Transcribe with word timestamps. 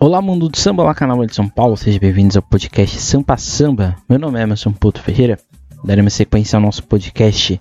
Olá, 0.00 0.22
mundo 0.22 0.48
do 0.48 0.56
samba, 0.56 0.84
olá, 0.84 0.94
canal 0.94 1.26
de 1.26 1.34
São 1.34 1.48
Paulo, 1.48 1.76
sejam 1.76 1.98
bem-vindos 1.98 2.36
ao 2.36 2.42
podcast 2.42 3.00
Sampa 3.00 3.36
Samba. 3.36 3.96
Meu 4.08 4.16
nome 4.16 4.38
é 4.38 4.44
Emerson 4.44 4.70
Puto 4.70 5.02
Ferreira, 5.02 5.36
daremos 5.82 6.12
sequência 6.12 6.56
ao 6.56 6.62
nosso 6.62 6.84
podcast 6.84 7.60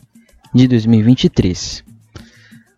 de 0.53 0.67
2023. 0.67 1.83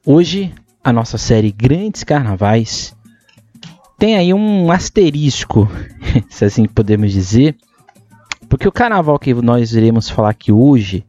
Hoje, 0.06 0.54
a 0.82 0.94
nossa 0.94 1.18
série 1.18 1.52
Grandes 1.52 2.06
Carnavais 2.06 2.96
tem 3.98 4.16
aí 4.16 4.34
um 4.34 4.72
asterisco, 4.72 5.70
se 6.30 6.46
assim 6.46 6.66
podemos 6.66 7.12
dizer, 7.12 7.58
porque 8.48 8.66
o 8.66 8.72
carnaval 8.72 9.20
que 9.20 9.34
nós 9.34 9.74
iremos 9.74 10.10
falar 10.10 10.30
aqui 10.30 10.54
hoje, 10.54 11.04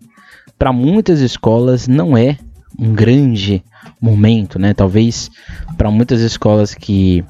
para 0.58 0.72
muitas 0.72 1.20
escolas, 1.20 1.86
não 1.86 2.18
é 2.18 2.36
um 2.76 2.92
grande 2.92 3.62
momento, 4.00 4.58
né? 4.58 4.74
Talvez 4.74 5.30
para 5.78 5.88
muitas 5.88 6.20
escolas 6.20 6.74
que 6.74 7.24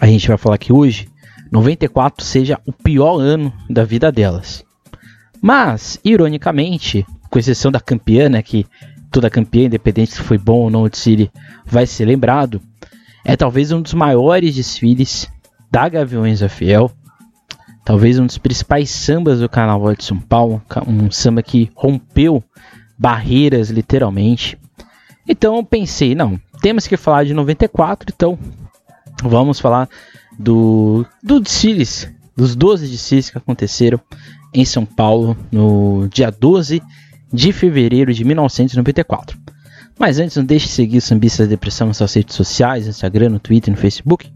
a 0.00 0.06
gente 0.06 0.28
vai 0.28 0.36
falar 0.36 0.56
aqui 0.56 0.72
hoje, 0.72 1.08
94 1.50 2.24
seja 2.24 2.60
o 2.66 2.72
pior 2.72 3.18
ano 3.18 3.52
da 3.68 3.84
vida 3.84 4.10
delas. 4.10 4.64
Mas, 5.40 6.00
ironicamente, 6.04 7.06
com 7.30 7.38
exceção 7.38 7.70
da 7.70 7.80
campeã, 7.80 8.28
né, 8.28 8.42
que 8.42 8.66
toda 9.10 9.30
campeã, 9.30 9.66
independente 9.66 10.12
se 10.12 10.20
foi 10.20 10.38
bom 10.38 10.62
ou 10.62 10.70
não 10.70 10.82
o 10.82 10.88
desfile, 10.88 11.30
vai 11.64 11.86
ser 11.86 12.06
lembrado, 12.06 12.60
é 13.24 13.36
talvez 13.36 13.70
um 13.72 13.80
dos 13.80 13.94
maiores 13.94 14.54
desfiles 14.54 15.30
da 15.70 15.88
Gaviões 15.88 16.40
da 16.40 16.48
Fiel, 16.48 16.90
talvez 17.84 18.18
um 18.18 18.26
dos 18.26 18.38
principais 18.38 18.90
sambas 18.90 19.40
do 19.40 19.48
Carnaval 19.48 19.94
de 19.94 20.04
São 20.04 20.18
Paulo, 20.18 20.62
um 20.86 21.10
samba 21.10 21.42
que 21.42 21.70
rompeu 21.74 22.42
barreiras 22.98 23.70
literalmente. 23.70 24.58
Então 25.28 25.56
eu 25.56 25.64
pensei, 25.64 26.14
não, 26.14 26.40
temos 26.60 26.86
que 26.86 26.96
falar 26.96 27.24
de 27.24 27.34
94, 27.34 28.12
então 28.14 28.38
vamos 29.22 29.60
falar 29.60 29.88
do, 30.38 31.06
do 31.22 31.40
desfiles, 31.40 32.10
dos 32.36 32.56
12 32.56 32.88
desfiles 32.88 33.30
que 33.30 33.38
aconteceram 33.38 34.00
em 34.52 34.64
São 34.64 34.84
Paulo 34.84 35.36
no 35.50 36.08
dia 36.08 36.30
12 36.30 36.82
de 37.32 37.52
fevereiro 37.52 38.12
de 38.12 38.24
1994. 38.24 39.38
Mas 39.98 40.18
antes, 40.18 40.36
não 40.36 40.44
deixe 40.44 40.66
de 40.66 40.72
seguir 40.72 40.98
o 40.98 41.02
Sambista 41.02 41.46
Depressão 41.46 41.86
nas 41.86 41.96
suas 41.96 42.14
redes 42.14 42.34
sociais, 42.34 42.84
no 42.84 42.90
Instagram, 42.90 43.30
no 43.30 43.38
Twitter 43.38 43.72
no 43.72 43.78
Facebook. 43.78 44.32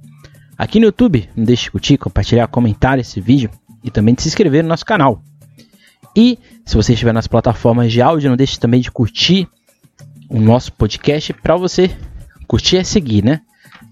Aqui 0.56 0.78
no 0.78 0.86
YouTube, 0.86 1.28
não 1.36 1.44
deixe 1.44 1.64
de 1.64 1.70
curtir, 1.70 1.98
compartilhar, 1.98 2.47
comentar 2.48 2.98
esse 2.98 3.20
vídeo 3.20 3.50
e 3.83 3.91
também 3.91 4.14
de 4.14 4.22
se 4.22 4.28
inscrever 4.28 4.62
no 4.62 4.69
nosso 4.69 4.84
canal. 4.84 5.22
E 6.16 6.38
se 6.64 6.75
você 6.75 6.92
estiver 6.92 7.12
nas 7.12 7.27
plataformas 7.27 7.92
de 7.92 8.03
áudio, 8.03 8.31
não 8.31 8.36
deixe 8.36 8.58
também 8.58 8.81
de 8.81 8.91
curtir 8.91 9.48
o 10.28 10.41
nosso 10.41 10.72
podcast 10.72 11.33
para 11.33 11.56
você 11.56 11.91
curtir 12.47 12.77
e 12.77 12.84
seguir, 12.84 13.25
né? 13.25 13.41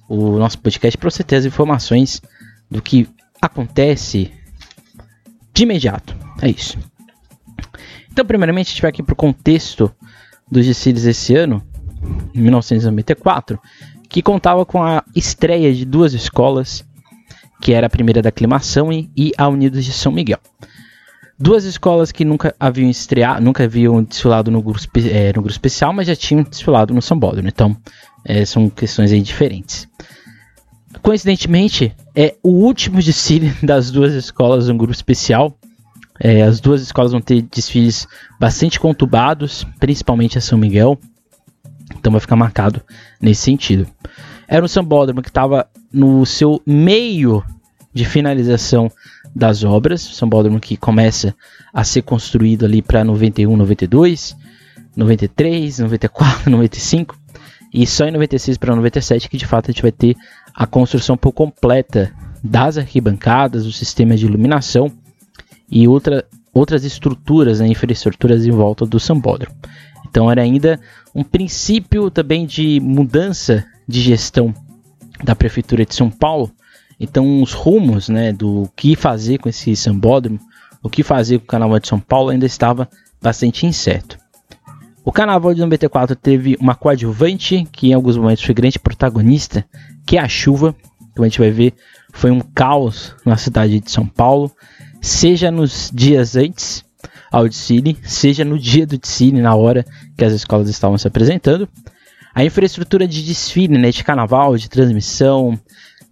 O 0.08 0.38
nosso 0.38 0.58
podcast 0.58 0.96
para 0.96 1.10
você 1.10 1.22
ter 1.22 1.36
as 1.36 1.44
informações 1.44 2.22
do 2.70 2.80
que 2.82 3.08
acontece 3.40 4.30
de 5.52 5.62
imediato. 5.62 6.16
É 6.42 6.48
isso. 6.48 6.78
Então, 8.12 8.24
primeiramente, 8.24 8.68
a 8.68 8.70
gente 8.70 8.82
vai 8.82 8.88
aqui 8.90 9.02
para 9.02 9.12
o 9.12 9.16
contexto 9.16 9.92
dos 10.50 10.64
desfiles 10.64 11.02
desse 11.02 11.34
ano, 11.34 11.62
1994, 12.34 13.60
que 14.08 14.22
contava 14.22 14.64
com 14.64 14.82
a 14.82 15.04
estreia 15.14 15.74
de 15.74 15.84
duas 15.84 16.14
escolas, 16.14 16.84
que 17.60 17.72
era 17.72 17.86
a 17.86 17.90
primeira 17.90 18.22
da 18.22 18.28
Aclimação 18.28 18.92
e, 18.92 19.10
e 19.16 19.32
a 19.36 19.48
Unidos 19.48 19.84
de 19.84 19.92
São 19.92 20.12
Miguel. 20.12 20.38
Duas 21.38 21.64
escolas 21.64 22.10
que 22.12 22.24
nunca 22.24 22.54
haviam 22.58 22.88
estreado, 22.88 23.42
nunca 23.42 23.64
haviam 23.64 24.02
desfilado 24.02 24.50
no 24.50 24.62
grupo, 24.62 24.80
é, 25.10 25.26
no 25.28 25.42
grupo 25.42 25.50
especial, 25.50 25.92
mas 25.92 26.06
já 26.06 26.16
tinham 26.16 26.42
desfilado 26.42 26.94
no 26.94 27.02
Sambódromo. 27.02 27.48
Então, 27.48 27.76
é, 28.26 28.44
são 28.44 28.68
questões 28.68 29.12
aí 29.12 29.22
diferentes. 29.22 29.88
Coincidentemente, 31.00 31.94
é 32.14 32.34
o 32.42 32.50
último 32.50 33.00
desfile 33.00 33.54
das 33.62 33.90
duas 33.90 34.12
escolas 34.12 34.68
no 34.68 34.76
grupo 34.76 34.92
especial. 34.92 35.56
É, 36.18 36.42
as 36.42 36.60
duas 36.60 36.82
escolas 36.82 37.12
vão 37.12 37.20
ter 37.20 37.42
desfiles 37.42 38.08
bastante 38.40 38.80
conturbados, 38.80 39.64
principalmente 39.78 40.36
a 40.36 40.40
São 40.40 40.58
Miguel. 40.58 40.98
Então 41.96 42.10
vai 42.10 42.20
ficar 42.20 42.36
marcado 42.36 42.82
nesse 43.20 43.42
sentido. 43.42 43.86
Era 44.48 44.64
um 44.64 44.68
sambódromo 44.68 45.22
que 45.22 45.28
estava 45.28 45.68
no 45.92 46.26
seu 46.26 46.60
meio 46.66 47.44
de 47.92 48.04
finalização 48.04 48.90
das 49.34 49.62
obras. 49.62 50.00
Sambódromo 50.00 50.58
que 50.58 50.76
começa 50.76 51.34
a 51.72 51.84
ser 51.84 52.02
construído 52.02 52.64
ali 52.64 52.82
para 52.82 53.04
91, 53.04 53.56
92, 53.56 54.36
93, 54.96 55.78
94, 55.80 56.50
95. 56.50 57.16
E 57.76 57.86
só 57.86 58.06
em 58.06 58.10
96 58.10 58.56
para 58.56 58.74
97 58.74 59.28
que 59.28 59.36
de 59.36 59.44
fato 59.44 59.66
a 59.66 59.70
gente 59.70 59.82
vai 59.82 59.92
ter 59.92 60.16
a 60.54 60.66
construção 60.66 61.14
por 61.14 61.32
completa 61.32 62.10
das 62.42 62.78
arquibancadas, 62.78 63.66
o 63.66 63.72
sistema 63.72 64.16
de 64.16 64.24
iluminação 64.24 64.90
e 65.70 65.86
outra, 65.86 66.24
outras 66.54 66.84
estruturas, 66.84 67.60
né, 67.60 67.66
infraestruturas 67.66 68.46
em 68.46 68.50
volta 68.50 68.86
do 68.86 68.98
sambódromo. 68.98 69.54
Então 70.08 70.30
era 70.30 70.40
ainda 70.40 70.80
um 71.14 71.22
princípio 71.22 72.10
também 72.10 72.46
de 72.46 72.80
mudança 72.80 73.66
de 73.86 74.00
gestão 74.00 74.54
da 75.22 75.36
prefeitura 75.36 75.84
de 75.84 75.94
São 75.94 76.08
Paulo. 76.08 76.50
Então 76.98 77.42
os 77.42 77.52
rumos, 77.52 78.08
né, 78.08 78.32
do 78.32 78.70
que 78.74 78.96
fazer 78.96 79.36
com 79.36 79.50
esse 79.50 79.76
sambódromo, 79.76 80.40
o 80.82 80.88
que 80.88 81.02
fazer 81.02 81.40
com 81.40 81.44
o 81.44 81.48
Carnaval 81.48 81.78
de 81.78 81.88
São 81.88 82.00
Paulo 82.00 82.30
ainda 82.30 82.46
estava 82.46 82.88
bastante 83.20 83.66
incerto. 83.66 84.16
O 85.06 85.12
Carnaval 85.12 85.54
de 85.54 85.60
94 85.60 86.16
teve 86.16 86.56
uma 86.60 86.74
coadjuvante 86.74 87.64
que 87.70 87.90
em 87.90 87.92
alguns 87.92 88.16
momentos 88.16 88.42
foi 88.42 88.52
grande 88.52 88.76
protagonista, 88.76 89.64
que 90.04 90.18
é 90.18 90.20
a 90.20 90.26
chuva. 90.26 90.74
Como 91.14 91.24
a 91.24 91.28
gente 91.28 91.38
vai 91.38 91.52
ver, 91.52 91.74
foi 92.12 92.32
um 92.32 92.40
caos 92.40 93.14
na 93.24 93.36
cidade 93.36 93.78
de 93.78 93.88
São 93.88 94.04
Paulo, 94.04 94.50
seja 95.00 95.48
nos 95.48 95.92
dias 95.94 96.34
antes 96.34 96.84
ao 97.30 97.48
desfile, 97.48 97.96
seja 98.02 98.44
no 98.44 98.58
dia 98.58 98.84
do 98.84 98.98
desfile, 98.98 99.40
na 99.40 99.54
hora 99.54 99.86
que 100.18 100.24
as 100.24 100.32
escolas 100.32 100.68
estavam 100.68 100.98
se 100.98 101.06
apresentando. 101.06 101.68
A 102.34 102.44
infraestrutura 102.44 103.06
de 103.06 103.24
desfile, 103.24 103.78
né, 103.78 103.92
de 103.92 104.02
carnaval, 104.02 104.56
de 104.56 104.68
transmissão, 104.68 105.56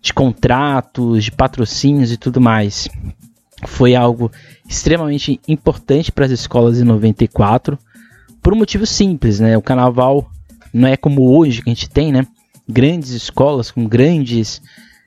de 0.00 0.14
contratos, 0.14 1.24
de 1.24 1.32
patrocínios 1.32 2.12
e 2.12 2.16
tudo 2.16 2.40
mais, 2.40 2.88
foi 3.66 3.96
algo 3.96 4.30
extremamente 4.68 5.40
importante 5.48 6.12
para 6.12 6.26
as 6.26 6.30
escolas 6.30 6.80
em 6.80 6.84
94 6.84 7.76
por 8.44 8.52
um 8.52 8.58
motivo 8.58 8.84
simples, 8.84 9.40
né? 9.40 9.56
O 9.56 9.62
carnaval 9.62 10.30
não 10.70 10.86
é 10.86 10.98
como 10.98 11.34
hoje 11.34 11.62
que 11.62 11.70
a 11.70 11.72
gente 11.72 11.88
tem, 11.88 12.12
né? 12.12 12.26
Grandes 12.68 13.10
escolas 13.12 13.70
com 13.70 13.88
grandes 13.88 14.60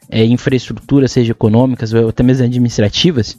é, 0.09 0.25
infraestruturas, 0.25 1.11
seja 1.11 1.33
econômicas 1.33 1.93
ou 1.93 2.09
até 2.09 2.23
mesmo 2.23 2.45
administrativas. 2.45 3.37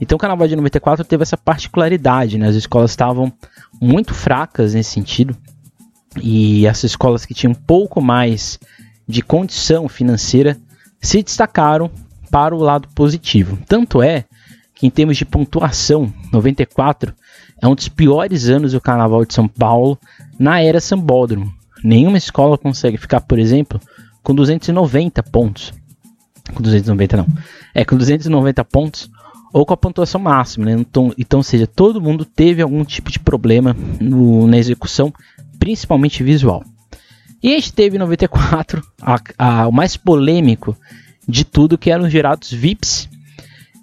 Então 0.00 0.14
o 0.14 0.18
carnaval 0.20 0.46
de 0.46 0.54
94 0.54 1.04
teve 1.04 1.24
essa 1.24 1.36
particularidade, 1.36 2.38
né? 2.38 2.46
As 2.46 2.54
escolas 2.54 2.92
estavam 2.92 3.32
muito 3.80 4.14
fracas 4.14 4.72
nesse 4.72 4.92
sentido. 4.92 5.36
E 6.22 6.64
essas 6.64 6.92
escolas 6.92 7.26
que 7.26 7.34
tinham 7.34 7.50
um 7.50 7.56
pouco 7.56 8.00
mais 8.00 8.60
de 9.06 9.20
condição 9.20 9.88
financeira 9.88 10.56
se 11.00 11.20
destacaram 11.24 11.90
para 12.30 12.54
o 12.54 12.60
lado 12.60 12.86
positivo. 12.94 13.58
Tanto 13.66 14.00
é 14.00 14.26
que 14.76 14.86
em 14.86 14.90
termos 14.90 15.16
de 15.16 15.24
pontuação, 15.24 16.12
94 16.32 17.12
é 17.60 17.68
um 17.68 17.74
dos 17.74 17.88
piores 17.88 18.48
anos 18.48 18.72
do 18.72 18.80
Carnaval 18.80 19.24
de 19.24 19.34
São 19.34 19.48
Paulo 19.48 19.98
na 20.38 20.60
era 20.60 20.80
Sambódromo. 20.80 21.52
Nenhuma 21.82 22.18
escola 22.18 22.56
consegue 22.56 22.96
ficar, 22.96 23.20
por 23.20 23.38
exemplo, 23.38 23.80
com 24.22 24.34
290 24.34 25.22
pontos. 25.24 25.72
Com 26.54 26.62
290 26.62 27.16
não. 27.16 27.26
É 27.74 27.84
com 27.84 27.96
290 27.96 28.64
pontos 28.64 29.10
ou 29.52 29.64
com 29.64 29.72
a 29.72 29.76
pontuação 29.76 30.20
máxima, 30.20 30.66
né? 30.66 30.72
Então, 30.72 31.14
então, 31.16 31.42
seja, 31.42 31.66
todo 31.66 32.00
mundo 32.00 32.24
teve 32.24 32.60
algum 32.60 32.84
tipo 32.84 33.10
de 33.10 33.20
problema 33.20 33.76
no, 34.00 34.46
na 34.48 34.58
execução, 34.58 35.12
principalmente 35.58 36.24
visual. 36.24 36.64
E 37.42 37.52
a 37.52 37.54
gente 37.54 37.72
teve 37.72 37.96
em 37.96 38.00
94 38.00 38.82
a, 39.00 39.20
a, 39.38 39.68
o 39.68 39.72
mais 39.72 39.96
polêmico 39.96 40.76
de 41.28 41.44
tudo, 41.44 41.78
que 41.78 41.90
eram 41.90 42.04
os 42.04 42.12
gerados 42.12 42.50
VIPs. 42.50 43.08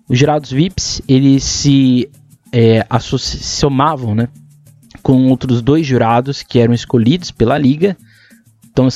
Os 0.10 0.18
gerados 0.20 0.52
VIPs, 0.52 1.02
eles 1.08 1.44
se 1.44 2.10
é, 2.52 2.86
somavam 3.00 4.14
né, 4.14 4.28
com 5.02 5.30
outros 5.30 5.62
dois 5.62 5.86
jurados 5.86 6.44
que 6.44 6.60
eram 6.60 6.74
escolhidos 6.74 7.32
pela 7.32 7.58
liga. 7.58 7.96
Então, 8.72 8.88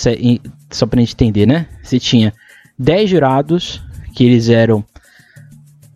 só 0.69 0.86
para 0.86 1.00
a 1.00 1.02
gente 1.02 1.13
entender, 1.13 1.46
né? 1.46 1.68
Você 1.84 2.00
tinha 2.00 2.34
10 2.78 3.10
jurados 3.10 3.81
que 4.13 4.24
eles 4.24 4.50
eram 4.50 4.84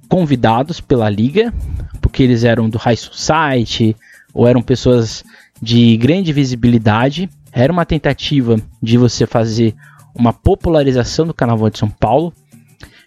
convidados 0.08 0.82
pela 0.82 1.10
liga, 1.10 1.54
porque 2.02 2.24
eles 2.24 2.44
eram 2.44 2.70
do 2.70 2.78
High 2.78 2.98
Society 2.98 3.96
ou 4.34 4.48
eram 4.48 4.62
pessoas 4.62 5.24
de 5.62 5.96
grande 5.98 6.34
visibilidade. 6.34 7.30
Era 7.52 7.72
uma 7.72 7.86
tentativa 7.86 8.58
de 8.82 8.98
você 8.98 9.26
fazer 9.26 9.76
uma 10.16 10.34
popularização 10.34 11.26
do 11.28 11.34
Carnaval 11.34 11.70
de 11.70 11.80
São 11.80 11.90
Paulo. 11.90 12.34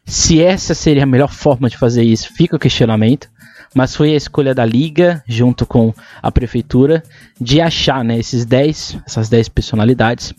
Se 0.05 0.41
essa 0.41 0.75
seria 0.75 1.03
a 1.03 1.07
melhor 1.07 1.33
forma 1.33 1.69
de 1.69 1.77
fazer 1.77 2.03
isso, 2.03 2.33
fica 2.35 2.57
o 2.57 2.59
questionamento 2.59 3.29
mas 3.75 3.97
foi 3.97 4.13
a 4.13 4.17
escolha 4.17 4.55
da 4.55 4.65
liga, 4.65 5.23
junto 5.27 5.67
com 5.67 5.95
a 6.21 6.31
prefeitura, 6.31 7.03
de 7.41 7.61
achar 7.61 8.05
né, 8.05 8.19
esses 8.19 8.45
10, 8.45 8.99
essas 9.07 9.29
10 9.29 9.49
personalidades 9.49 10.35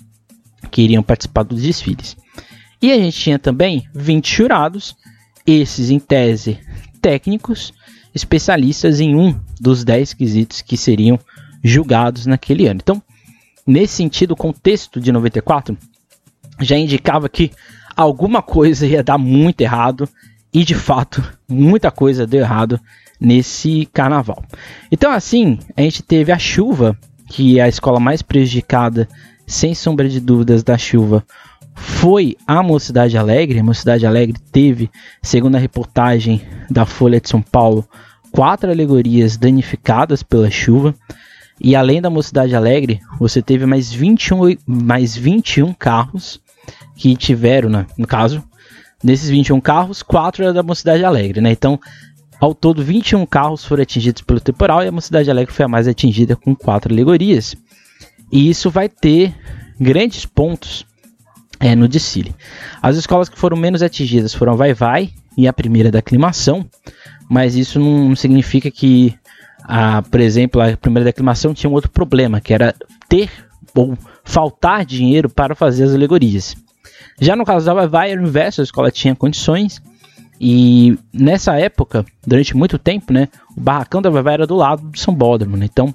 que 0.72 0.82
iriam 0.82 1.04
participar 1.04 1.44
dos 1.44 1.62
desfiles. 1.62 2.16
E 2.82 2.92
a 2.92 2.98
gente 2.98 3.18
tinha 3.18 3.40
também 3.40 3.88
20 3.94 4.36
jurados, 4.36 4.96
esses 5.46 5.90
em 5.90 6.00
tese 6.00 6.60
técnicos, 7.02 7.74
especialistas 8.14 9.00
em 9.00 9.16
um 9.16 9.40
dos 9.60 9.84
10 9.84 10.14
quesitos 10.14 10.62
que 10.62 10.78
seriam 10.78 11.20
julgados 11.64 12.26
naquele 12.26 12.68
ano. 12.68 12.80
Então, 12.82 13.02
nesse 13.66 13.96
sentido, 13.96 14.32
o 14.32 14.38
contexto 14.38 15.00
de 15.00 15.12
94 15.12 15.78
já 16.60 16.78
indicava 16.78 17.28
que 17.28 17.52
alguma 17.96 18.42
coisa 18.42 18.86
ia 18.86 19.04
dar 19.04 19.18
muito 19.18 19.62
errado 19.62 20.08
e 20.54 20.64
de 20.64 20.76
fato 20.76 21.24
muita 21.48 21.90
coisa 21.90 22.28
deu 22.28 22.42
errado 22.42 22.80
nesse 23.24 23.88
carnaval. 23.94 24.44
Então, 24.92 25.12
assim, 25.12 25.58
a 25.78 25.82
gente 25.82 26.04
teve 26.04 26.32
a 26.32 26.38
chuva, 26.38 26.98
que 27.30 27.58
é 27.58 27.64
a 27.64 27.70
escola 27.70 28.00
mais 28.00 28.22
prejudicada, 28.22 29.08
sem 29.48 29.74
sombra 29.74 30.10
de 30.10 30.20
dúvidas, 30.20 30.62
da 30.62 30.78
chuva. 30.78 31.24
Foi 31.74 32.36
a 32.46 32.62
Mocidade 32.62 33.18
Alegre. 33.18 33.60
A 33.60 33.64
Mocidade 33.64 34.06
Alegre 34.06 34.38
teve, 34.52 34.92
segundo 35.22 35.56
a 35.56 35.60
reportagem 35.60 36.42
da 36.70 36.86
Folha 36.86 37.20
de 37.20 37.30
São 37.30 37.42
Paulo, 37.42 37.88
quatro 38.32 38.70
alegorias 38.70 39.38
danificadas 39.38 40.22
pela 40.22 40.52
chuva. 40.52 40.94
E 41.62 41.76
além 41.76 42.02
da 42.02 42.10
Mocidade 42.10 42.56
Alegre, 42.56 43.00
você 43.18 43.42
teve 43.42 43.66
mais 43.66 43.92
21, 43.92 44.58
mais 44.68 45.16
21 45.16 45.74
carros 45.74 46.42
que 46.96 47.16
tiveram, 47.16 47.70
né? 47.70 47.86
no 47.98 48.06
caso, 48.06 48.44
desses 49.04 49.30
21 49.30 49.62
carros, 49.62 50.04
4 50.04 50.44
eram 50.44 50.54
da 50.54 50.64
Mocidade 50.64 51.04
Alegre, 51.04 51.42
né? 51.42 51.52
Então, 51.52 51.80
ao 52.44 52.54
todo, 52.54 52.84
21 52.84 53.26
carros 53.26 53.64
foram 53.64 53.84
atingidos 53.84 54.22
pelo 54.22 54.42
temporal 54.42 54.84
e 54.84 54.88
a 54.90 54.92
Mocidade 54.92 55.32
Alegre 55.32 55.54
foi 55.54 55.64
a 55.64 55.68
mais 55.70 55.88
atingida 55.88 56.36
com 56.36 56.54
4 56.54 56.92
alegorias. 56.92 57.56
E 58.30 58.50
isso 58.50 58.70
vai 58.70 58.90
ter 58.90 59.34
grandes 59.80 60.26
pontos 60.26 60.86
é, 61.58 61.74
no 61.74 61.88
desfile. 61.88 62.36
As 62.82 62.98
escolas 62.98 63.30
que 63.30 63.40
foram 63.40 63.56
menos 63.56 63.82
atingidas 63.82 64.34
foram 64.34 64.52
a 64.52 64.56
Vai 64.58 64.74
Vai 64.74 65.10
e 65.38 65.48
a 65.48 65.54
primeira 65.54 65.90
da 65.90 66.00
aclimação, 66.00 66.68
mas 67.30 67.56
isso 67.56 67.80
não 67.80 68.14
significa 68.14 68.70
que, 68.70 69.18
a, 69.64 70.02
por 70.02 70.20
exemplo, 70.20 70.62
a 70.62 70.76
primeira 70.76 71.06
da 71.06 71.12
aclimação 71.12 71.54
tinha 71.54 71.70
um 71.70 71.74
outro 71.74 71.92
problema, 71.92 72.42
que 72.42 72.54
era 72.54 72.76
ter 73.08 73.32
ou 73.74 73.98
faltar 74.22 74.84
dinheiro 74.84 75.30
para 75.30 75.56
fazer 75.56 75.86
as 75.86 75.94
alegorias. 75.94 76.58
Já 77.22 77.38
no 77.38 77.46
caso 77.46 77.66
da 77.66 77.74
Vai 77.74 77.88
Vai, 77.88 78.12
era 78.12 78.22
o 78.22 78.26
inverso, 78.26 78.60
a 78.60 78.66
escola 78.66 78.92
tinha 78.92 79.16
condições 79.16 79.82
e 80.40 80.98
nessa 81.12 81.58
época, 81.60 82.06
durante 82.26 82.56
muito 82.56 82.78
tempo, 82.78 83.14
né, 83.14 83.30
o 83.56 83.62
barracão 83.62 84.02
da 84.02 84.10
Vai 84.10 84.34
era 84.34 84.48
do 84.48 84.56
lado 84.56 84.90
do 84.90 85.00
São 85.00 85.14
Bódromo, 85.14 85.58
né? 85.58 85.66
Então, 85.72 85.94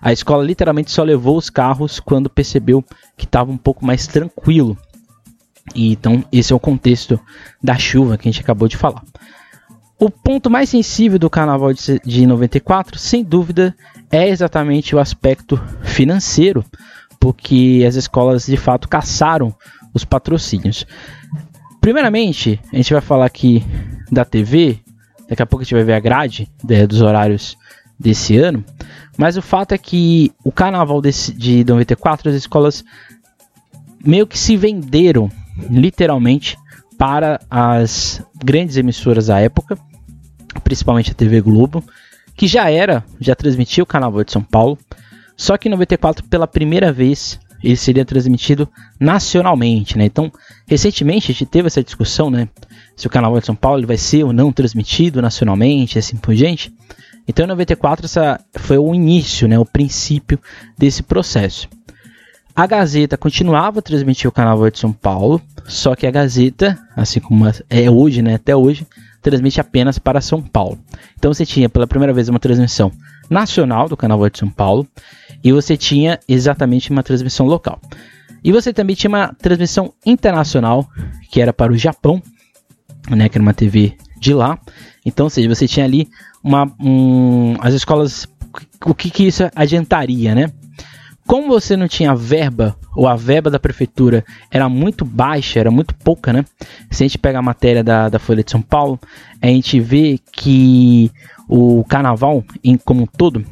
a 0.00 0.12
escola 0.12 0.44
literalmente 0.44 0.90
só 0.90 1.02
levou 1.02 1.36
os 1.36 1.50
carros 1.50 2.00
quando 2.00 2.28
percebeu 2.28 2.84
que 3.16 3.24
estava 3.24 3.50
um 3.50 3.56
pouco 3.56 3.84
mais 3.84 4.06
tranquilo. 4.06 4.76
E 5.74 5.92
então, 5.92 6.24
esse 6.30 6.52
é 6.52 6.56
o 6.56 6.60
contexto 6.60 7.18
da 7.62 7.76
chuva 7.76 8.16
que 8.16 8.28
a 8.28 8.32
gente 8.32 8.42
acabou 8.42 8.68
de 8.68 8.76
falar. 8.76 9.02
O 9.98 10.10
ponto 10.10 10.50
mais 10.50 10.68
sensível 10.68 11.18
do 11.18 11.30
carnaval 11.30 11.72
de 11.72 12.26
94, 12.26 12.98
sem 12.98 13.24
dúvida, 13.24 13.74
é 14.10 14.28
exatamente 14.28 14.94
o 14.94 14.98
aspecto 14.98 15.58
financeiro, 15.82 16.62
porque 17.18 17.82
as 17.88 17.94
escolas 17.94 18.44
de 18.44 18.58
fato 18.58 18.88
caçaram 18.88 19.54
os 19.94 20.04
patrocínios. 20.04 20.86
Primeiramente, 21.86 22.60
a 22.72 22.76
gente 22.78 22.92
vai 22.92 23.00
falar 23.00 23.26
aqui 23.26 23.64
da 24.10 24.24
TV, 24.24 24.80
daqui 25.28 25.40
a 25.40 25.46
pouco 25.46 25.62
a 25.62 25.64
gente 25.64 25.74
vai 25.74 25.84
ver 25.84 25.92
a 25.92 26.00
grade 26.00 26.50
né, 26.68 26.84
dos 26.84 27.00
horários 27.00 27.56
desse 27.96 28.36
ano, 28.36 28.64
mas 29.16 29.36
o 29.36 29.40
fato 29.40 29.70
é 29.70 29.78
que 29.78 30.32
o 30.42 30.50
carnaval 30.50 31.00
desse, 31.00 31.32
de 31.32 31.62
94 31.62 32.28
as 32.28 32.34
escolas 32.34 32.84
meio 34.04 34.26
que 34.26 34.36
se 34.36 34.56
venderam 34.56 35.30
literalmente 35.70 36.58
para 36.98 37.38
as 37.48 38.20
grandes 38.44 38.76
emissoras 38.76 39.28
da 39.28 39.38
época, 39.38 39.78
principalmente 40.64 41.12
a 41.12 41.14
TV 41.14 41.40
Globo, 41.40 41.84
que 42.34 42.48
já 42.48 42.68
era, 42.68 43.04
já 43.20 43.36
transmitia 43.36 43.84
o 43.84 43.86
Carnaval 43.86 44.24
de 44.24 44.32
São 44.32 44.42
Paulo, 44.42 44.76
só 45.36 45.56
que 45.56 45.68
em 45.68 45.70
94 45.70 46.24
pela 46.24 46.48
primeira 46.48 46.92
vez 46.92 47.38
ele 47.62 47.76
seria 47.76 48.04
transmitido 48.04 48.68
nacionalmente, 48.98 49.96
né? 49.96 50.04
Então, 50.04 50.30
recentemente 50.66 51.30
a 51.30 51.34
gente 51.34 51.46
teve 51.46 51.66
essa 51.66 51.82
discussão, 51.82 52.30
né? 52.30 52.48
Se 52.96 53.06
o 53.06 53.10
Carnaval 53.10 53.40
de 53.40 53.46
São 53.46 53.54
Paulo 53.54 53.86
vai 53.86 53.96
ser 53.96 54.24
ou 54.24 54.32
não 54.32 54.52
transmitido 54.52 55.20
nacionalmente, 55.20 55.98
assim 55.98 56.16
por 56.16 56.34
diante. 56.34 56.72
Então, 57.28 57.44
em 57.44 57.48
94 57.48 58.06
essa 58.06 58.40
foi 58.54 58.78
o 58.78 58.94
início, 58.94 59.48
né? 59.48 59.58
O 59.58 59.64
princípio 59.64 60.38
desse 60.78 61.02
processo. 61.02 61.68
A 62.54 62.66
Gazeta 62.66 63.18
continuava 63.18 63.80
a 63.80 63.82
transmitir 63.82 64.28
o 64.28 64.32
Carnaval 64.32 64.70
de 64.70 64.78
São 64.78 64.90
Paulo, 64.90 65.42
só 65.66 65.94
que 65.94 66.06
a 66.06 66.10
Gazeta, 66.10 66.78
assim 66.96 67.20
como 67.20 67.44
é 67.68 67.90
hoje, 67.90 68.22
né? 68.22 68.34
Até 68.34 68.56
hoje, 68.56 68.86
transmite 69.20 69.60
apenas 69.60 69.98
para 69.98 70.20
São 70.20 70.40
Paulo. 70.40 70.78
Então 71.18 71.34
você 71.34 71.44
tinha 71.44 71.68
pela 71.68 71.86
primeira 71.86 72.14
vez 72.14 72.28
uma 72.28 72.38
transmissão 72.38 72.90
nacional 73.28 73.88
do 73.88 73.96
Carnaval 73.96 74.28
de 74.30 74.38
São 74.38 74.48
Paulo 74.48 74.86
e 75.42 75.52
você 75.52 75.76
tinha 75.76 76.18
exatamente 76.28 76.90
uma 76.90 77.02
transmissão 77.02 77.46
local. 77.46 77.80
E 78.42 78.52
você 78.52 78.72
também 78.72 78.94
tinha 78.94 79.08
uma 79.08 79.34
transmissão 79.34 79.92
internacional, 80.04 80.88
que 81.30 81.40
era 81.40 81.52
para 81.52 81.72
o 81.72 81.76
Japão, 81.76 82.22
né, 83.10 83.28
que 83.28 83.36
era 83.36 83.42
uma 83.42 83.54
TV 83.54 83.96
de 84.18 84.32
lá. 84.32 84.58
Então, 85.04 85.26
ou 85.26 85.30
seja, 85.30 85.48
você 85.48 85.66
tinha 85.66 85.84
ali 85.84 86.08
uma, 86.42 86.70
um, 86.80 87.56
as 87.60 87.74
escolas, 87.74 88.26
o 88.84 88.94
que, 88.94 89.10
que 89.10 89.26
isso 89.26 89.48
adiantaria, 89.54 90.34
né? 90.34 90.52
Como 91.26 91.48
você 91.48 91.76
não 91.76 91.88
tinha 91.88 92.14
verba, 92.14 92.76
ou 92.94 93.08
a 93.08 93.16
verba 93.16 93.50
da 93.50 93.58
prefeitura 93.58 94.24
era 94.50 94.68
muito 94.68 95.04
baixa, 95.04 95.58
era 95.58 95.70
muito 95.70 95.94
pouca, 95.94 96.32
né? 96.32 96.44
Se 96.90 97.02
a 97.02 97.06
gente 97.06 97.18
pega 97.18 97.38
a 97.38 97.42
matéria 97.42 97.82
da, 97.82 98.08
da 98.08 98.18
Folha 98.18 98.44
de 98.44 98.50
São 98.50 98.62
Paulo, 98.62 98.98
a 99.42 99.46
gente 99.48 99.80
vê 99.80 100.20
que 100.32 101.10
o 101.48 101.84
carnaval, 101.84 102.44
em 102.62 102.76
como 102.76 103.02
um 103.02 103.06
todo, 103.06 103.44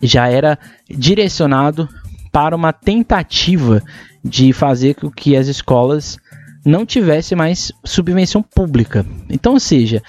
já 0.00 0.28
era 0.28 0.58
direcionado 0.88 1.88
para 2.30 2.54
uma 2.54 2.72
tentativa 2.72 3.82
de 4.24 4.52
fazer 4.52 4.94
com 4.94 5.10
que 5.10 5.36
as 5.36 5.48
escolas 5.48 6.18
não 6.64 6.84
tivessem 6.84 7.36
mais 7.36 7.72
subvenção 7.84 8.42
pública. 8.42 9.06
Então, 9.28 9.54
ou 9.54 9.60
seja, 9.60 10.02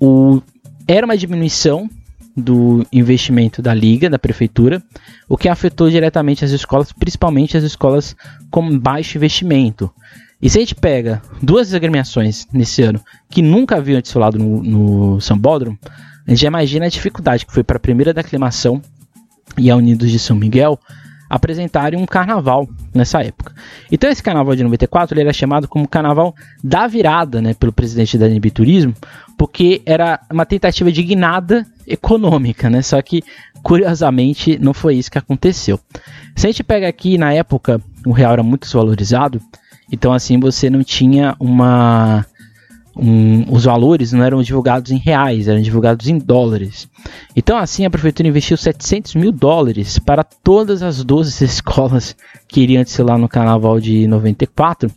o, 0.00 0.42
era 0.86 1.06
uma 1.06 1.16
diminuição 1.16 1.88
do 2.36 2.86
investimento 2.92 3.60
da 3.60 3.74
liga, 3.74 4.08
da 4.08 4.18
prefeitura, 4.18 4.82
o 5.28 5.36
que 5.36 5.48
afetou 5.48 5.90
diretamente 5.90 6.44
as 6.44 6.50
escolas, 6.50 6.92
principalmente 6.92 7.56
as 7.56 7.64
escolas 7.64 8.16
com 8.50 8.78
baixo 8.78 9.18
investimento. 9.18 9.92
E 10.40 10.50
se 10.50 10.58
a 10.58 10.60
gente 10.60 10.74
pega 10.74 11.22
duas 11.40 11.72
agremiações 11.72 12.48
nesse 12.52 12.82
ano 12.82 13.00
que 13.30 13.42
nunca 13.42 13.76
haviam 13.76 14.00
desfilado 14.00 14.38
no, 14.38 14.62
no 14.62 15.20
Sambódromo, 15.20 15.78
a 16.26 16.30
gente 16.30 16.40
já 16.40 16.48
imagina 16.48 16.86
a 16.86 16.88
dificuldade 16.88 17.46
que 17.46 17.52
foi 17.52 17.62
para 17.62 17.76
a 17.76 17.80
primeira 17.80 18.12
da 18.14 18.22
aclimação 18.22 18.82
e 19.58 19.70
a 19.70 19.76
Unidos 19.76 20.10
de 20.10 20.18
São 20.18 20.36
Miguel 20.36 20.78
apresentarem 21.32 21.98
um 21.98 22.04
carnaval 22.04 22.68
nessa 22.94 23.22
época. 23.22 23.54
Então 23.90 24.10
esse 24.10 24.22
carnaval 24.22 24.54
de 24.54 24.62
94 24.62 25.14
ele 25.14 25.22
era 25.22 25.32
chamado 25.32 25.66
como 25.66 25.88
carnaval 25.88 26.34
da 26.62 26.86
virada, 26.86 27.40
né, 27.40 27.54
pelo 27.54 27.72
presidente 27.72 28.18
da 28.18 28.28
NB 28.28 28.50
Turismo, 28.50 28.94
porque 29.38 29.80
era 29.86 30.20
uma 30.30 30.44
tentativa 30.44 30.92
de 30.92 31.02
guinada 31.02 31.66
econômica, 31.86 32.68
né? 32.68 32.82
Só 32.82 33.00
que 33.00 33.22
curiosamente 33.62 34.58
não 34.58 34.74
foi 34.74 34.96
isso 34.96 35.10
que 35.10 35.16
aconteceu. 35.16 35.80
Se 36.36 36.46
a 36.46 36.50
gente 36.50 36.62
pega 36.62 36.86
aqui 36.86 37.16
na 37.16 37.32
época, 37.32 37.80
o 38.04 38.12
real 38.12 38.34
era 38.34 38.42
muito 38.42 38.64
desvalorizado, 38.64 39.40
então 39.90 40.12
assim 40.12 40.38
você 40.38 40.68
não 40.68 40.84
tinha 40.84 41.34
uma 41.40 42.26
um, 42.96 43.44
os 43.50 43.64
valores 43.64 44.12
não 44.12 44.22
eram 44.22 44.42
divulgados 44.42 44.90
em 44.90 44.98
reais, 44.98 45.48
eram 45.48 45.60
divulgados 45.60 46.08
em 46.08 46.18
dólares. 46.18 46.88
Então, 47.34 47.56
assim, 47.56 47.84
a 47.84 47.90
prefeitura 47.90 48.28
investiu 48.28 48.56
700 48.56 49.14
mil 49.14 49.32
dólares 49.32 49.98
para 49.98 50.22
todas 50.22 50.82
as 50.82 51.02
12 51.02 51.42
escolas 51.44 52.14
que 52.46 52.60
iriam 52.60 52.82
desfilar 52.82 53.18
no 53.18 53.28
carnaval 53.28 53.80
de 53.80 54.06
94, 54.06 54.90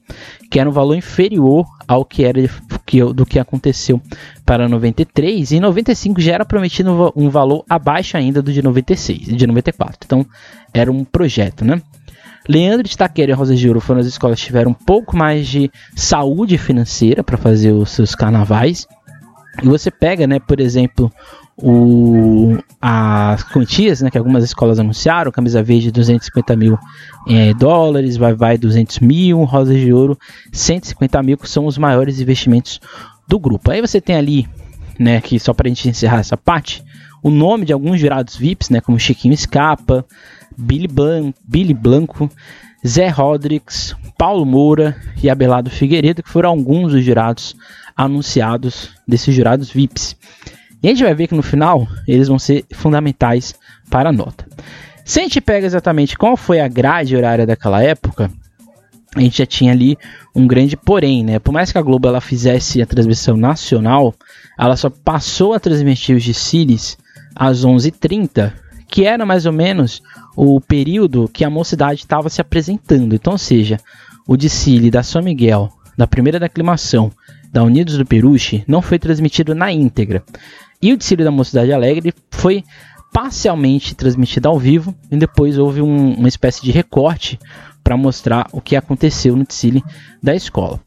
que 0.52 0.60
era 0.60 0.70
um 0.70 0.74
valor 0.74 0.96
inferior 0.96 1.66
ao 1.88 2.04
que 2.04 2.26
era 2.26 2.42
do 3.14 3.26
que 3.26 3.40
aconteceu 3.40 4.02
para 4.46 4.68
93, 4.68 5.52
e 5.52 5.58
em 5.58 5.60
95 5.60 6.20
já 6.20 6.34
era 6.34 6.46
prometido 6.46 7.14
um 7.16 7.30
valor 7.30 7.64
abaixo 7.70 8.18
ainda 8.18 8.42
do 8.42 8.52
de 8.52 8.62
96, 8.62 9.36
de 9.36 9.48
94. 9.48 10.00
Então, 10.06 10.26
era 10.74 10.92
um 10.92 11.04
projeto, 11.06 11.64
né? 11.64 11.82
Leandro 12.48 12.88
de 12.88 12.98
Taquera 12.98 13.32
e 13.32 13.34
Rosa 13.34 13.56
de 13.56 13.68
Ouro 13.68 13.82
foram 13.82 14.00
as 14.00 14.06
escolas 14.06 14.40
que 14.40 14.46
tiveram 14.46 14.72
um 14.72 14.76
pouco 14.76 15.18
mais 15.18 15.48
de 15.48 15.72
saúde 15.96 16.58
financeira 16.58 17.24
para 17.24 17.38
fazer 17.38 17.72
os 17.72 17.90
seus 17.92 18.14
carnavais. 18.14 18.88
E 19.64 19.68
você 19.68 19.90
pega, 19.90 20.28
né, 20.28 20.40
por 20.40 20.60
exemplo, 20.60 21.12
o, 21.58 22.58
as 22.82 23.44
quantias 23.44 24.02
né, 24.02 24.12
que 24.12 24.18
algumas 24.18 24.44
escolas 24.44 24.80
anunciaram, 24.80 25.32
camisa 25.32 25.64
verde 25.64 25.92
250 25.92 26.56
mil 26.56 26.78
é, 27.28 27.54
dólares, 27.54 28.18
vai 28.18 28.34
vai 28.34 28.58
200 28.58 29.00
mil, 29.00 29.44
rosa 29.44 29.74
de 29.74 29.92
ouro 29.92 30.18
150 30.52 31.24
mil, 31.24 31.38
que 31.38 31.50
são 31.50 31.66
os 31.66 31.78
maiores 31.78 32.20
investimentos 32.20 32.80
do 33.28 33.40
grupo. 33.40 33.72
Aí 33.72 33.82
você 33.82 34.02
tem 34.02 34.16
ali, 34.16 34.48
né, 35.00 35.22
que 35.22 35.40
só 35.40 35.54
para 35.54 35.68
a 35.68 35.70
gente 35.70 35.88
encerrar 35.90 36.20
essa 36.20 36.38
parte, 36.38 36.84
o 37.24 37.32
nome 37.32 37.66
de 37.66 37.74
alguns 37.74 38.00
jurados 38.00 38.36
VIPs, 38.36 38.70
né, 38.70 38.82
como 38.82 39.00
Chiquinho 39.00 39.34
Escapa, 39.34 40.06
Billy, 40.58 40.88
Blan 40.88 41.34
Billy 41.48 41.74
Blanco, 41.74 42.30
Zé 42.86 43.08
Rodrigues, 43.08 43.96
Paulo 44.18 44.46
Moura 44.46 44.96
e 45.22 45.30
Abelardo 45.30 45.70
Figueiredo, 45.70 46.24
que 46.24 46.30
foram 46.30 46.50
alguns 46.50 46.92
dos 46.92 47.04
jurados 47.04 47.56
anunciados 47.96 48.90
desses 49.08 49.34
jurados 49.34 49.70
VIPs. 49.70 50.16
E 50.84 50.88
a 50.88 50.92
gente 50.92 51.04
vai 51.04 51.16
ver 51.16 51.28
que 51.28 51.36
no 51.36 51.42
final 51.42 51.88
eles 52.08 52.28
vão 52.28 52.38
ser 52.38 52.66
fundamentais 52.74 53.56
para 53.90 54.10
a 54.10 54.14
nota. 54.14 54.46
Se 55.04 55.20
a 55.20 55.24
gente 55.24 55.42
pega 55.42 55.66
exatamente 55.66 56.18
qual 56.18 56.36
foi 56.36 56.60
a 56.60 56.68
grade 56.68 57.16
horária 57.16 57.46
daquela 57.46 57.82
época, 57.82 58.32
a 59.16 59.22
gente 59.22 59.38
já 59.38 59.46
tinha 59.46 59.72
ali 59.72 59.98
um 60.36 60.46
grande 60.46 60.76
porém, 60.76 61.24
né? 61.24 61.40
Por 61.40 61.52
mais 61.52 61.72
que 61.72 61.78
a 61.78 61.82
Globo 61.82 62.08
ela 62.08 62.20
fizesse 62.20 62.82
a 62.82 62.86
transmissão 62.86 63.38
nacional, 63.38 64.14
ela 64.60 64.76
só 64.76 64.90
passou 64.90 65.54
a 65.54 65.60
transmitir 65.60 66.18
os 66.18 66.24
desfiles 66.24 66.98
às 67.36 67.66
11h30, 67.66 68.52
que 68.88 69.06
era 69.06 69.26
mais 69.26 69.46
ou 69.46 69.54
menos 69.54 70.02
o 70.36 70.60
período 70.60 71.30
que 71.32 71.44
a 71.44 71.50
mocidade 71.50 72.02
estava 72.02 72.30
se 72.30 72.42
apresentando. 72.42 73.16
Então, 73.16 73.34
ou 73.34 73.40
seja, 73.40 73.80
o 74.28 74.38
desfile 74.38 74.92
da 74.92 75.04
São 75.04 75.22
Miguel, 75.22 75.72
da 75.98 76.08
primeira 76.08 76.40
da 76.40 76.46
aclimação, 76.46 77.12
da 77.52 77.64
Unidos 77.64 77.98
do 77.98 78.06
Peruche, 78.06 78.64
não 78.68 78.82
foi 78.82 79.00
transmitido 79.00 79.56
na 79.56 79.72
íntegra. 79.72 80.24
E 80.82 80.92
o 80.94 80.98
desfile 80.98 81.24
da 81.24 81.32
Mocidade 81.32 81.72
Alegre 81.72 82.14
foi 82.30 82.64
parcialmente 83.14 83.96
transmitido 83.96 84.50
ao 84.50 84.60
vivo 84.60 84.94
e 85.10 85.16
depois 85.16 85.58
houve 85.58 85.82
um, 85.82 86.16
uma 86.16 86.28
espécie 86.28 86.62
de 86.62 86.72
recorte 86.72 87.40
para 87.82 87.96
mostrar 87.96 88.48
o 88.52 88.60
que 88.60 88.76
aconteceu 88.76 89.36
no 89.36 89.46
desfile 89.46 89.84
da 90.22 90.36
escola. 90.36 90.82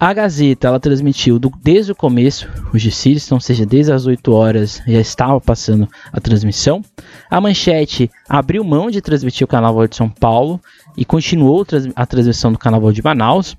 A 0.00 0.12
Gazeta 0.12 0.68
ela 0.68 0.78
transmitiu 0.78 1.40
do, 1.40 1.52
desde 1.60 1.90
o 1.90 1.94
começo 1.94 2.48
os 2.72 2.80
desfiles, 2.80 3.26
então, 3.26 3.40
seja, 3.40 3.66
desde 3.66 3.92
as 3.92 4.06
8 4.06 4.32
horas 4.32 4.80
já 4.86 5.00
estava 5.00 5.40
passando 5.40 5.88
a 6.12 6.20
transmissão. 6.20 6.82
A 7.28 7.40
Manchete 7.40 8.08
abriu 8.28 8.62
mão 8.62 8.92
de 8.92 9.00
transmitir 9.00 9.44
o 9.44 9.48
Carnaval 9.48 9.88
de 9.88 9.96
São 9.96 10.08
Paulo 10.08 10.60
e 10.96 11.04
continuou 11.04 11.66
a 11.96 12.06
transmissão 12.06 12.52
do 12.52 12.58
Carnaval 12.58 12.92
de 12.92 13.02
Manaus. 13.02 13.56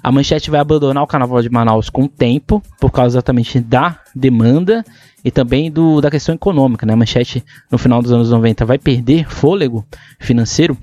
A 0.00 0.12
Manchete 0.12 0.52
vai 0.52 0.60
abandonar 0.60 1.02
o 1.02 1.06
Carnaval 1.06 1.42
de 1.42 1.50
Manaus 1.50 1.90
com 1.90 2.04
o 2.04 2.08
tempo, 2.08 2.62
por 2.78 2.92
causa 2.92 3.16
exatamente 3.16 3.58
da 3.58 3.98
demanda 4.14 4.84
e 5.24 5.32
também 5.32 5.68
do, 5.68 6.00
da 6.00 6.12
questão 6.12 6.32
econômica. 6.32 6.86
Né? 6.86 6.92
A 6.92 6.96
Manchete, 6.96 7.44
no 7.68 7.76
final 7.76 8.00
dos 8.00 8.12
anos 8.12 8.30
90, 8.30 8.64
vai 8.64 8.78
perder 8.78 9.28
fôlego 9.28 9.84
financeiro 10.20 10.78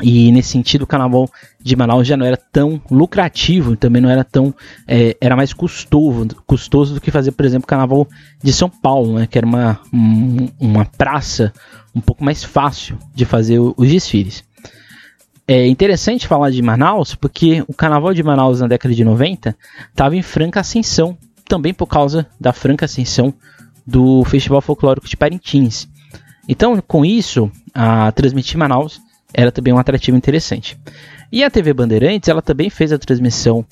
e 0.00 0.32
nesse 0.32 0.50
sentido, 0.50 0.82
o 0.82 0.86
carnaval 0.86 1.28
de 1.60 1.76
Manaus 1.76 2.06
já 2.06 2.16
não 2.16 2.24
era 2.24 2.36
tão 2.36 2.80
lucrativo, 2.90 3.76
também 3.76 4.00
não 4.00 4.08
era 4.08 4.24
tão. 4.24 4.54
É, 4.86 5.16
era 5.20 5.36
mais 5.36 5.52
custoso, 5.52 6.28
custoso 6.46 6.94
do 6.94 7.00
que 7.00 7.10
fazer, 7.10 7.32
por 7.32 7.44
exemplo, 7.44 7.64
o 7.64 7.68
carnaval 7.68 8.08
de 8.42 8.52
São 8.52 8.70
Paulo, 8.70 9.18
né, 9.18 9.26
que 9.26 9.36
era 9.36 9.46
uma, 9.46 9.78
um, 9.92 10.48
uma 10.58 10.84
praça 10.86 11.52
um 11.94 12.00
pouco 12.00 12.24
mais 12.24 12.42
fácil 12.42 12.98
de 13.14 13.24
fazer 13.24 13.58
os 13.58 13.88
desfiles. 13.88 14.42
É 15.46 15.66
interessante 15.66 16.26
falar 16.26 16.50
de 16.50 16.62
Manaus 16.62 17.14
porque 17.14 17.62
o 17.68 17.74
carnaval 17.74 18.14
de 18.14 18.22
Manaus 18.22 18.60
na 18.60 18.68
década 18.68 18.94
de 18.94 19.04
90 19.04 19.54
estava 19.90 20.16
em 20.16 20.22
franca 20.22 20.60
ascensão, 20.60 21.18
também 21.46 21.74
por 21.74 21.86
causa 21.86 22.26
da 22.40 22.52
franca 22.52 22.86
ascensão 22.86 23.34
do 23.86 24.24
Festival 24.24 24.62
Folclórico 24.62 25.08
de 25.08 25.16
Parintins. 25.16 25.88
Então, 26.48 26.80
com 26.80 27.04
isso, 27.04 27.50
a 27.74 28.10
transmitir 28.12 28.56
Manaus 28.56 29.00
era 29.34 29.52
também 29.52 29.72
um 29.72 29.78
atrativo 29.78 30.16
interessante. 30.16 30.78
E 31.30 31.42
a 31.42 31.50
TV 31.50 31.72
Bandeirantes, 31.72 32.28
ela 32.28 32.42
também 32.42 32.68
fez 32.68 32.92
a 32.92 32.98
transmissão 32.98 33.64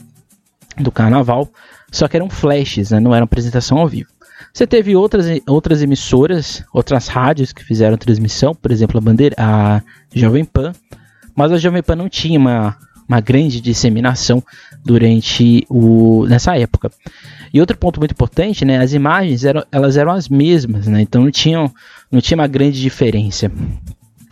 do 0.78 0.90
carnaval, 0.90 1.48
só 1.90 2.08
que 2.08 2.16
eram 2.16 2.30
flashes, 2.30 2.90
né? 2.90 3.00
não 3.00 3.14
era 3.14 3.24
apresentação 3.24 3.78
ao 3.78 3.88
vivo. 3.88 4.08
Você 4.52 4.66
teve 4.66 4.96
outras, 4.96 5.26
outras 5.46 5.82
emissoras, 5.82 6.64
outras 6.72 7.08
rádios 7.08 7.52
que 7.52 7.64
fizeram 7.64 7.96
transmissão, 7.96 8.54
por 8.54 8.72
exemplo, 8.72 8.98
a, 8.98 9.00
Bandeira, 9.00 9.36
a 9.38 9.82
Jovem 10.14 10.44
Pan, 10.44 10.72
mas 11.34 11.52
a 11.52 11.58
Jovem 11.58 11.82
Pan 11.82 11.96
não 11.96 12.08
tinha 12.08 12.38
uma, 12.38 12.76
uma 13.06 13.20
grande 13.20 13.60
disseminação 13.60 14.42
durante 14.84 15.64
o 15.68 16.26
nessa 16.26 16.56
época. 16.56 16.90
E 17.52 17.60
outro 17.60 17.76
ponto 17.76 18.00
muito 18.00 18.12
importante, 18.12 18.64
né, 18.64 18.78
as 18.78 18.92
imagens 18.92 19.44
eram, 19.44 19.64
elas 19.70 19.96
eram 19.96 20.12
as 20.12 20.28
mesmas, 20.28 20.86
né, 20.86 21.02
então 21.02 21.22
não, 21.22 21.30
tinham, 21.30 21.72
não 22.10 22.20
tinha 22.20 22.38
uma 22.38 22.46
grande 22.46 22.80
diferença. 22.80 23.50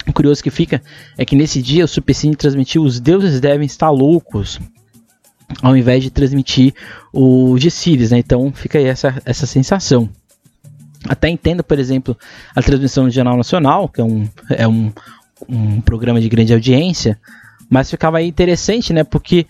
O 0.09 0.13
curioso 0.13 0.43
que 0.43 0.51
fica 0.51 0.83
é 1.19 1.25
que 1.25 1.37
nesse 1.37 1.61
dia 1.61 1.85
o 1.85 1.89
Supercine 1.89 2.35
transmitiu 2.35 2.83
Os 2.83 2.99
Deuses 2.99 3.41
Devem 3.41 3.67
Estar 3.67 3.91
Loucos, 3.91 4.59
ao 5.63 5.77
invés 5.77 6.03
de 6.03 6.11
transmitir 6.11 6.75
o 7.13 7.57
Gessiris, 7.59 8.11
né? 8.11 8.19
Então 8.19 8.51
fica 8.53 8.79
aí 8.79 8.87
essa, 8.87 9.21
essa 9.25 9.47
sensação. 9.47 10.09
Até 11.07 11.29
entendo, 11.29 11.63
por 11.63 11.79
exemplo, 11.79 12.17
a 12.55 12.63
transmissão 12.63 13.05
do 13.05 13.11
Jornal 13.11 13.37
Nacional, 13.37 13.89
que 13.89 14.01
é 14.01 14.05
um, 14.05 14.29
é 14.51 14.67
um, 14.67 14.93
um 15.49 15.81
programa 15.81 16.21
de 16.21 16.29
grande 16.29 16.53
audiência, 16.53 17.19
mas 17.69 17.91
ficava 17.91 18.19
aí 18.19 18.27
interessante, 18.27 18.93
né? 18.93 19.05
Porque 19.05 19.47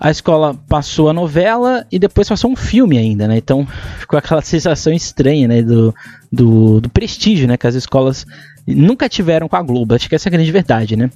a 0.00 0.10
escola 0.10 0.54
passou 0.68 1.08
a 1.08 1.12
novela 1.12 1.86
e 1.92 1.98
depois 1.98 2.28
passou 2.28 2.50
um 2.50 2.56
filme 2.56 2.98
ainda, 2.98 3.28
né? 3.28 3.36
Então 3.36 3.66
ficou 4.00 4.18
aquela 4.18 4.40
sensação 4.42 4.92
estranha, 4.92 5.46
né? 5.46 5.62
Do, 5.62 5.94
do, 6.32 6.80
do 6.80 6.88
prestígio, 6.88 7.46
né? 7.46 7.56
Que 7.56 7.66
as 7.66 7.74
escolas 7.74 8.26
nunca 8.66 9.08
tiveram 9.08 9.48
com 9.48 9.56
a 9.56 9.62
Globo. 9.62 9.94
Acho 9.94 10.08
que 10.08 10.14
essa 10.14 10.28
é 10.28 10.30
a 10.30 10.32
grande 10.32 10.52
verdade, 10.52 10.96
né? 10.96 11.10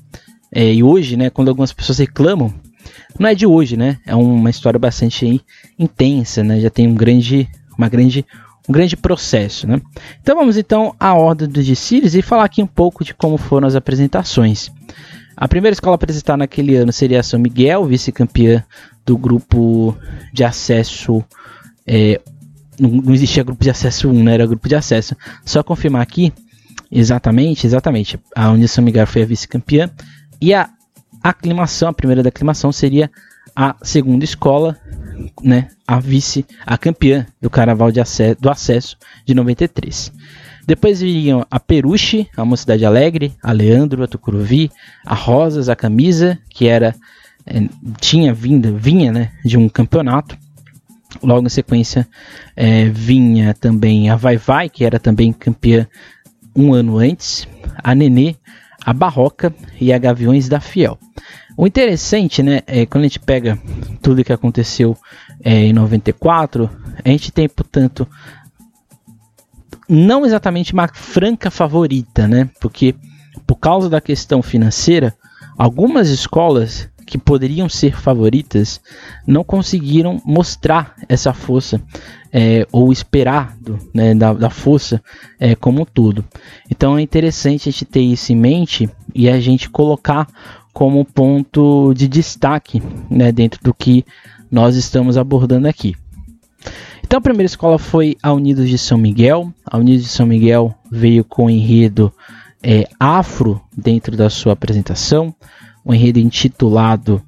É, 0.53 0.73
e 0.73 0.83
hoje, 0.83 1.17
né? 1.17 1.31
Quando 1.31 1.49
algumas 1.49 1.73
pessoas 1.73 1.99
reclamam, 1.99 2.53
não 3.19 3.29
é 3.29 3.35
de 3.35 3.47
hoje, 3.47 3.77
né? 3.77 3.99
É 4.07 4.15
uma 4.15 4.51
história 4.51 4.79
bastante 4.79 5.41
intensa, 5.79 6.43
né? 6.43 6.61
Já 6.61 6.71
tem 6.71 6.89
um 6.89 6.95
grande, 6.95 7.49
uma 7.77 7.89
grande, 7.89 8.25
um 8.69 8.73
grande 8.73 8.97
processo, 8.97 9.67
né? 9.67 9.81
Então 10.23 10.37
vamos 10.37 10.57
então 10.57 10.95
à 10.99 11.15
ordem 11.15 11.49
dos 11.49 11.67
desfiles 11.67 12.15
e 12.15 12.23
falar 12.23 12.45
aqui 12.45 12.63
um 12.63 12.67
pouco 12.67 13.05
de 13.05 13.15
como 13.15 13.37
foram 13.37 13.67
as 13.67 13.75
apresentações. 13.75 14.71
A 15.37 15.47
primeira 15.47 15.73
escola 15.73 15.95
a 15.95 15.97
apresentar 15.97 16.37
naquele 16.37 16.75
ano 16.75 16.93
seria 16.93 17.21
a 17.21 17.23
São 17.23 17.39
Miguel, 17.39 17.85
vice-campeã 17.85 18.65
do 19.07 19.17
grupo 19.17 19.97
de 20.33 20.43
acesso. 20.43 21.25
É, 21.87 22.21
não, 22.79 23.15
existia 23.15 23.45
grupo 23.45 23.63
de 23.63 23.71
acesso 23.71 24.09
1, 24.11 24.25
né? 24.25 24.35
Era 24.35 24.47
grupo 24.47 24.69
de 24.69 24.75
acesso. 24.75 25.17
Só 25.45 25.63
confirmar 25.63 26.03
aqui, 26.03 26.33
exatamente, 26.91 27.67
exatamente. 27.67 28.19
A 28.35 28.51
União 28.51 28.69
São 28.69 28.85
Miguel 28.85 29.07
foi 29.07 29.23
a 29.23 29.27
vice-campeã. 29.27 29.91
E 30.41 30.55
a 30.55 30.69
aclimação, 31.23 31.89
a 31.89 31.93
primeira 31.93 32.23
da 32.23 32.29
aclimação 32.29 32.71
seria 32.73 33.11
a 33.55 33.75
segunda 33.83 34.25
escola, 34.25 34.77
né? 35.43 35.69
A 35.87 35.99
vice, 35.99 36.47
a 36.65 36.79
campeã 36.79 37.27
do 37.41 37.51
Carnaval 37.51 37.91
de 37.91 38.01
acesso, 38.01 38.41
do 38.41 38.51
acesso 38.51 38.97
de 39.27 39.35
93. 39.35 40.13
Depois 40.67 41.01
viriam 41.01 41.47
a 41.51 41.59
Peruche, 41.59 42.29
a 42.37 42.45
Mocidade 42.45 42.85
Alegre, 42.85 43.35
a 43.43 43.53
Leandro, 43.53 44.05
a 44.05 44.07
Tucuruvi, 44.07 44.71
a 45.05 45.15
Rosas, 45.15 45.69
a 45.69 45.75
Camisa, 45.75 46.39
que 46.51 46.69
era 46.69 46.95
é, 47.47 47.63
tinha 48.01 48.35
vinda, 48.35 48.71
vinha 48.71 49.11
né, 49.11 49.33
de 49.45 49.57
um 49.57 49.69
campeonato. 49.69 50.37
Logo 51.23 51.47
em 51.47 51.49
sequência 51.49 52.07
é, 52.55 52.85
vinha 52.91 53.55
também 53.55 54.11
a 54.11 54.17
Vai 54.17 54.37
Vai, 54.37 54.69
que 54.69 54.85
era 54.85 54.99
também 54.99 55.33
campeã 55.33 55.87
um 56.59 56.75
ano 56.75 56.99
antes, 56.99 57.47
a 57.83 57.95
Nenê, 57.95 58.35
a 58.85 58.93
Barroca 58.93 59.55
e 59.81 59.93
a 59.93 59.99
Gaviões 59.99 60.49
da 60.49 60.59
Fiel. 60.59 60.99
O 61.57 61.67
interessante, 61.67 62.43
né, 62.43 62.63
é 62.67 62.85
quando 62.85 63.05
a 63.05 63.07
gente 63.07 63.21
pega 63.21 63.59
tudo 64.03 64.25
que 64.25 64.33
aconteceu 64.33 64.97
é, 65.43 65.67
em 65.67 65.73
94, 65.73 66.69
a 67.05 67.09
gente 67.09 67.31
tem, 67.31 67.49
portanto, 67.49 68.07
não 69.89 70.27
exatamente 70.27 70.73
uma 70.73 70.89
franca 70.89 71.51
favorita, 71.51 72.29
né? 72.29 72.51
Porque 72.61 72.95
por 73.47 73.57
causa 73.57 73.89
da 73.89 74.01
questão 74.01 74.43
financeira, 74.43 75.15
algumas 75.57 76.09
escolas 76.11 76.89
que 77.09 77.19
poderiam 77.19 77.69
ser 77.69 77.99
favoritas 77.99 78.81
não 79.27 79.43
conseguiram 79.43 80.21
mostrar 80.25 80.95
essa 81.09 81.33
força 81.33 81.81
é, 82.33 82.67
ou 82.71 82.93
esperar 82.93 83.57
do, 83.59 83.79
né, 83.95 84.15
da, 84.15 84.35
da, 84.35 84.51
força 84.51 85.03
é, 85.41 85.55
como 85.55 85.83
um 85.83 85.85
todo. 85.85 86.25
Então 86.71 86.99
é 86.99 87.03
interessante 87.03 87.69
a 87.69 87.73
gente 87.73 87.85
ter 87.87 88.03
isso 88.03 88.33
em 88.33 88.37
mente 88.37 88.89
e 89.15 89.29
a 89.29 89.41
gente 89.41 89.71
colocar 89.71 90.29
como 90.73 91.05
ponto 91.05 91.95
de 91.95 92.07
destaque 92.07 92.83
né, 93.11 93.33
dentro 93.33 93.61
do 93.63 93.73
que 93.73 94.05
nós 94.51 94.77
estamos 94.77 95.17
abordando 95.17 95.67
aqui. 95.67 95.97
Então 97.03 97.19
a 97.19 97.23
primeira 97.23 97.47
escola 97.47 97.79
foi 97.79 98.19
a 98.23 98.33
Unidos 98.35 98.69
de 98.69 98.77
São 98.77 98.99
Miguel. 98.99 99.51
A 99.65 99.79
Unidos 99.79 100.05
de 100.05 100.11
São 100.11 100.27
Miguel 100.27 100.75
veio 100.91 101.25
com 101.25 101.47
o 101.47 101.51
enredo 101.51 102.13
é, 102.63 102.89
afro 102.99 103.61
dentro 103.77 104.17
da 104.17 104.29
sua 104.29 104.53
apresentação, 104.53 105.35
um 105.89 105.95
enredo 105.95 106.19
intitulado 106.21 107.23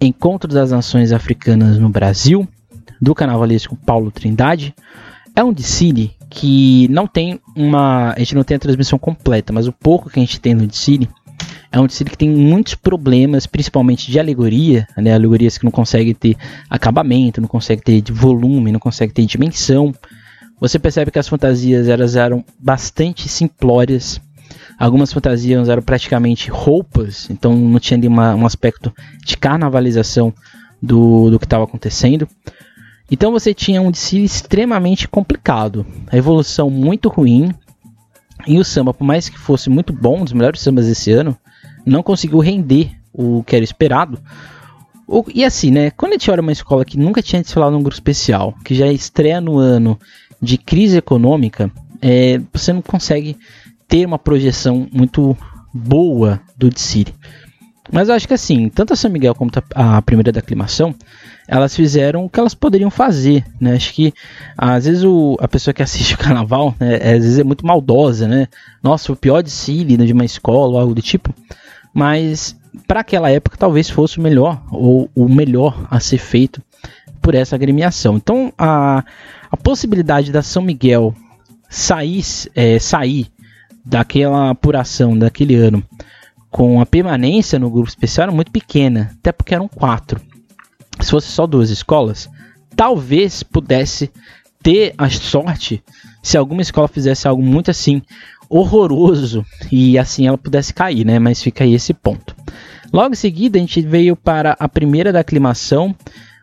Encontro 0.00 0.52
das 0.52 0.70
Nações 0.70 1.12
Africanas 1.12 1.78
no 1.78 1.88
Brasil, 1.88 2.46
do 3.00 3.14
carnavalesco 3.14 3.74
Paulo 3.74 4.10
Trindade. 4.10 4.74
É 5.34 5.42
um 5.42 5.52
desfile 5.52 6.12
que 6.28 6.86
não 6.88 7.06
tem 7.06 7.40
uma. 7.56 8.12
A 8.12 8.18
gente 8.18 8.34
não 8.34 8.44
tem 8.44 8.56
a 8.56 8.60
transmissão 8.60 8.98
completa, 8.98 9.52
mas 9.52 9.66
o 9.66 9.72
pouco 9.72 10.10
que 10.10 10.20
a 10.20 10.22
gente 10.22 10.38
tem 10.38 10.54
no 10.54 10.66
desfile 10.66 11.08
é 11.72 11.80
um 11.80 11.88
tecido 11.88 12.10
que 12.10 12.18
tem 12.18 12.30
muitos 12.30 12.74
problemas, 12.74 13.46
principalmente 13.46 14.10
de 14.10 14.20
alegoria, 14.20 14.86
né? 14.96 15.12
alegorias 15.12 15.58
que 15.58 15.64
não 15.64 15.72
conseguem 15.72 16.14
ter 16.14 16.36
acabamento, 16.70 17.40
não 17.40 17.48
conseguem 17.48 17.82
ter 17.82 18.12
volume, 18.12 18.70
não 18.70 18.78
conseguem 18.78 19.12
ter 19.12 19.26
dimensão. 19.26 19.92
Você 20.60 20.78
percebe 20.78 21.10
que 21.10 21.18
as 21.18 21.26
fantasias 21.26 21.88
elas 21.88 22.14
eram 22.14 22.44
bastante 22.60 23.28
simplórias, 23.28 24.20
Algumas 24.78 25.12
fantasias 25.12 25.68
eram 25.68 25.82
praticamente 25.82 26.50
roupas, 26.50 27.28
então 27.30 27.54
não 27.54 27.78
tinha 27.78 28.08
uma, 28.08 28.34
um 28.34 28.44
aspecto 28.44 28.92
de 29.24 29.36
carnavalização 29.36 30.32
do, 30.82 31.30
do 31.30 31.38
que 31.38 31.46
estava 31.46 31.64
acontecendo. 31.64 32.28
Então 33.10 33.30
você 33.30 33.54
tinha 33.54 33.80
um 33.80 33.90
desfile 33.90 34.24
extremamente 34.24 35.06
complicado, 35.06 35.86
a 36.10 36.16
evolução 36.16 36.68
muito 36.70 37.08
ruim, 37.08 37.54
e 38.46 38.58
o 38.58 38.64
samba, 38.64 38.92
por 38.92 39.04
mais 39.04 39.28
que 39.28 39.38
fosse 39.38 39.70
muito 39.70 39.92
bom, 39.92 40.20
um 40.20 40.24
dos 40.24 40.32
melhores 40.32 40.60
sambas 40.60 40.86
desse 40.86 41.12
ano, 41.12 41.36
não 41.86 42.02
conseguiu 42.02 42.38
render 42.38 42.90
o 43.12 43.42
que 43.44 43.54
era 43.56 43.64
esperado. 43.64 44.18
E 45.34 45.44
assim, 45.44 45.70
né? 45.70 45.90
Quando 45.90 46.12
a 46.12 46.14
gente 46.14 46.30
olha 46.30 46.42
uma 46.42 46.52
escola 46.52 46.84
que 46.84 46.98
nunca 46.98 47.22
tinha 47.22 47.42
desfilado 47.42 47.72
num 47.72 47.82
grupo 47.82 47.94
especial, 47.94 48.54
que 48.64 48.74
já 48.74 48.86
estreia 48.88 49.40
no 49.40 49.58
ano 49.58 49.98
de 50.40 50.58
crise 50.58 50.98
econômica, 50.98 51.70
é, 52.02 52.40
você 52.52 52.72
não 52.72 52.82
consegue 52.82 53.36
ter 53.94 54.04
uma 54.04 54.18
projeção 54.18 54.88
muito 54.92 55.36
boa 55.72 56.40
do 56.58 56.68
desfile. 56.68 57.14
Mas 57.92 58.08
eu 58.08 58.16
acho 58.16 58.26
que 58.26 58.34
assim, 58.34 58.68
tanto 58.68 58.92
a 58.92 58.96
São 58.96 59.08
Miguel 59.08 59.36
como 59.36 59.52
a 59.72 60.02
primeira 60.02 60.32
da 60.32 60.40
aclimação, 60.40 60.92
elas 61.46 61.76
fizeram 61.76 62.24
o 62.24 62.28
que 62.28 62.40
elas 62.40 62.54
poderiam 62.56 62.90
fazer, 62.90 63.44
né? 63.60 63.74
Acho 63.74 63.94
que 63.94 64.12
às 64.58 64.86
vezes 64.86 65.04
o, 65.04 65.36
a 65.38 65.46
pessoa 65.46 65.72
que 65.72 65.80
assiste 65.80 66.16
o 66.16 66.18
carnaval, 66.18 66.74
né, 66.80 66.96
às 66.96 67.22
vezes 67.22 67.38
é 67.38 67.44
muito 67.44 67.64
maldosa, 67.64 68.26
né? 68.26 68.48
Nossa, 68.82 69.12
o 69.12 69.16
pior 69.16 69.44
desfile 69.44 69.96
de 69.96 70.12
uma 70.12 70.24
escola 70.24 70.72
ou 70.72 70.80
algo 70.80 70.92
do 70.92 71.02
tipo. 71.02 71.32
Mas 71.92 72.56
para 72.88 72.98
aquela 72.98 73.30
época 73.30 73.56
talvez 73.56 73.88
fosse 73.88 74.18
o 74.18 74.22
melhor 74.22 74.60
ou 74.72 75.08
o 75.14 75.28
melhor 75.28 75.86
a 75.88 76.00
ser 76.00 76.18
feito 76.18 76.60
por 77.22 77.32
essa 77.32 77.54
agremiação. 77.54 78.16
Então 78.16 78.52
a, 78.58 79.04
a 79.48 79.56
possibilidade 79.56 80.32
da 80.32 80.42
São 80.42 80.62
Miguel 80.62 81.14
sair, 81.68 82.24
é, 82.56 82.80
sair 82.80 83.28
daquela 83.84 84.50
apuração 84.50 85.16
daquele 85.16 85.54
ano 85.54 85.84
com 86.54 86.80
a 86.80 86.86
permanência 86.86 87.58
no 87.58 87.68
grupo 87.68 87.88
especial 87.88 88.28
era 88.28 88.32
muito 88.32 88.52
pequena, 88.52 89.10
até 89.18 89.32
porque 89.32 89.52
eram 89.52 89.66
quatro. 89.66 90.20
Se 91.00 91.10
fosse 91.10 91.26
só 91.26 91.48
duas 91.48 91.68
escolas, 91.68 92.30
talvez 92.76 93.42
pudesse 93.42 94.08
ter 94.62 94.94
a 94.96 95.10
sorte 95.10 95.82
se 96.22 96.38
alguma 96.38 96.62
escola 96.62 96.86
fizesse 96.86 97.26
algo 97.26 97.42
muito 97.42 97.72
assim 97.72 98.00
horroroso 98.48 99.44
e 99.72 99.98
assim 99.98 100.28
ela 100.28 100.38
pudesse 100.38 100.72
cair, 100.72 101.04
né? 101.04 101.18
Mas 101.18 101.42
fica 101.42 101.64
aí 101.64 101.74
esse 101.74 101.92
ponto. 101.92 102.36
Logo 102.92 103.12
em 103.12 103.16
seguida, 103.16 103.58
a 103.58 103.60
gente 103.60 103.80
veio 103.80 104.14
para 104.14 104.56
a 104.56 104.68
primeira 104.68 105.12
da 105.12 105.18
aclimação, 105.18 105.92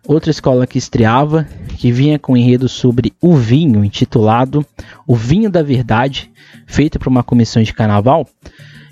outra 0.08 0.32
escola 0.32 0.68
que 0.68 0.78
estreava, 0.78 1.48
que 1.78 1.92
vinha 1.92 2.20
com 2.20 2.34
um 2.34 2.38
enredo 2.38 2.68
sobre 2.68 3.14
o 3.22 3.36
vinho, 3.36 3.84
intitulado 3.86 4.66
O 5.08 5.16
Vinho 5.16 5.50
da 5.50 5.62
Verdade, 5.64 6.32
feito 6.66 7.00
por 7.00 7.08
uma 7.08 7.24
comissão 7.24 7.62
de 7.62 7.74
carnaval. 7.74 8.28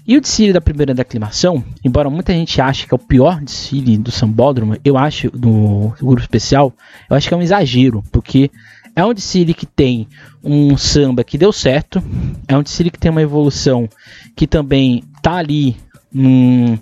E 0.08 0.18
o 0.18 0.22
desfile 0.22 0.54
da 0.54 0.62
primeira 0.62 0.94
da 0.94 1.04
aclimação, 1.04 1.64
embora 1.84 2.10
muita 2.10 2.34
gente 2.34 2.60
ache 2.60 2.88
que 2.88 2.94
é 2.94 2.96
o 2.96 3.00
pior 3.00 3.40
desfile 3.42 3.98
do 3.98 4.12
Sambódromo, 4.12 4.76
eu 4.84 4.98
acho, 4.98 5.30
do 5.30 5.94
grupo 6.02 6.22
especial, 6.22 6.74
eu 7.08 7.16
acho 7.16 7.28
que 7.28 7.34
é 7.34 7.38
um 7.38 7.44
exagero, 7.44 8.04
porque 8.12 8.50
é 8.96 9.06
um 9.06 9.14
desfile 9.14 9.54
que 9.54 9.68
tem 9.68 10.08
um 10.44 10.76
samba 10.78 11.24
que 11.24 11.38
deu 11.38 11.54
certo, 11.54 12.02
é 12.48 12.58
um 12.58 12.64
desfile 12.64 12.90
que 12.90 12.98
tem 12.98 13.12
uma 13.12 13.22
evolução 13.22 13.88
que 14.36 14.48
também 14.48 15.04
tá 15.22 15.36
ali 15.36 15.78
num, 16.12 16.80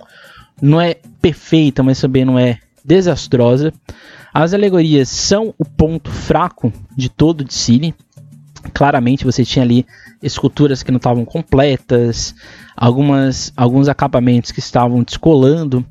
não 0.62 0.80
é 0.80 0.96
perfeita, 1.22 1.84
mas 1.84 2.00
também 2.00 2.24
não 2.24 2.40
é 2.40 2.60
desastrosa. 2.84 3.74
As 4.34 4.54
alegorias 4.54 5.10
são 5.10 5.54
o 5.58 5.66
ponto 5.66 6.12
fraco 6.12 6.72
de 6.96 7.10
todo 7.10 7.42
o 7.42 7.44
desfile. 7.44 7.96
Claramente 8.74 9.26
você 9.26 9.46
tinha 9.46 9.64
ali 9.64 9.86
esculturas 10.22 10.84
que 10.84 10.92
não 10.92 10.98
estavam 10.98 11.24
completas, 11.24 12.36
algumas, 12.76 13.54
alguns 13.56 13.88
acabamentos 13.88 14.52
que 14.52 14.60
estavam 14.60 15.04
descolando. 15.04 15.86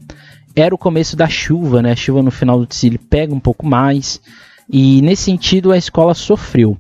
Era 0.55 0.75
o 0.75 0.79
começo 0.79 1.17
da 1.17 1.29
chuva, 1.29 1.83
né? 1.83 1.93
A 1.93 1.97
chuva 1.97 2.23
no 2.23 2.31
final 2.31 2.59
do 2.59 2.67
desfile 2.67 2.99
pega 2.99 3.35
um 3.35 3.41
pouco 3.41 3.67
mais. 3.67 4.21
E 4.69 5.01
nesse 5.03 5.25
sentido 5.25 5.73
a 5.73 5.79
escola 5.79 6.15
sofreu. 6.15 6.77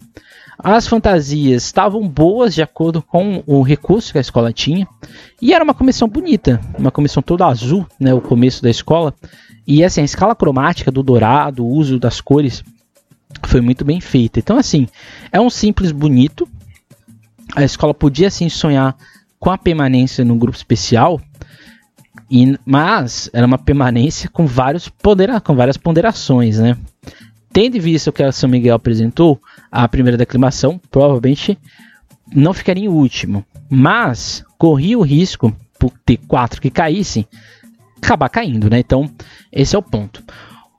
As 0.68 0.88
fantasias 0.88 1.62
estavam 1.62 2.08
boas 2.08 2.52
de 2.52 2.60
acordo 2.60 3.00
com 3.00 3.40
o 3.46 3.62
recurso 3.62 4.10
que 4.10 4.18
a 4.18 4.20
escola 4.20 4.52
tinha. 4.52 4.84
E 5.40 5.54
era 5.54 5.62
uma 5.62 5.72
comissão 5.72 6.08
bonita, 6.08 6.60
uma 6.76 6.90
comissão 6.90 7.22
toda 7.22 7.46
azul, 7.46 7.86
né, 8.00 8.12
o 8.12 8.20
começo 8.20 8.64
da 8.64 8.68
escola. 8.68 9.14
E 9.64 9.84
assim, 9.84 10.00
a 10.00 10.04
escala 10.04 10.34
cromática 10.34 10.90
do 10.90 11.04
dourado, 11.04 11.64
o 11.64 11.68
uso 11.68 12.00
das 12.00 12.20
cores 12.20 12.64
foi 13.44 13.60
muito 13.60 13.84
bem 13.84 14.00
feita. 14.00 14.40
Então 14.40 14.58
assim, 14.58 14.88
é 15.30 15.40
um 15.40 15.48
simples 15.48 15.92
bonito. 15.92 16.48
A 17.54 17.62
escola 17.62 17.94
podia 17.94 18.28
sim 18.28 18.48
sonhar 18.48 18.96
com 19.38 19.52
a 19.52 19.56
permanência 19.56 20.24
no 20.24 20.34
grupo 20.34 20.56
especial, 20.56 21.20
e, 22.28 22.58
mas 22.66 23.30
era 23.32 23.46
uma 23.46 23.56
permanência 23.56 24.28
com, 24.28 24.48
vários 24.48 24.88
pondera, 24.88 25.40
com 25.40 25.54
várias 25.54 25.76
ponderações, 25.76 26.58
né? 26.58 26.76
Tendo 27.52 27.76
em 27.76 27.80
vista 27.80 28.10
o 28.10 28.12
que 28.12 28.24
a 28.24 28.32
São 28.32 28.50
Miguel 28.50 28.74
apresentou, 28.74 29.40
a 29.70 29.88
primeira 29.88 30.16
declamação 30.16 30.80
provavelmente 30.90 31.58
não 32.34 32.52
ficaria 32.52 32.84
em 32.84 32.88
último, 32.88 33.44
mas 33.68 34.44
corria 34.58 34.98
o 34.98 35.02
risco, 35.02 35.54
por 35.78 35.92
ter 36.04 36.18
quatro 36.26 36.60
que 36.60 36.70
caíssem, 36.70 37.26
acabar 38.02 38.28
caindo, 38.28 38.70
né? 38.70 38.78
Então, 38.78 39.10
esse 39.52 39.76
é 39.76 39.78
o 39.78 39.82
ponto. 39.82 40.22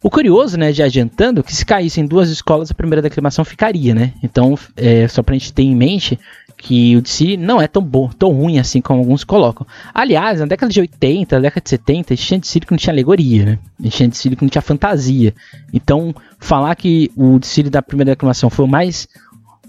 O 0.03 0.09
curioso, 0.09 0.57
né, 0.57 0.71
de 0.71 0.83
adiantando, 0.83 1.43
que 1.43 1.55
se 1.55 1.65
caíssem 1.65 2.05
duas 2.05 2.29
escolas, 2.29 2.69
a 2.69 2.75
primeira 2.75 3.01
declamação 3.01 3.43
ficaria, 3.43 3.95
né? 3.95 4.13
Então, 4.23 4.57
é, 4.75 5.07
só 5.07 5.23
para 5.23 5.35
a 5.35 5.37
gente 5.37 5.53
ter 5.53 5.63
em 5.63 5.75
mente 5.75 6.19
que 6.57 6.97
o 6.97 7.01
DC 7.01 7.37
não 7.37 7.61
é 7.61 7.67
tão 7.67 7.83
bom, 7.83 8.09
tão 8.09 8.31
ruim 8.31 8.57
assim 8.57 8.81
como 8.81 8.99
alguns 8.99 9.23
colocam. 9.23 9.65
Aliás, 9.93 10.39
na 10.39 10.47
década 10.47 10.71
de 10.71 10.79
80, 10.79 11.35
na 11.35 11.41
década 11.43 11.63
de 11.63 11.69
70, 11.69 12.13
a 12.13 12.17
gente 12.17 12.27
tinha 12.27 12.39
DC 12.39 12.59
que 12.61 12.71
não 12.71 12.77
tinha 12.77 12.93
alegoria, 12.93 13.45
né? 13.45 13.59
Que 13.89 14.41
não 14.41 14.49
tinha 14.49 14.61
fantasia. 14.61 15.33
Então, 15.71 16.13
falar 16.39 16.75
que 16.75 17.11
o 17.15 17.37
DC 17.37 17.63
da 17.63 17.81
primeira 17.81 18.11
declamação 18.11 18.49
foi 18.49 18.65
o 18.65 18.67
mais 18.67 19.07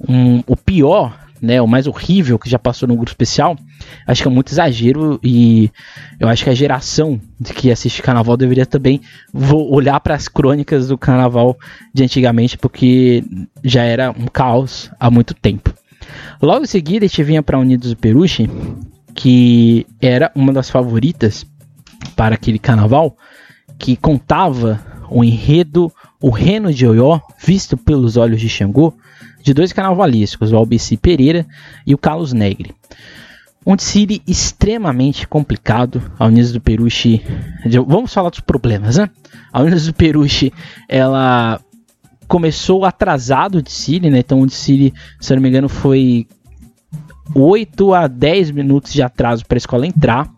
um, 0.08 0.42
o 0.46 0.56
pior 0.56 1.28
né, 1.40 1.60
o 1.62 1.66
mais 1.66 1.86
horrível 1.86 2.38
que 2.38 2.50
já 2.50 2.58
passou 2.58 2.88
no 2.88 2.96
grupo 2.96 3.10
especial, 3.10 3.56
acho 4.06 4.22
que 4.22 4.28
é 4.28 4.30
muito 4.30 4.52
exagero 4.52 5.20
e 5.22 5.70
eu 6.18 6.28
acho 6.28 6.44
que 6.44 6.50
a 6.50 6.54
geração 6.54 7.20
de 7.38 7.52
que 7.52 7.70
assiste 7.70 8.02
carnaval 8.02 8.36
deveria 8.36 8.66
também 8.66 9.00
olhar 9.32 10.00
para 10.00 10.14
as 10.14 10.28
crônicas 10.28 10.88
do 10.88 10.98
carnaval 10.98 11.56
de 11.94 12.02
antigamente, 12.02 12.58
porque 12.58 13.22
já 13.62 13.84
era 13.84 14.10
um 14.10 14.26
caos 14.26 14.90
há 14.98 15.10
muito 15.10 15.34
tempo. 15.34 15.72
Logo 16.40 16.64
em 16.64 16.68
seguida, 16.68 17.04
a 17.04 17.08
gente 17.08 17.22
vinha 17.22 17.42
para 17.42 17.58
Unidos 17.58 17.90
do 17.90 17.96
Peruche, 17.96 18.48
que 19.14 19.86
era 20.00 20.30
uma 20.34 20.52
das 20.52 20.70
favoritas 20.70 21.46
para 22.14 22.34
aquele 22.34 22.58
carnaval, 22.58 23.16
que 23.78 23.96
contava 23.96 24.80
o 25.10 25.24
enredo, 25.24 25.92
o 26.20 26.30
reno 26.30 26.72
de 26.72 26.86
Oió, 26.86 27.20
visto 27.44 27.76
pelos 27.76 28.16
olhos 28.16 28.40
de 28.40 28.48
Xangô, 28.48 28.94
de 29.42 29.54
dois 29.54 29.72
carnavalescos, 29.72 30.52
o 30.52 30.56
Albici 30.56 30.96
Pereira 30.96 31.46
e 31.86 31.94
o 31.94 31.98
Carlos 31.98 32.32
Negre. 32.32 32.74
Um 33.66 33.76
desfile 33.76 34.22
extremamente 34.26 35.28
complicado. 35.28 36.02
A 36.18 36.26
Unidos 36.26 36.52
do 36.52 36.60
Peruche. 36.60 37.22
Vamos 37.86 38.12
falar 38.14 38.30
dos 38.30 38.40
problemas, 38.40 38.96
né? 38.96 39.10
A 39.52 39.60
Unidos 39.60 39.86
do 39.86 39.92
Peruche, 39.92 40.52
ela 40.88 41.60
começou 42.28 42.84
atrasado 42.84 43.58
o 43.58 43.62
desfile, 43.62 44.10
né? 44.10 44.18
Então 44.18 44.40
o 44.40 44.46
desfile, 44.46 44.94
se 45.18 45.32
eu 45.32 45.36
não 45.36 45.42
me 45.42 45.48
engano, 45.48 45.68
foi 45.68 46.26
8 47.34 47.94
a 47.94 48.06
10 48.06 48.50
minutos 48.52 48.92
de 48.92 49.02
atraso 49.02 49.44
para 49.46 49.56
a 49.56 49.58
escola 49.58 49.86
entrar. 49.86 50.30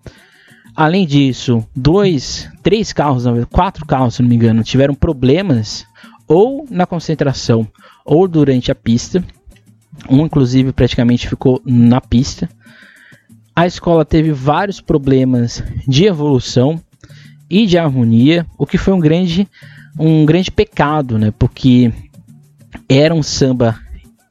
Além 0.75 1.07
disso, 1.07 1.67
dois, 1.75 2.49
três 2.63 2.93
carros, 2.93 3.25
quatro 3.51 3.85
carros, 3.85 4.15
se 4.15 4.23
não 4.23 4.29
me 4.29 4.37
engano, 4.37 4.63
tiveram 4.63 4.95
problemas 4.95 5.85
ou 6.27 6.67
na 6.71 6.87
concentração 6.87 7.67
ou 8.05 8.27
durante 8.29 8.71
a 8.71 8.75
pista. 8.75 9.23
Um, 10.09 10.25
inclusive, 10.25 10.73
praticamente 10.73 11.29
ficou 11.29 11.61
na 11.65 12.01
pista. 12.01 12.49
A 13.55 13.67
escola 13.67 14.05
teve 14.05 14.33
vários 14.33 14.81
problemas 14.81 15.63
de 15.87 16.07
evolução 16.07 16.81
e 17.51 17.67
de 17.67 17.77
harmonia, 17.77 18.47
o 18.57 18.65
que 18.65 18.79
foi 18.79 18.95
um 18.95 19.01
grande, 19.01 19.47
um 19.99 20.25
grande 20.25 20.51
pecado, 20.51 21.19
né? 21.19 21.33
Porque 21.39 21.93
era 22.89 23.15
um 23.15 23.23
samba 23.23 23.79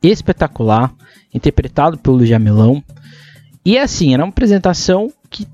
espetacular, 0.01 0.93
interpretado 1.33 1.97
pelo 1.97 2.25
Jamelão. 2.25 2.83
E 3.65 3.77
assim, 3.77 4.13
era 4.13 4.23
uma 4.23 4.29
apresentação 4.29 5.11
que 5.29 5.47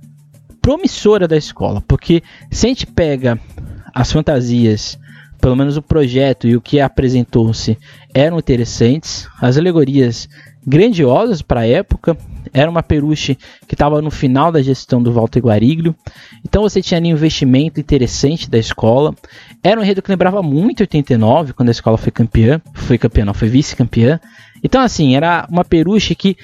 promissora 0.61 1.27
da 1.27 1.37
escola, 1.37 1.81
porque 1.87 2.23
se 2.51 2.65
a 2.65 2.69
gente 2.69 2.87
pega 2.87 3.39
as 3.93 4.11
fantasias 4.11 4.97
pelo 5.45 5.55
menos 5.55 5.77
o 5.77 5.81
projeto 5.81 6.47
e 6.47 6.55
o 6.55 6.61
que 6.61 6.79
apresentou-se 6.79 7.77
eram 8.11 8.39
interessantes. 8.39 9.27
As 9.39 9.57
alegorias 9.57 10.27
grandiosas 10.65 11.41
para 11.41 11.62
a 11.62 11.67
época. 11.67 12.17
Era 12.54 12.69
uma 12.69 12.82
peruche 12.82 13.38
que 13.67 13.75
estava 13.75 14.01
no 14.01 14.10
final 14.10 14.51
da 14.51 14.62
gestão 14.62 15.01
do 15.01 15.12
Walter 15.12 15.41
Guariglio. 15.41 15.95
Então 16.43 16.62
você 16.62 16.82
tinha 16.82 16.97
ali 16.97 17.10
um 17.10 17.15
investimento 17.15 17.80
interessante 17.80 18.49
da 18.49 18.58
escola. 18.58 19.13
Era 19.63 19.80
um 19.80 19.84
enredo 19.84 20.01
que 20.01 20.12
lembrava 20.12 20.41
muito 20.41 20.82
89, 20.82 21.54
quando 21.54 21.69
a 21.69 21.71
escola 21.71 21.97
foi 21.97 22.12
campeã. 22.12 22.62
Foi 22.73 22.97
campeã, 22.97 23.25
não, 23.25 23.34
foi 23.34 23.49
vice-campeã. 23.49 24.19
Então, 24.63 24.82
assim, 24.82 25.15
era 25.15 25.47
uma 25.49 25.65
peruche 25.65 26.15
que 26.15 26.38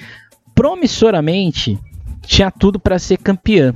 promissoramente 0.54 1.78
tinha 2.22 2.50
tudo 2.50 2.78
para 2.78 2.98
ser 2.98 3.16
campeã. 3.18 3.74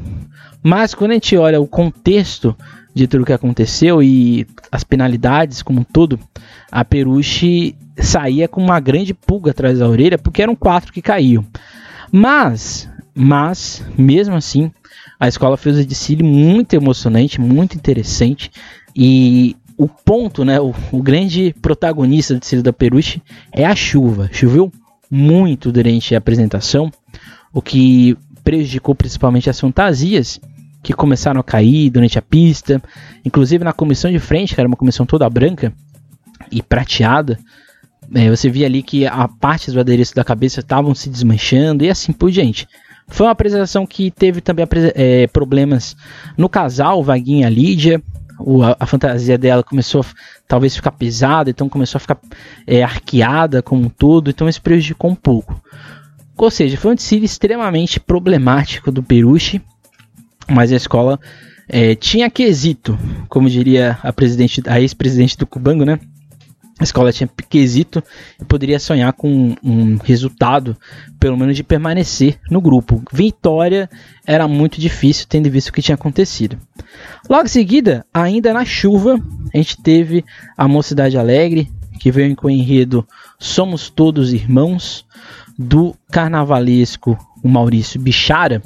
Mas 0.63 0.95
quando 0.95 1.13
a 1.13 1.15
gente 1.15 1.37
olha 1.37 1.61
o 1.61 1.67
contexto 1.67 2.57
de 2.97 3.07
tudo 3.07 3.27
que 3.27 3.33
aconteceu 3.35 4.03
e 4.03 4.47
as 4.73 4.83
penalidades 4.83 5.63
como 5.63 5.81
um 5.81 5.85
todo, 5.85 6.19
a 6.73 6.83
Peruche 6.83 7.77
saía 7.99 8.49
com 8.49 8.59
uma 8.59 8.81
grande 8.81 9.13
pulga 9.13 9.51
atrás 9.51 9.81
da 9.81 9.87
orelha 9.87 10.17
porque 10.17 10.41
eram 10.41 10.57
quatro 10.57 10.91
que 10.91 11.03
caíam. 11.03 11.45
Mas, 12.11 12.89
mas 13.15 13.85
mesmo 13.99 14.35
assim, 14.35 14.73
a 15.21 15.29
escola 15.29 15.59
fez 15.59 15.79
o 15.79 15.85
desfile 15.85 16.23
muito 16.23 16.73
emocionante, 16.73 17.39
muito 17.39 17.77
interessante 17.77 18.51
e 18.97 19.55
o 19.77 19.87
ponto, 19.87 20.43
né, 20.43 20.59
o, 20.59 20.75
o 20.91 21.03
grande 21.03 21.55
protagonista 21.61 22.33
do 22.33 22.41
desfile 22.41 22.63
da 22.63 22.73
Peruche 22.73 23.23
é 23.53 23.67
a 23.67 23.77
chuva. 23.77 24.31
Choveu 24.33 24.73
muito 25.11 25.71
durante 25.71 26.15
a 26.15 26.19
apresentação, 26.19 26.91
o 27.53 27.61
que 27.61 28.17
prejudicou 28.43 28.95
principalmente 28.95 29.51
as 29.51 29.61
fantasias 29.61 30.41
que 30.87 30.93
começaram 30.93 31.41
a 31.41 31.43
cair 31.43 31.91
durante 31.91 32.17
a 32.17 32.23
pista, 32.23 32.81
inclusive 33.25 33.65
na 33.65 33.73
comissão 33.73 34.09
de 34.09 34.21
frente, 34.21 34.55
que 34.55 34.61
era 34.61 34.69
uma 34.69 34.77
comissão 34.77 35.05
toda 35.05 35.29
branca 35.29 35.73
e 36.49 36.63
prateada. 36.63 37.41
É, 38.15 38.31
você 38.31 38.49
via 38.49 38.67
ali 38.67 38.85
que 38.85 39.05
a 39.05 39.27
parte 39.27 39.67
dos 39.67 39.77
adereços 39.77 40.15
da 40.15 40.23
cabeça 40.23 40.61
estavam 40.61 40.95
se 40.95 41.11
desmanchando 41.11 41.85
e 41.85 41.91
assim 41.91 42.13
por 42.13 42.31
diante. 42.31 42.69
Foi 43.09 43.27
uma 43.27 43.33
apresentação 43.33 43.85
que 43.85 44.13
teve 44.13 44.41
também 44.41 44.65
é, 44.95 45.27
problemas 45.27 45.97
no 46.39 46.49
casal, 46.49 47.03
Vaguinha 47.03 47.49
Lídia. 47.49 48.01
O, 48.39 48.63
a, 48.63 48.77
a, 48.79 48.87
fantasia 48.87 49.37
dela 49.37 49.65
começou 49.65 50.03
a 50.03 50.07
talvez 50.47 50.77
ficar 50.77 50.93
pesada, 50.93 51.51
então 51.51 51.69
começou 51.69 51.97
a 51.97 52.01
ficar 52.01 52.19
é, 52.65 52.85
arqueada 52.85 53.61
como 53.61 53.87
um 53.87 53.89
todo, 53.89 54.31
então 54.31 54.49
isso 54.49 54.63
prejudicou 54.63 55.11
um 55.11 55.17
pouco. 55.17 55.61
Ou 56.37 56.51
seja, 56.51 56.77
foi 56.77 56.93
um 56.93 56.95
desfile 56.95 57.25
extremamente 57.25 57.99
problemático 57.99 58.93
do 58.93 59.03
Peruche 59.03 59.61
mas 60.49 60.73
a 60.73 60.77
escola 60.77 61.19
é, 61.69 61.95
tinha 61.95 62.31
quesito, 62.31 62.99
como 63.29 63.51
diria 63.51 63.99
a, 64.03 64.13
presidente, 64.13 64.63
a 64.67 64.81
ex-presidente 64.81 65.37
do 65.37 65.47
Cubango, 65.47 65.85
né? 65.85 65.99
A 66.79 66.85
escola 66.85 67.11
tinha 67.11 67.29
quesito 67.49 68.05
e 68.39 68.45
poderia 68.45 68.79
sonhar 68.79 69.11
com 69.15 69.57
um 69.65 69.97
resultado, 69.97 70.77
pelo 71.19 71.37
menos 71.37 71.57
de 71.57 71.65
permanecer 71.65 72.39
no 72.51 72.61
grupo. 72.61 73.03
Vitória 73.11 73.89
era 74.27 74.47
muito 74.47 74.79
difícil, 74.79 75.27
tendo 75.27 75.51
visto 75.51 75.71
o 75.71 75.73
que 75.73 75.81
tinha 75.81 75.95
acontecido. 75.95 76.59
Logo 77.31 77.47
em 77.47 77.49
seguida, 77.49 78.05
ainda 78.13 78.53
na 78.53 78.65
chuva, 78.67 79.19
a 79.55 79.57
gente 79.57 79.81
teve 79.83 80.23
a 80.55 80.69
Mocidade 80.69 81.17
Alegre, 81.17 81.71
que 81.99 82.11
veio 82.11 82.37
com 82.37 82.49
o 82.49 82.51
enredo 82.51 83.09
Somos 83.39 83.89
Todos 83.89 84.35
Irmãos, 84.35 85.07
do 85.59 85.97
carnavalesco 86.11 87.17
Maurício 87.43 87.99
Bichara 87.99 88.63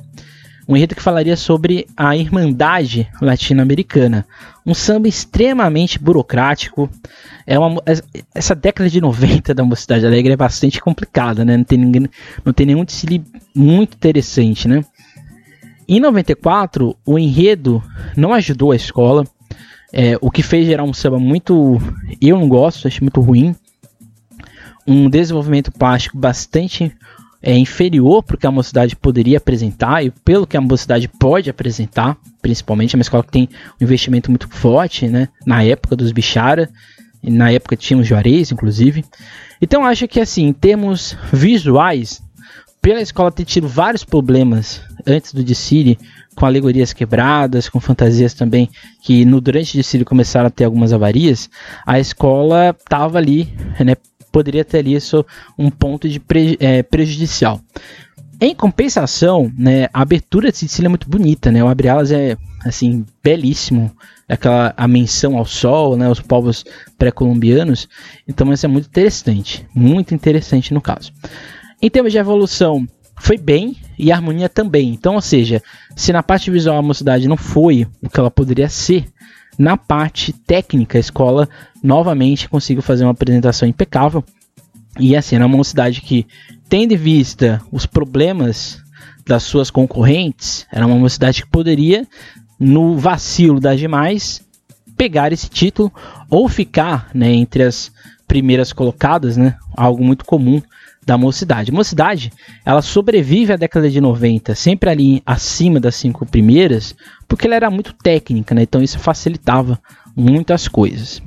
um 0.71 0.77
enredo 0.77 0.95
que 0.95 1.03
falaria 1.03 1.37
sobre 1.37 1.85
a 1.97 2.17
Irmandade 2.17 3.09
Latino-Americana. 3.21 4.25
Um 4.65 4.73
samba 4.73 5.09
extremamente 5.09 5.99
burocrático. 5.99 6.89
É 7.45 7.59
uma, 7.59 7.83
essa 8.33 8.55
década 8.55 8.89
de 8.89 9.01
90 9.01 9.53
da 9.53 9.65
Mocidade 9.65 10.07
Alegre 10.07 10.33
é 10.33 10.37
bastante 10.37 10.81
complicada, 10.81 11.45
né? 11.45 11.57
Não 11.57 11.65
tem, 11.65 11.77
ninguém, 11.77 12.09
não 12.45 12.53
tem 12.53 12.67
nenhum 12.67 12.85
desfile 12.85 13.25
muito 13.53 13.97
interessante, 13.97 14.69
né? 14.69 14.85
Em 15.89 15.99
94, 15.99 16.97
o 17.05 17.19
enredo 17.19 17.83
não 18.17 18.33
ajudou 18.33 18.71
a 18.71 18.77
escola, 18.77 19.27
é, 19.93 20.17
o 20.21 20.31
que 20.31 20.41
fez 20.41 20.67
gerar 20.67 20.85
um 20.85 20.95
samba 20.95 21.19
muito. 21.19 21.79
Eu 22.21 22.39
não 22.39 22.49
gosto, 22.49 22.87
acho 22.87 23.03
muito 23.03 23.21
ruim. 23.21 23.57
Um 24.87 25.11
desenvolvimento 25.11 25.73
plástico 25.73 26.17
bastante 26.17 26.97
é 27.43 27.57
inferior 27.57 28.23
para 28.23 28.37
o 28.37 28.39
que 28.39 28.47
a 28.47 28.51
mocidade 28.51 28.95
poderia 28.95 29.39
apresentar 29.39 30.05
e 30.05 30.11
pelo 30.11 30.47
que 30.47 30.57
a 30.57 30.61
mocidade 30.61 31.09
pode 31.09 31.49
apresentar, 31.49 32.17
principalmente 32.43 32.95
é 32.95 32.99
uma 32.99 33.03
escola 33.03 33.25
que 33.25 33.31
tem 33.31 33.49
um 33.81 33.85
investimento 33.85 34.31
muito 34.31 34.49
forte, 34.49 35.09
né, 35.09 35.29
na 35.47 35.63
época 35.63 35.97
dos 35.97 36.13
Bichara, 36.13 36.69
e 37.23 37.31
na 37.31 37.51
época 37.51 37.77
tinha 37.77 37.99
os 37.99 38.07
Juarez, 38.07 38.51
inclusive. 38.51 39.05
Então 39.61 39.85
acho 39.85 40.09
que 40.09 40.21
assim, 40.21 40.47
em 40.47 40.53
termos 40.53 41.17
visuais, 41.33 42.23
pela 42.81 43.01
escola 43.01 43.31
ter 43.31 43.45
tido 43.45 43.69
vários 43.69 44.05
problemas 44.05 44.81
antes 45.07 45.33
do 45.35 45.45
desfile, 45.45 45.99
com 46.35 46.47
alegorias 46.47 46.93
quebradas, 46.93 47.69
com 47.69 47.81
fantasias 47.81 48.33
também 48.33 48.71
que 49.03 49.25
no 49.25 49.41
durante 49.41 49.75
o 49.75 49.77
desfile 49.77 50.05
começaram 50.05 50.47
a 50.47 50.51
ter 50.51 50.65
algumas 50.65 50.93
avarias, 50.93 51.51
a 51.87 52.01
escola 52.01 52.75
estava 52.79 53.19
ali, 53.19 53.53
né, 53.79 53.97
poderia 54.31 54.65
ter 54.65 54.87
isso 54.87 55.25
um 55.59 55.71
ponto 55.71 56.09
de 56.09 56.21
pre, 56.21 56.57
é, 56.61 56.83
prejudicial. 56.83 57.61
Em 58.41 58.55
compensação, 58.55 59.53
né, 59.57 59.89
a 59.93 60.01
abertura 60.01 60.51
de 60.51 60.57
Sicília 60.57 60.87
é 60.87 60.89
muito 60.89 61.11
bonita, 61.11 61.53
né? 61.53 61.63
O 61.63 61.69
abre 61.69 61.89
alas 61.89 62.11
é 62.11 62.39
assim 62.65 63.05
belíssimo, 63.23 63.95
aquela 64.27 64.73
a 64.77 64.89
menção 64.89 65.37
ao 65.37 65.45
sol, 65.45 65.95
né, 65.97 66.09
os 66.09 66.21
povos 66.21 66.65
pré-colombianos. 66.99 67.87
Então 68.27 68.51
isso 68.51 68.65
é 68.65 68.69
muito 68.69 68.87
interessante, 68.87 69.67
muito 69.75 70.15
interessante 70.15 70.73
no 70.73 70.81
caso. 70.81 71.13
Em 71.83 71.91
termos 71.91 72.13
de 72.13 72.19
evolução, 72.19 72.87
foi 73.21 73.37
bem 73.37 73.77
e 73.99 74.11
harmonia 74.11 74.49
também. 74.49 74.89
Então, 74.89 75.17
ou 75.17 75.21
seja, 75.21 75.63
se 75.95 76.11
na 76.13 76.23
parte 76.23 76.51
visual 76.51 76.79
a 76.79 76.83
mocidade 76.83 77.29
não 77.29 77.37
foi 77.37 77.87
o 78.03 78.09
que 78.09 78.19
ela 78.19 78.31
poderia 78.31 78.69
ser, 78.69 79.07
na 79.61 79.77
parte 79.77 80.33
técnica, 80.33 80.97
a 80.97 81.01
escola 81.01 81.47
novamente 81.83 82.49
conseguiu 82.49 82.83
fazer 82.83 83.05
uma 83.05 83.11
apresentação 83.11 83.69
impecável. 83.69 84.25
E 84.99 85.15
assim, 85.15 85.37
era 85.37 85.45
uma 85.45 85.63
cidade 85.63 86.01
que, 86.01 86.27
tendo 86.67 86.95
em 86.95 86.97
vista 86.97 87.61
os 87.71 87.85
problemas 87.85 88.83
das 89.27 89.43
suas 89.43 89.71
concorrentes, 89.71 90.67
era 90.73 90.87
uma 90.87 91.11
cidade 91.11 91.43
que 91.43 91.51
poderia, 91.51 92.09
no 92.59 92.97
vacilo 92.97 93.61
das 93.61 93.79
demais, 93.79 94.41
pegar 94.97 95.31
esse 95.31 95.51
título 95.51 95.93
ou 96.31 96.49
ficar 96.49 97.11
né, 97.13 97.31
entre 97.31 97.63
as 97.63 97.93
primeiras 98.27 98.73
colocadas, 98.73 99.37
né, 99.37 99.59
algo 99.77 100.03
muito 100.03 100.25
comum 100.25 100.63
da 101.11 101.19
mocidade. 101.19 101.73
Mocidade, 101.73 102.33
ela 102.65 102.81
sobrevive 102.81 103.53
à 103.53 103.57
década 103.57 103.91
de 103.91 104.01
90, 104.01 104.55
sempre 104.55 104.91
ali 104.91 105.23
acima 105.27 105.81
das 105.81 105.97
cinco 105.97 106.25
primeiras, 106.25 106.95
porque 107.27 107.49
ela 107.49 107.57
era 107.57 107.69
muito 107.69 107.93
técnica, 107.93 108.55
né? 108.55 108.63
Então 108.63 108.81
isso 108.81 108.97
facilitava 108.97 109.77
muitas 110.15 110.69
coisas. 110.69 111.21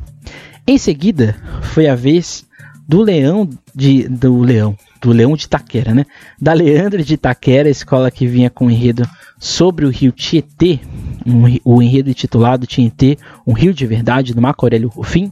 Em 0.65 0.77
seguida, 0.77 1.35
foi 1.63 1.89
a 1.89 1.95
vez 1.95 2.45
do 2.87 3.01
Leão 3.01 3.49
de 3.75 4.07
do 4.07 4.39
Leão, 4.39 4.73
do 5.01 5.11
Leão 5.11 5.35
de 5.35 5.47
Itaquera, 5.47 5.93
né? 5.93 6.05
Da 6.41 6.53
Leandro 6.53 7.03
de 7.03 7.15
Itaquera, 7.15 7.69
escola 7.69 8.09
que 8.09 8.25
vinha 8.25 8.49
com 8.49 8.71
enredo 8.71 9.05
sobre 9.37 9.85
o 9.85 9.89
rio 9.89 10.13
Tietê, 10.13 10.79
um, 11.25 11.43
o 11.65 11.81
enredo 11.81 12.09
intitulado 12.09 12.65
Tietê, 12.65 13.17
um 13.45 13.51
rio 13.51 13.73
de 13.73 13.85
verdade, 13.85 14.33
do 14.33 14.41
Marco 14.41 14.65
Aurélio 14.65 14.87
Rufim. 14.87 15.29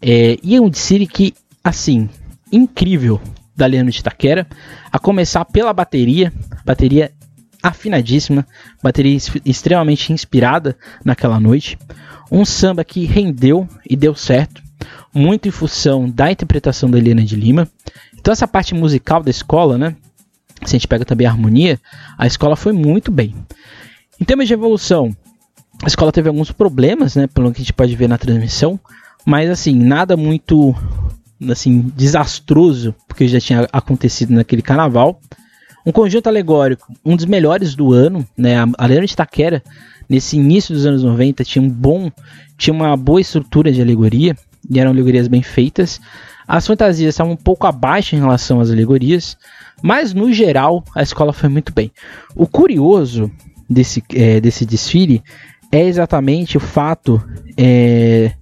É, 0.00 0.38
e 0.44 0.54
é 0.54 0.60
um 0.60 0.70
desfile 0.70 1.08
que, 1.08 1.34
assim, 1.64 2.08
incrível, 2.52 3.20
da 3.56 3.66
Leandro 3.66 3.92
de 3.92 4.00
Itaquera, 4.00 4.46
a 4.90 4.98
começar 4.98 5.44
pela 5.44 5.72
bateria, 5.72 6.32
bateria 6.64 7.12
afinadíssima, 7.62 8.46
bateria 8.82 9.16
extremamente 9.44 10.12
inspirada 10.12 10.76
naquela 11.04 11.40
noite, 11.40 11.78
um 12.30 12.44
samba 12.44 12.84
que 12.84 13.04
rendeu 13.06 13.66
e 13.88 13.96
deu 13.96 14.14
certo, 14.14 14.62
muito 15.14 15.48
em 15.48 15.50
função 15.50 16.10
da 16.10 16.30
interpretação 16.30 16.90
da 16.90 16.98
Helena 16.98 17.22
de 17.22 17.36
Lima. 17.36 17.68
Então 18.18 18.32
essa 18.32 18.48
parte 18.48 18.74
musical 18.74 19.22
da 19.22 19.30
escola, 19.30 19.78
né? 19.78 19.96
Se 20.64 20.76
a 20.76 20.78
gente 20.78 20.88
pega 20.88 21.04
também 21.04 21.26
a 21.26 21.30
harmonia, 21.30 21.80
a 22.18 22.26
escola 22.26 22.56
foi 22.56 22.72
muito 22.72 23.10
bem. 23.10 23.34
Em 24.20 24.24
termos 24.24 24.46
de 24.46 24.54
evolução, 24.54 25.14
a 25.82 25.86
escola 25.86 26.12
teve 26.12 26.28
alguns 26.28 26.52
problemas, 26.52 27.16
né? 27.16 27.26
Pelo 27.26 27.52
que 27.52 27.58
a 27.58 27.64
gente 27.64 27.72
pode 27.72 27.94
ver 27.96 28.08
na 28.08 28.18
transmissão, 28.18 28.78
mas 29.24 29.50
assim, 29.50 29.74
nada 29.74 30.16
muito 30.16 30.74
assim 31.50 31.80
desastroso, 31.94 32.94
porque 33.06 33.28
já 33.28 33.40
tinha 33.40 33.68
acontecido 33.72 34.32
naquele 34.32 34.62
carnaval. 34.62 35.20
Um 35.86 35.92
conjunto 35.92 36.28
alegórico, 36.28 36.92
um 37.04 37.14
dos 37.14 37.26
melhores 37.26 37.74
do 37.74 37.92
ano, 37.92 38.26
né? 38.36 38.56
A 38.78 38.86
Leandro 38.86 39.06
de 39.06 39.12
Itaquera, 39.12 39.62
nesse 40.08 40.36
início 40.36 40.74
dos 40.74 40.86
anos 40.86 41.02
90, 41.02 41.44
tinha 41.44 41.62
um 41.62 41.68
bom, 41.68 42.10
tinha 42.56 42.72
uma 42.72 42.96
boa 42.96 43.20
estrutura 43.20 43.70
de 43.70 43.82
alegoria, 43.82 44.36
e 44.70 44.80
eram 44.80 44.90
alegorias 44.90 45.28
bem 45.28 45.42
feitas. 45.42 46.00
As 46.46 46.66
fantasias 46.66 47.14
estavam 47.14 47.32
um 47.32 47.36
pouco 47.36 47.66
abaixo 47.66 48.14
em 48.14 48.18
relação 48.18 48.60
às 48.60 48.70
alegorias, 48.70 49.36
mas 49.82 50.14
no 50.14 50.32
geral 50.32 50.82
a 50.94 51.02
escola 51.02 51.32
foi 51.32 51.48
muito 51.48 51.72
bem. 51.72 51.90
O 52.34 52.46
curioso 52.46 53.30
desse, 53.68 54.02
é, 54.14 54.40
desse 54.40 54.64
desfile 54.64 55.22
é 55.70 55.82
exatamente 55.84 56.56
o 56.56 56.60
fato. 56.60 57.22
É, 57.56 58.32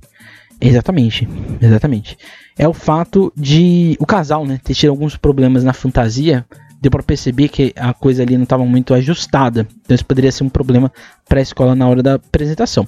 exatamente, 0.60 1.28
exatamente 1.60 2.16
é 2.62 2.68
o 2.68 2.72
fato 2.72 3.32
de 3.36 3.96
o 3.98 4.06
casal, 4.06 4.46
né, 4.46 4.60
ter 4.62 4.72
tido 4.72 4.90
alguns 4.90 5.16
problemas 5.16 5.64
na 5.64 5.72
fantasia. 5.72 6.46
Deu 6.80 6.92
para 6.92 7.02
perceber 7.02 7.48
que 7.48 7.72
a 7.74 7.92
coisa 7.92 8.22
ali 8.22 8.36
não 8.36 8.44
estava 8.44 8.64
muito 8.64 8.94
ajustada. 8.94 9.66
Então 9.80 9.92
isso 9.96 10.06
poderia 10.06 10.30
ser 10.30 10.44
um 10.44 10.48
problema 10.48 10.92
para 11.28 11.40
a 11.40 11.42
escola 11.42 11.74
na 11.74 11.88
hora 11.88 12.04
da 12.04 12.14
apresentação. 12.14 12.86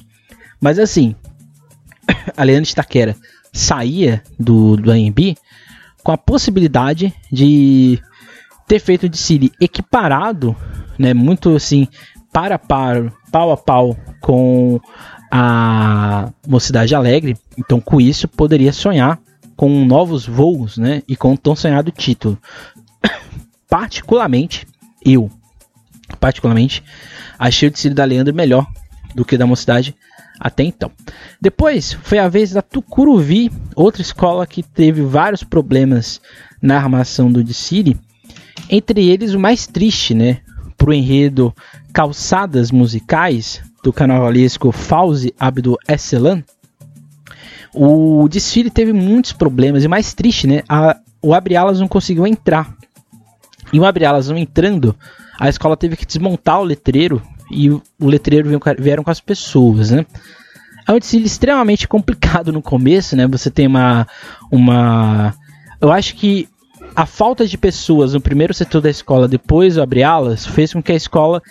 Mas 0.60 0.78
assim, 0.78 1.16
a 2.37 2.44
Leandro 2.44 2.72
Taquera 2.72 3.16
saía 3.52 4.22
do, 4.38 4.76
do 4.76 4.92
AMB 4.92 5.37
com 6.04 6.12
a 6.12 6.16
possibilidade 6.16 7.12
de 7.32 7.98
ter 8.68 8.78
feito 8.78 9.06
o 9.06 9.08
desfile 9.08 9.50
equiparado, 9.60 10.54
né, 10.96 11.12
muito 11.12 11.56
assim, 11.56 11.88
para 12.32 12.60
para, 12.60 13.12
pau 13.32 13.50
a 13.50 13.56
pau 13.56 13.96
com 14.20 14.80
a 15.32 16.30
Mocidade 16.46 16.94
Alegre. 16.94 17.37
Então, 17.58 17.80
com 17.80 18.00
isso, 18.00 18.28
poderia 18.28 18.72
sonhar 18.72 19.18
com 19.56 19.84
novos 19.84 20.26
voos, 20.26 20.76
né, 20.76 21.02
e 21.06 21.16
com 21.16 21.34
o 21.34 21.38
tão 21.38 21.54
sonhado 21.54 21.90
título. 21.90 22.38
Particularmente, 23.68 24.66
eu, 25.04 25.30
particularmente, 26.18 26.82
achei 27.38 27.68
o 27.68 27.70
desfile 27.70 27.94
da 27.94 28.04
Leandro 28.04 28.34
melhor 28.34 28.66
do 29.14 29.24
que 29.24 29.36
da 29.36 29.46
Mocidade 29.46 29.94
até 30.38 30.62
então. 30.64 30.90
Depois 31.40 31.92
foi 31.92 32.18
a 32.18 32.28
vez 32.28 32.52
da 32.52 32.62
Tucuruvi, 32.62 33.50
outra 33.76 34.02
escola 34.02 34.46
que 34.46 34.62
teve 34.62 35.02
vários 35.02 35.44
problemas 35.44 36.20
na 36.60 36.76
armação 36.76 37.30
do 37.30 37.44
desfile, 37.44 37.96
entre 38.68 39.08
eles 39.08 39.34
o 39.34 39.38
mais 39.38 39.66
triste, 39.66 40.14
né, 40.14 40.40
para 40.76 40.90
o 40.90 40.94
enredo 40.94 41.54
Calçadas 41.92 42.70
Musicais 42.70 43.62
do 43.82 43.92
carnavalesco 43.92 44.72
Fauzi 44.72 45.34
Abdo 45.38 45.78
Esselan. 45.88 46.42
O 47.74 48.28
desfile 48.28 48.70
teve 48.70 48.92
muitos 48.92 49.32
problemas 49.32 49.82
e 49.82 49.88
mais 49.88 50.14
triste, 50.14 50.46
né, 50.46 50.62
a, 50.68 50.96
o 51.20 51.34
Abre 51.34 51.56
Alas 51.56 51.80
não 51.80 51.88
conseguiu 51.88 52.26
entrar. 52.26 52.72
E 53.72 53.80
o 53.80 53.84
Abre 53.84 54.04
Alas 54.04 54.28
não 54.28 54.37
entrando, 54.37 54.94
a 55.38 55.48
escola 55.48 55.76
teve 55.76 55.96
que 55.96 56.06
desmontar 56.06 56.60
o 56.60 56.64
letreiro 56.64 57.20
e 57.50 57.70
o 57.70 57.82
letreiro 58.00 58.48
vieram 58.78 59.02
com 59.02 59.10
as 59.10 59.20
pessoas, 59.20 59.90
né? 59.90 60.06
É 60.87 60.92
um 60.92 60.98
desfile 60.98 61.26
extremamente 61.26 61.88
complicado 61.88 62.52
no 62.52 62.62
começo, 62.62 63.16
né? 63.16 63.26
Você 63.26 63.50
tem 63.50 63.66
uma, 63.66 64.06
uma, 64.50 65.34
eu 65.80 65.90
acho 65.90 66.14
que 66.14 66.48
a 66.94 67.06
falta 67.06 67.46
de 67.46 67.58
pessoas 67.58 68.14
no 68.14 68.20
primeiro 68.20 68.54
setor 68.54 68.80
da 68.80 68.90
escola, 68.90 69.26
depois 69.26 69.78
abrir 69.78 70.04
alas, 70.04 70.46
fez 70.46 70.72
com 70.72 70.82
que 70.82 70.92
a 70.92 70.96
escola 70.96 71.42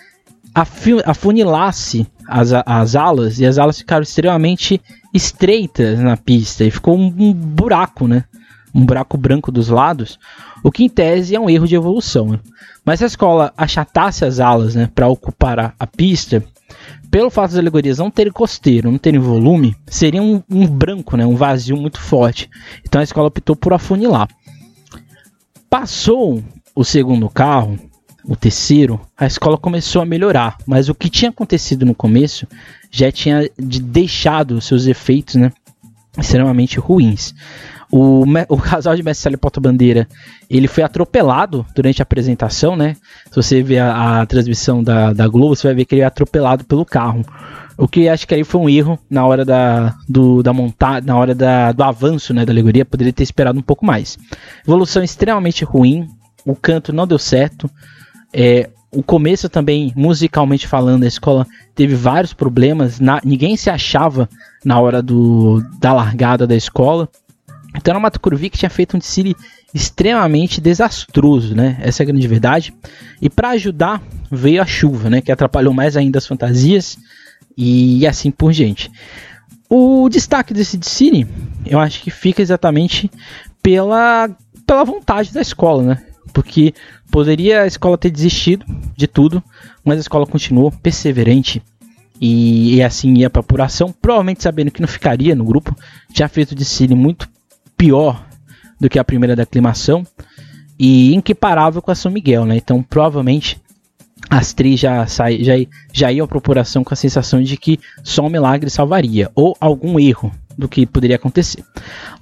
afunilasse 1.06 2.08
as, 2.28 2.52
as 2.54 2.96
alas 2.96 3.40
e 3.40 3.46
as 3.46 3.58
alas 3.58 3.78
ficaram 3.78 4.04
extremamente 4.04 4.80
estreitas 5.14 6.00
na 6.00 6.18
pista 6.18 6.64
e 6.64 6.72
ficou 6.72 6.98
um, 6.98 7.14
um 7.18 7.34
buraco, 7.34 8.08
né? 8.08 8.26
Um 8.74 8.86
buraco 8.86 9.18
branco 9.18 9.52
dos 9.52 9.70
lados, 9.70 10.18
o 10.64 10.72
que 10.72 10.84
em 10.84 10.90
tese 10.90 11.36
é 11.36 11.40
um 11.40 11.50
erro 11.50 11.68
de 11.68 11.76
evolução. 11.76 12.30
Né? 12.30 12.40
Mas 12.84 13.00
se 13.00 13.04
a 13.04 13.08
escola 13.08 13.54
achatasse 13.56 14.26
as 14.26 14.40
alas 14.40 14.74
né, 14.74 14.90
para 14.94 15.08
ocupar 15.08 15.60
a, 15.60 15.74
a, 15.80 15.86
pista, 15.86 16.44
pelo 17.12 17.30
fato 17.30 17.52
das 17.52 17.60
alegorias 17.60 18.00
não 18.00 18.10
terem 18.10 18.34
costeiro, 18.34 18.90
não 18.90 18.98
terem 18.98 19.20
volume, 19.20 19.76
seria 19.86 20.24
um, 20.24 20.42
um, 20.50 20.66
branco, 20.66 21.16
né, 21.16 21.24
um 21.24 21.36
vazio 21.36 21.78
muito 21.78 22.02
forte. 22.02 22.50
Então 22.84 23.00
a 23.00 23.04
escola 23.04 23.28
optou 23.28 23.56
por 23.56 23.74
afunilar. 23.74 24.28
Passou 25.70 26.44
o 26.76 26.84
segundo 26.84 27.30
carro, 27.30 27.78
o 28.26 28.36
terceiro, 28.36 29.00
a 29.18 29.26
escola 29.26 29.58
começou 29.58 30.02
a 30.02 30.06
melhorar, 30.06 30.58
mas 30.66 30.88
o 30.88 30.96
que 30.96 31.10
tinha 31.10 31.30
acontecido 31.30 31.86
no 31.86 31.94
começo 31.94 32.48
já 32.90 33.12
tinha 33.12 33.50
deixado 33.58 34.62
seus 34.62 34.86
efeitos 34.86 35.36
né, 35.36 35.52
extremamente 36.18 36.80
ruins. 36.80 37.34
O, 37.92 38.24
o 38.50 38.58
casal 38.58 38.96
de 38.96 39.04
Mestre 39.04 39.36
Porta 39.38 39.60
Bandeira, 39.60 40.08
ele 40.50 40.68
foi 40.68 40.84
atropelado 40.84 41.66
durante 41.76 42.02
a 42.02 42.04
apresentação, 42.04 42.76
né? 42.76 42.96
Se 43.30 43.36
você 43.36 43.62
ver 43.62 43.80
a, 43.80 44.22
a, 44.22 44.26
transmissão 44.26 44.84
da, 44.84 45.14
da 45.14 45.28
Globo, 45.28 45.56
você 45.56 45.68
vai 45.68 45.76
ver 45.76 45.86
que 45.86 45.96
ele 45.96 46.02
é 46.02 46.06
atropelado 46.06 46.64
pelo 46.64 46.86
carro. 46.86 47.24
O 47.78 47.88
que 47.88 48.08
acho 48.08 48.28
que 48.28 48.36
aí 48.36 48.44
foi 48.44 48.62
um 48.62 48.70
erro 48.70 48.98
na 49.10 49.26
hora 49.26 49.44
da, 49.44 49.96
do, 50.08 50.42
da 50.42 50.54
montar, 50.54 51.04
na 51.04 51.18
hora 51.18 51.36
da, 51.36 51.72
do 51.72 51.84
avanço 51.84 52.34
né, 52.34 52.46
da 52.46 52.54
alegoria, 52.54 52.86
poderia 52.86 53.12
ter 53.12 53.24
esperado 53.24 53.60
um 53.60 53.64
pouco 53.64 53.86
mais. 53.86 54.18
Evolução 54.66 55.04
extremamente 55.04 55.66
ruim, 55.66 56.08
o 56.46 56.56
canto 56.56 56.94
não 56.94 57.08
deu 57.08 57.20
certo. 57.20 57.70
É, 58.34 58.70
o 58.92 59.02
começo 59.02 59.50
também, 59.50 59.92
musicalmente 59.96 60.68
falando, 60.68 61.04
a 61.04 61.08
escola 61.08 61.48
teve 61.76 61.96
vários 61.96 62.34
problemas. 62.34 63.00
Na, 63.00 63.20
ninguém 63.24 63.58
se 63.58 63.70
achava 63.70 64.30
na 64.64 64.80
hora 64.80 65.02
do, 65.02 65.64
da 65.80 65.94
largada 65.94 66.46
da 66.46 66.56
escola. 66.56 67.10
Então 67.76 67.92
era 67.92 68.00
uma 68.00 68.12
Tucuruvi 68.12 68.50
tinha 68.50 68.70
feito 68.70 68.96
um 68.96 69.00
desfile 69.00 69.36
extremamente 69.74 70.62
desastroso, 70.62 71.56
né? 71.56 71.78
Essa 71.82 72.04
é 72.04 72.06
a 72.06 72.08
grande 72.08 72.28
verdade. 72.28 72.74
E 73.20 73.30
para 73.30 73.50
ajudar 73.50 74.02
veio 74.32 74.62
a 74.62 74.66
chuva, 74.66 75.10
né? 75.10 75.22
Que 75.22 75.32
atrapalhou 75.32 75.74
mais 75.74 75.98
ainda 75.98 76.20
as 76.20 76.28
fantasias 76.28 76.98
e 77.58 78.06
assim 78.06 78.30
por 78.30 78.52
diante. 78.52 78.92
O 79.68 80.08
destaque 80.08 80.54
desse 80.54 80.78
desfile, 80.78 81.28
eu 81.66 81.80
acho 81.80 82.02
que 82.02 82.12
fica 82.12 82.44
exatamente 82.44 83.10
pela, 83.62 84.30
pela 84.68 84.84
vontade 84.84 85.34
da 85.34 85.42
escola, 85.42 85.82
né? 85.82 86.04
Porque 86.32 86.76
poderia 87.14 87.62
a 87.62 87.68
escola 87.68 87.96
ter 87.96 88.10
desistido 88.10 88.66
de 88.98 89.06
tudo, 89.06 89.42
mas 89.86 90.00
a 90.00 90.02
escola 90.02 90.26
continuou 90.26 90.72
perseverante 90.72 91.62
e, 92.20 92.78
e 92.78 92.84
assim 92.84 93.14
ia 93.14 93.30
para 93.30 93.40
apuração, 93.40 93.94
provavelmente 94.02 94.42
sabendo 94.42 94.72
que 94.72 94.82
não 94.82 94.88
ficaria 94.88 95.36
no 95.36 95.46
grupo. 95.46 95.78
Tinha 96.12 96.28
feito 96.28 96.54
o 96.54 96.56
desfile 96.56 96.96
muito 96.96 97.30
pior 97.78 98.26
do 98.80 98.90
que 98.90 98.98
a 98.98 99.04
primeira 99.04 99.36
da 99.36 99.44
aclimação 99.44 100.04
e 100.80 101.14
inquiparável 101.14 101.84
com 101.84 101.92
a 101.92 101.96
São 101.96 102.12
Miguel, 102.12 102.46
né? 102.48 102.58
Então 102.58 102.82
provavelmente 102.82 103.62
as 104.28 104.52
três 104.52 104.80
já, 104.80 105.06
sai, 105.06 105.44
já, 105.44 105.54
já 105.94 106.12
iam 106.12 106.28
para 106.28 106.40
apuração 106.40 106.84
com 106.84 106.96
a 106.96 106.98
sensação 106.98 107.44
de 107.44 107.56
que 107.58 107.80
só 108.02 108.26
um 108.26 108.30
milagre 108.30 108.72
salvaria, 108.72 109.30
ou 109.36 109.56
algum 109.62 110.00
erro 110.00 110.32
do 110.58 110.68
que 110.68 110.88
poderia 110.88 111.18
acontecer. 111.18 111.64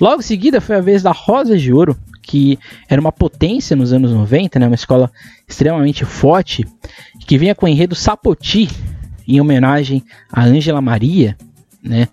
Logo 0.01 0.19
em 0.19 0.25
seguida 0.25 0.59
foi 0.59 0.75
a 0.75 0.81
vez 0.81 1.01
da 1.01 1.13
Rosa 1.13 1.57
de 1.57 1.71
Ouro, 1.71 1.97
que 2.21 2.59
era 2.87 3.01
uma 3.01 3.11
potência 3.11 3.75
nos 3.75 3.91
anos 3.91 4.11
90, 4.11 4.59
né, 4.59 4.67
uma 4.67 4.75
escola 4.75 5.11
extremamente 5.47 6.05
forte, 6.05 6.65
que 7.19 7.37
vinha 7.37 7.55
com 7.55 7.65
o 7.65 7.69
enredo 7.69 7.95
Sapoti, 7.95 8.69
em 9.27 9.39
homenagem 9.39 10.03
a 10.31 10.43
Ângela 10.43 10.81
Maria, 10.81 11.37
né, 11.83 12.07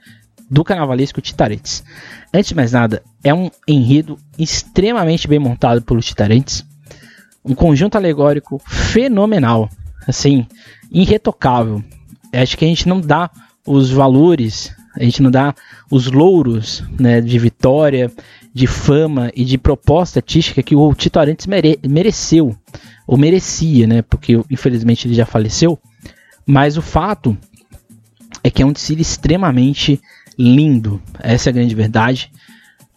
do 0.50 0.64
carnavalesco 0.64 1.20
Titaretes. 1.20 1.84
Antes 2.32 2.48
de 2.48 2.54
mais 2.54 2.72
nada, 2.72 3.02
é 3.22 3.34
um 3.34 3.50
enredo 3.66 4.18
extremamente 4.38 5.28
bem 5.28 5.38
montado 5.38 5.82
pelo 5.82 6.00
Titaretes, 6.00 6.64
um 7.44 7.54
conjunto 7.54 7.96
alegórico 7.96 8.60
fenomenal, 8.66 9.68
assim, 10.06 10.46
irretocável. 10.90 11.82
Acho 12.32 12.56
que 12.56 12.64
a 12.64 12.68
gente 12.68 12.88
não 12.88 13.00
dá 13.00 13.30
os 13.66 13.90
valores, 13.90 14.72
a 14.96 15.04
gente 15.04 15.22
não 15.22 15.30
dá 15.30 15.54
os 15.90 16.10
louros 16.10 16.82
né, 16.98 17.20
de 17.20 17.38
vitória, 17.38 18.10
de 18.58 18.66
fama 18.66 19.30
e 19.36 19.44
de 19.44 19.56
proposta 19.56 20.18
artística 20.18 20.64
que 20.64 20.74
o 20.74 20.92
Tito 20.92 21.20
Arantes 21.20 21.46
mere 21.46 21.78
mereceu, 21.86 22.56
ou 23.06 23.16
merecia, 23.16 23.86
né? 23.86 24.02
Porque 24.02 24.42
infelizmente 24.50 25.06
ele 25.06 25.14
já 25.14 25.24
faleceu. 25.24 25.78
Mas 26.44 26.76
o 26.76 26.82
fato 26.82 27.38
é 28.42 28.50
que 28.50 28.60
é 28.60 28.66
um 28.66 28.72
desfile 28.72 29.00
extremamente 29.00 30.00
lindo. 30.36 31.00
Essa 31.20 31.48
é 31.48 31.50
a 31.50 31.54
grande 31.54 31.72
verdade. 31.72 32.32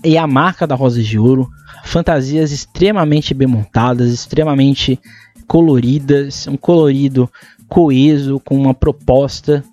E 0.03 0.17
a 0.17 0.25
marca 0.25 0.65
da 0.65 0.73
Rosa 0.73 1.03
de 1.03 1.19
Ouro. 1.19 1.47
Fantasias 1.83 2.51
extremamente 2.51 3.33
bem 3.33 3.47
montadas, 3.47 4.11
extremamente 4.11 4.99
coloridas, 5.47 6.47
um 6.47 6.57
colorido 6.57 7.29
coeso, 7.67 8.39
com 8.39 8.57
uma 8.59 8.73
proposta. 8.73 9.63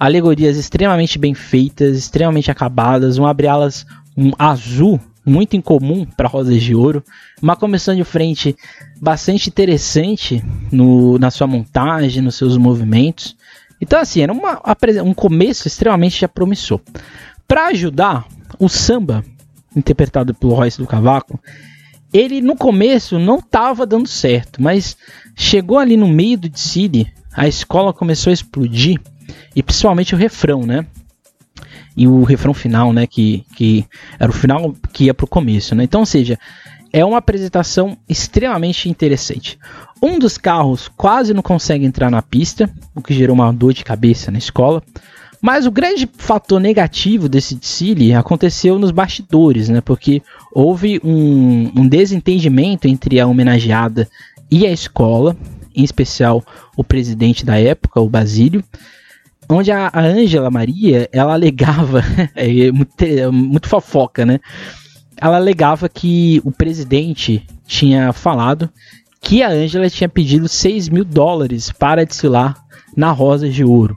Alegorias 0.00 0.56
extremamente 0.56 1.18
bem 1.18 1.34
feitas, 1.34 1.98
extremamente 1.98 2.50
acabadas, 2.50 3.18
um 3.18 3.26
abre-alas 3.26 3.86
um 4.16 4.30
azul 4.38 5.00
muito 5.24 5.56
incomum 5.56 6.04
para 6.04 6.28
Rosas 6.28 6.62
de 6.62 6.74
Ouro, 6.74 7.02
uma 7.40 7.56
comissão 7.56 7.94
de 7.94 8.04
frente 8.04 8.56
bastante 9.00 9.48
interessante 9.48 10.44
no, 10.70 11.18
na 11.18 11.30
sua 11.30 11.46
montagem, 11.46 12.22
nos 12.22 12.36
seus 12.36 12.56
movimentos. 12.56 13.36
Então, 13.80 13.98
assim, 13.98 14.20
era 14.20 14.32
uma, 14.32 14.60
um 15.04 15.14
começo 15.14 15.66
extremamente 15.66 16.20
já 16.20 16.28
promissor. 16.28 16.80
Para 17.46 17.66
ajudar, 17.68 18.26
o 18.58 18.68
samba, 18.68 19.24
interpretado 19.74 20.34
pelo 20.34 20.54
Royce 20.54 20.78
do 20.78 20.86
Cavaco, 20.86 21.40
ele 22.12 22.40
no 22.40 22.56
começo 22.56 23.18
não 23.18 23.38
estava 23.38 23.84
dando 23.84 24.08
certo, 24.08 24.62
mas 24.62 24.96
chegou 25.34 25.78
ali 25.78 25.96
no 25.96 26.06
meio 26.06 26.38
do 26.38 26.48
desfile, 26.48 27.12
a 27.32 27.48
escola 27.48 27.92
começou 27.92 28.30
a 28.30 28.34
explodir, 28.34 29.00
e 29.56 29.62
principalmente 29.62 30.14
o 30.14 30.18
refrão, 30.18 30.62
né? 30.64 30.86
E 31.96 32.08
o 32.08 32.22
refrão 32.24 32.52
final, 32.52 32.92
né? 32.92 33.06
Que, 33.06 33.44
que 33.56 33.84
era 34.18 34.30
o 34.30 34.34
final 34.34 34.74
que 34.92 35.04
ia 35.04 35.14
pro 35.14 35.26
começo, 35.26 35.74
né? 35.74 35.84
Então, 35.84 36.00
ou 36.00 36.06
seja, 36.06 36.38
é 36.92 37.04
uma 37.04 37.18
apresentação 37.18 37.96
extremamente 38.08 38.88
interessante. 38.88 39.58
Um 40.02 40.18
dos 40.18 40.38
carros 40.38 40.88
quase 40.96 41.34
não 41.34 41.42
consegue 41.42 41.84
entrar 41.84 42.10
na 42.10 42.22
pista, 42.22 42.70
o 42.94 43.02
que 43.02 43.14
gerou 43.14 43.34
uma 43.34 43.52
dor 43.52 43.72
de 43.72 43.84
cabeça 43.84 44.30
na 44.30 44.38
escola. 44.38 44.82
Mas 45.42 45.66
o 45.66 45.70
grande 45.70 46.08
fator 46.16 46.58
negativo 46.58 47.28
desse 47.28 47.54
desfile 47.54 48.14
aconteceu 48.14 48.78
nos 48.78 48.90
bastidores, 48.90 49.68
né? 49.68 49.80
Porque 49.80 50.22
houve 50.52 51.00
um, 51.04 51.70
um 51.76 51.88
desentendimento 51.88 52.88
entre 52.88 53.20
a 53.20 53.26
homenageada 53.26 54.08
e 54.50 54.66
a 54.66 54.70
escola, 54.70 55.36
em 55.74 55.82
especial 55.82 56.42
o 56.76 56.84
presidente 56.84 57.44
da 57.44 57.58
época, 57.58 58.00
o 58.00 58.08
Basílio, 58.08 58.64
onde 59.48 59.70
a 59.70 59.90
Ângela 59.94 60.50
Maria, 60.50 61.08
ela 61.12 61.34
alegava, 61.34 62.02
é 62.34 62.70
muito, 62.70 63.02
é 63.02 63.30
muito 63.30 63.68
fofoca, 63.68 64.24
né? 64.24 64.40
Ela 65.16 65.36
alegava 65.36 65.88
que 65.88 66.40
o 66.44 66.50
presidente 66.50 67.46
tinha 67.66 68.12
falado 68.12 68.70
que 69.20 69.42
a 69.42 69.48
Ângela 69.48 69.88
tinha 69.88 70.08
pedido 70.08 70.48
6 70.48 70.88
mil 70.88 71.04
dólares 71.04 71.72
para 71.72 72.04
desfilar 72.04 72.54
na 72.96 73.10
Rosa 73.10 73.48
de 73.48 73.64
Ouro. 73.64 73.96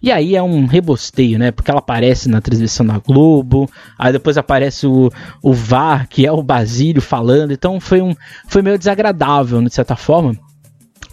E 0.00 0.12
aí 0.12 0.36
é 0.36 0.42
um 0.42 0.66
rebosteio, 0.66 1.38
né? 1.38 1.50
Porque 1.50 1.70
ela 1.70 1.80
aparece 1.80 2.28
na 2.28 2.40
transmissão 2.40 2.86
da 2.86 2.98
Globo, 2.98 3.68
aí 3.98 4.12
depois 4.12 4.38
aparece 4.38 4.86
o, 4.86 5.10
o 5.42 5.52
VAR, 5.52 6.08
que 6.08 6.24
é 6.24 6.30
o 6.30 6.42
Basílio 6.42 7.02
falando. 7.02 7.52
Então 7.52 7.80
foi, 7.80 8.00
um, 8.00 8.14
foi 8.46 8.62
meio 8.62 8.78
desagradável, 8.78 9.60
de 9.62 9.74
certa 9.74 9.96
forma. 9.96 10.36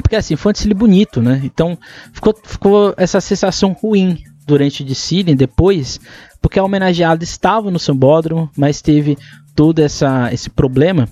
Porque 0.02 0.16
assim, 0.16 0.36
foi 0.36 0.52
um 0.52 0.54
desfile 0.54 0.74
bonito, 0.74 1.22
né? 1.22 1.42
Então 1.44 1.78
ficou, 2.14 2.38
ficou 2.44 2.94
essa 2.98 3.20
sensação 3.22 3.74
ruim 3.74 4.24
durante 4.46 4.84
o 4.84 4.86
desfile 4.86 5.36
depois, 5.36 6.00
porque 6.42 6.60
a 6.60 6.64
homenageada 6.64 7.24
estava 7.24 7.72
no 7.72 7.80
sambódromo, 7.80 8.50
mas 8.56 8.82
teve 8.82 9.18
todo 9.56 9.80
essa, 9.80 10.32
esse 10.32 10.50
problema 10.50 11.08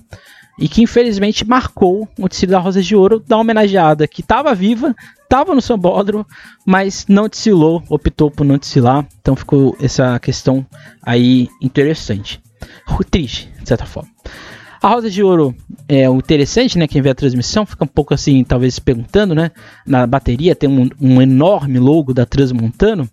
e 0.58 0.68
que 0.68 0.82
infelizmente 0.82 1.44
marcou 1.44 2.08
o 2.18 2.28
desfile 2.28 2.52
da 2.52 2.58
Rosa 2.58 2.80
de 2.80 2.94
Ouro 2.94 3.20
da 3.20 3.36
homenageada 3.36 4.06
que 4.06 4.20
estava 4.20 4.54
viva, 4.54 4.94
estava 5.22 5.54
no 5.54 5.60
sambódromo, 5.60 6.26
mas 6.64 7.06
não 7.08 7.28
desfilou, 7.28 7.82
optou 7.88 8.30
por 8.30 8.44
não 8.44 8.56
desfilar, 8.56 9.06
então 9.20 9.34
ficou 9.34 9.76
essa 9.80 10.18
questão 10.18 10.64
aí 11.02 11.48
interessante. 11.60 12.40
Triste, 13.10 13.50
de 13.60 13.68
certa 13.68 13.84
forma. 13.84 14.10
A 14.84 14.88
Rosa 14.88 15.10
de 15.10 15.22
Ouro 15.22 15.56
é 15.88 16.10
o 16.10 16.18
interessante, 16.18 16.76
né? 16.76 16.86
Quem 16.86 17.00
vê 17.00 17.08
a 17.08 17.14
transmissão 17.14 17.64
fica 17.64 17.84
um 17.84 17.88
pouco 17.88 18.12
assim, 18.12 18.44
talvez 18.44 18.74
se 18.74 18.82
perguntando, 18.82 19.34
né? 19.34 19.50
Na 19.86 20.06
bateria 20.06 20.54
tem 20.54 20.68
um, 20.68 20.90
um 21.00 21.22
enorme 21.22 21.78
logo 21.78 22.12
da 22.12 22.26
Transmontano 22.26 23.08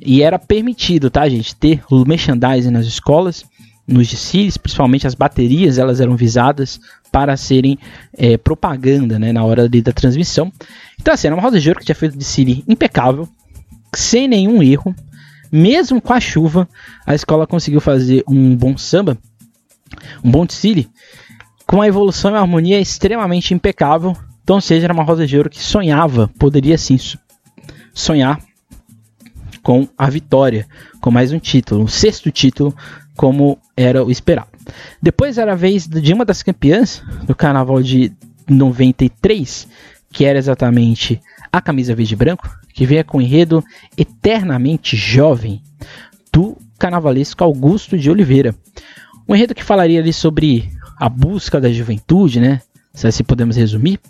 e 0.00 0.22
era 0.22 0.38
permitido, 0.38 1.10
tá, 1.10 1.28
gente, 1.28 1.56
ter 1.56 1.82
o 1.90 2.04
merchandising 2.04 2.70
nas 2.70 2.86
escolas, 2.86 3.44
nos 3.88 4.06
desfiles, 4.06 4.56
principalmente 4.56 5.04
as 5.04 5.16
baterias, 5.16 5.78
elas 5.78 6.00
eram 6.00 6.14
visadas 6.14 6.78
para 7.10 7.36
serem 7.36 7.76
é, 8.16 8.36
propaganda, 8.36 9.18
né? 9.18 9.32
Na 9.32 9.42
hora 9.42 9.64
ali 9.64 9.82
da 9.82 9.90
transmissão. 9.90 10.52
Então, 11.00 11.12
assim, 11.12 11.26
era 11.26 11.34
uma 11.34 11.42
Rosa 11.42 11.58
de 11.58 11.68
Ouro 11.68 11.80
que 11.80 11.86
tinha 11.86 11.96
feito 11.96 12.14
o 12.14 12.18
desfile 12.18 12.62
impecável, 12.68 13.28
sem 13.92 14.28
nenhum 14.28 14.62
erro. 14.62 14.94
Mesmo 15.50 16.00
com 16.00 16.12
a 16.12 16.20
chuva, 16.20 16.68
a 17.04 17.16
escola 17.16 17.48
conseguiu 17.48 17.80
fazer 17.80 18.22
um 18.28 18.54
bom 18.54 18.78
samba, 18.78 19.18
um 20.24 20.46
desfile 20.46 20.88
com 21.66 21.76
uma 21.76 21.88
evolução 21.88 22.30
e 22.30 22.36
harmonia 22.36 22.80
extremamente 22.80 23.52
impecável. 23.52 24.16
Então, 24.42 24.60
seja, 24.60 24.86
era 24.86 24.94
uma 24.94 25.02
Rosa 25.02 25.26
de 25.26 25.36
Ouro 25.36 25.50
que 25.50 25.62
sonhava, 25.62 26.30
poderia 26.38 26.78
sim 26.78 26.96
sonhar 27.92 28.40
com 29.62 29.88
a 29.98 30.08
vitória, 30.08 30.66
com 31.00 31.10
mais 31.10 31.32
um 31.32 31.40
título, 31.40 31.82
um 31.82 31.88
sexto 31.88 32.30
título, 32.30 32.74
como 33.16 33.58
era 33.76 34.04
o 34.04 34.10
esperado. 34.10 34.48
Depois 35.02 35.38
era 35.38 35.52
a 35.52 35.56
vez 35.56 35.88
de 35.88 36.12
uma 36.12 36.24
das 36.24 36.42
campeãs 36.42 37.02
do 37.24 37.34
carnaval 37.34 37.82
de 37.82 38.12
93, 38.48 39.66
que 40.12 40.24
era 40.24 40.38
exatamente 40.38 41.20
a 41.52 41.60
camisa 41.60 41.94
verde 41.94 42.14
e 42.14 42.16
branco, 42.16 42.48
que 42.72 42.86
veio 42.86 43.04
com 43.04 43.18
o 43.18 43.20
enredo 43.20 43.64
eternamente 43.96 44.96
jovem 44.96 45.62
do 46.32 46.56
carnavalesco 46.78 47.42
Augusto 47.42 47.98
de 47.98 48.10
Oliveira. 48.10 48.54
Um 49.28 49.34
enredo 49.34 49.54
que 49.54 49.64
falaria 49.64 50.00
ali 50.00 50.12
sobre 50.12 50.70
a 50.98 51.08
busca 51.08 51.60
da 51.60 51.70
juventude, 51.70 52.40
né? 52.40 52.60
Se 52.94 53.06
assim 53.06 53.24
podemos 53.24 53.56
resumir. 53.56 54.00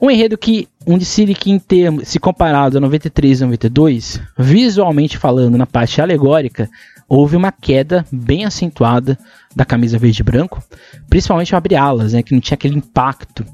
Um 0.00 0.10
enredo 0.10 0.38
que, 0.38 0.68
um 0.86 0.96
desfile 0.96 1.34
que 1.34 1.50
em 1.50 1.58
termos, 1.58 2.06
se 2.06 2.20
comparado 2.20 2.78
a 2.78 2.80
93 2.80 3.40
e 3.40 3.44
92, 3.44 4.20
visualmente 4.38 5.18
falando 5.18 5.58
na 5.58 5.66
parte 5.66 6.00
alegórica, 6.00 6.70
houve 7.08 7.36
uma 7.36 7.50
queda 7.50 8.06
bem 8.12 8.44
acentuada 8.44 9.18
da 9.54 9.64
camisa 9.64 9.98
verde 9.98 10.22
e 10.22 10.24
branco, 10.24 10.62
principalmente 11.08 11.52
o 11.52 11.56
abre-alas, 11.56 12.12
né, 12.12 12.22
que 12.22 12.32
não 12.32 12.40
tinha 12.40 12.54
aquele 12.54 12.76
impacto. 12.76 13.44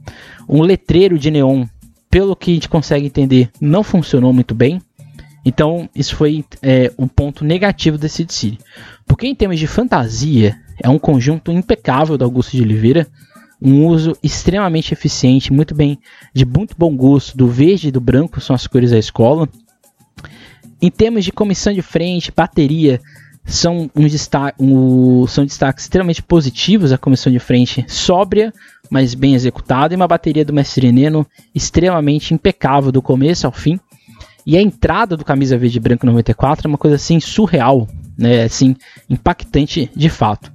Um 0.47 0.61
letreiro 0.61 1.19
de 1.19 1.31
neon, 1.31 1.65
pelo 2.11 2.37
que 2.37 2.51
a 2.51 2.55
gente 2.55 2.69
consegue 2.69 3.07
entender, 3.07 3.49
não 3.59 3.83
funcionou 3.83 4.33
muito 4.33 4.55
bem. 4.55 4.81
Então, 5.43 5.89
isso 5.95 6.15
foi 6.17 6.45
é, 6.61 6.93
um 6.99 7.09
ponto 7.09 7.45
negativo 7.45 7.97
desse 7.97 8.25
desfile. 8.25 8.59
Porque 9.07 9.27
em 9.27 9.35
termos 9.35 9.59
de 9.59 9.67
fantasia, 9.67 10.55
é 10.83 10.89
um 10.89 10.99
conjunto 10.99 11.51
impecável 11.53 12.17
do 12.17 12.25
Augusto 12.25 12.57
de 12.57 12.63
Oliveira, 12.63 13.07
um 13.61 13.87
uso 13.87 14.17
extremamente 14.23 14.93
eficiente, 14.93 15.53
muito 15.53 15.75
bem, 15.75 15.99
de 16.35 16.45
muito 16.45 16.75
bom 16.77 16.95
gosto, 16.95 17.37
do 17.37 17.49
verde 17.49 17.89
e 17.89 17.91
do 17.91 18.01
branco 18.01 18.41
são 18.41 18.55
as 18.55 18.67
cores 18.67 18.91
da 18.91 18.99
escola. 18.99 19.49
Em 20.81 20.91
termos 20.91 21.25
de 21.25 21.33
comissão 21.33 21.73
de 21.73 21.81
frente, 21.81 22.31
bateria, 22.35 23.01
são, 23.47 23.91
um 23.95 24.07
destaque, 24.07 24.63
um, 24.63 25.27
são 25.27 25.45
destaques 25.45 25.85
extremamente 25.85 26.23
positivos. 26.23 26.93
A 26.93 26.99
comissão 26.99 27.33
de 27.33 27.39
frente 27.39 27.85
sóbria, 27.89 28.53
mas 28.91 29.15
bem 29.15 29.35
executada, 29.35 29.95
e 29.95 29.97
uma 29.97 30.09
bateria 30.09 30.45
do 30.45 30.53
Mestre 30.53 30.93
Neno 30.93 31.27
extremamente 31.55 32.35
impecável 32.35 32.93
do 32.93 33.01
começo 33.01 33.47
ao 33.47 33.53
fim. 33.53 33.81
E 34.45 34.57
a 34.57 34.63
entrada 34.63 35.17
do 35.17 35.25
camisa 35.25 35.57
verde 35.57 35.79
e 35.79 35.81
branco 35.81 36.07
94 36.07 36.67
é 36.67 36.69
uma 36.69 36.79
coisa 36.79 36.97
assim 36.97 37.19
surreal, 37.19 37.89
né? 38.19 38.43
Assim, 38.43 38.77
impactante 39.09 39.91
de 39.95 40.09
fato. 40.09 40.53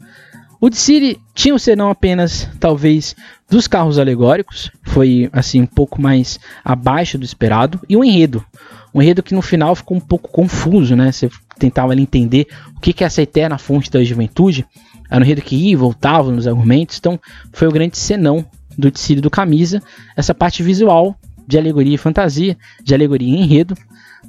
O 0.62 0.72
City 0.72 1.20
tinha 1.34 1.56
o 1.56 1.60
senão 1.60 1.90
apenas, 1.90 2.48
talvez, 2.60 3.16
dos 3.50 3.66
carros 3.68 3.98
alegóricos, 3.98 4.70
foi 4.84 5.28
assim 5.34 5.60
um 5.60 5.66
pouco 5.66 6.00
mais 6.00 6.40
abaixo 6.64 7.18
do 7.18 7.26
esperado, 7.26 7.80
e 7.90 7.98
o 7.98 8.04
enredo. 8.04 8.46
Um 8.94 9.02
enredo 9.02 9.24
que 9.24 9.34
no 9.34 9.42
final 9.42 9.76
ficou 9.76 9.98
um 9.98 10.02
pouco 10.02 10.30
confuso, 10.30 10.96
né? 10.96 11.12
Você 11.12 11.32
tentava 11.58 11.94
ali, 11.94 12.04
entender 12.04 12.46
o 12.78 12.80
que, 12.80 12.94
que 12.94 13.04
é 13.04 13.08
essa 13.08 13.24
eterna 13.24 13.58
fonte 13.58 13.90
da 13.90 14.04
juventude. 14.04 14.64
Era 15.10 15.20
um 15.20 15.24
enredo 15.24 15.42
que 15.42 15.56
ia 15.56 15.72
e 15.72 15.76
voltava 15.76 16.32
nos 16.32 16.46
argumentos, 16.46 17.00
então 17.00 17.20
foi 17.52 17.68
o 17.68 17.72
grande 17.72 17.98
senão 17.98 18.46
do 18.78 18.96
City 18.96 19.20
do 19.20 19.32
Camisa, 19.32 19.82
essa 20.16 20.36
parte 20.36 20.62
visual 20.62 21.18
de 21.48 21.58
alegoria 21.58 21.96
e 21.96 21.98
fantasia, 21.98 22.56
de 22.84 22.94
alegoria 22.94 23.36
e 23.36 23.42
enredo, 23.42 23.76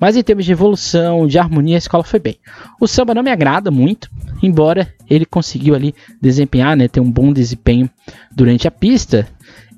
mas 0.00 0.16
em 0.16 0.22
termos 0.22 0.44
de 0.44 0.52
evolução, 0.52 1.26
de 1.26 1.38
harmonia, 1.38 1.76
a 1.76 1.78
escola 1.78 2.04
foi 2.04 2.18
bem. 2.18 2.38
O 2.80 2.86
samba 2.86 3.14
não 3.14 3.22
me 3.22 3.30
agrada 3.30 3.70
muito, 3.70 4.10
embora 4.42 4.92
ele 5.08 5.24
conseguiu 5.24 5.74
ali 5.74 5.94
desempenhar, 6.20 6.76
né, 6.76 6.88
ter 6.88 7.00
um 7.00 7.10
bom 7.10 7.32
desempenho 7.32 7.88
durante 8.34 8.66
a 8.66 8.70
pista. 8.70 9.26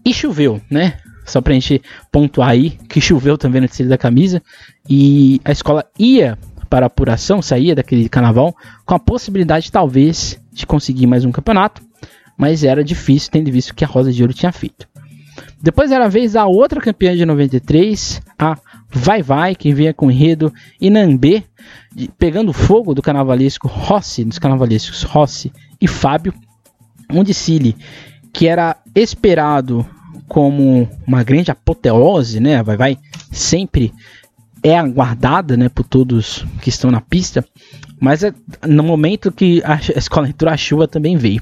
E 0.04 0.12
choveu, 0.12 0.60
né? 0.70 0.98
Só 1.24 1.40
pra 1.40 1.54
gente 1.54 1.80
pontuar 2.12 2.50
aí 2.50 2.70
que 2.88 3.00
choveu 3.00 3.38
também 3.38 3.60
no 3.60 3.68
tecido 3.68 3.88
da 3.88 3.96
camisa. 3.96 4.42
E 4.88 5.40
a 5.44 5.52
escola 5.52 5.84
ia 5.98 6.38
para 6.68 6.86
a 6.86 6.88
apuração, 6.88 7.40
saía 7.40 7.74
daquele 7.74 8.08
carnaval, 8.08 8.54
com 8.84 8.94
a 8.94 8.98
possibilidade 8.98 9.72
talvez 9.72 10.38
de 10.52 10.66
conseguir 10.66 11.06
mais 11.06 11.24
um 11.24 11.32
campeonato. 11.32 11.82
Mas 12.36 12.64
era 12.64 12.84
difícil, 12.84 13.30
tendo 13.30 13.50
visto 13.50 13.74
que 13.74 13.84
a 13.84 13.88
Rosa 13.88 14.12
de 14.12 14.22
Ouro 14.22 14.34
tinha 14.34 14.52
feito. 14.52 14.86
Depois 15.62 15.90
era 15.90 16.04
a 16.04 16.08
vez 16.08 16.32
da 16.32 16.46
outra 16.46 16.80
campeã 16.80 17.16
de 17.16 17.24
93, 17.24 18.20
a 18.38 18.58
Vai 18.94 19.22
Vai, 19.22 19.56
que 19.56 19.74
vinha 19.74 19.92
com 19.92 20.10
enredo 20.10 20.52
Inambê, 20.80 21.42
pegando 22.16 22.52
fogo 22.52 22.94
do 22.94 23.02
carnavalesco 23.02 23.66
Rossi, 23.66 24.24
dos 24.24 24.38
carnavalescos 24.38 25.02
Rossi 25.02 25.52
e 25.80 25.88
Fábio, 25.88 26.32
desfile 27.24 27.76
que 28.32 28.46
era 28.46 28.76
esperado 28.94 29.84
como 30.28 30.88
uma 31.06 31.22
grande 31.24 31.50
apoteose, 31.50 32.38
né? 32.38 32.62
Vai 32.62 32.76
Vai 32.76 32.98
sempre 33.32 33.92
é 34.62 34.78
aguardada, 34.78 35.58
né, 35.58 35.68
por 35.68 35.84
todos 35.84 36.46
que 36.62 36.70
estão 36.70 36.90
na 36.90 37.00
pista, 37.00 37.44
mas 38.04 38.22
é, 38.22 38.34
no 38.66 38.82
momento 38.82 39.32
que 39.32 39.62
a 39.64 39.80
escola 39.96 40.28
entrou, 40.28 40.52
a 40.52 40.56
chuva 40.56 40.86
também 40.86 41.16
veio. 41.16 41.40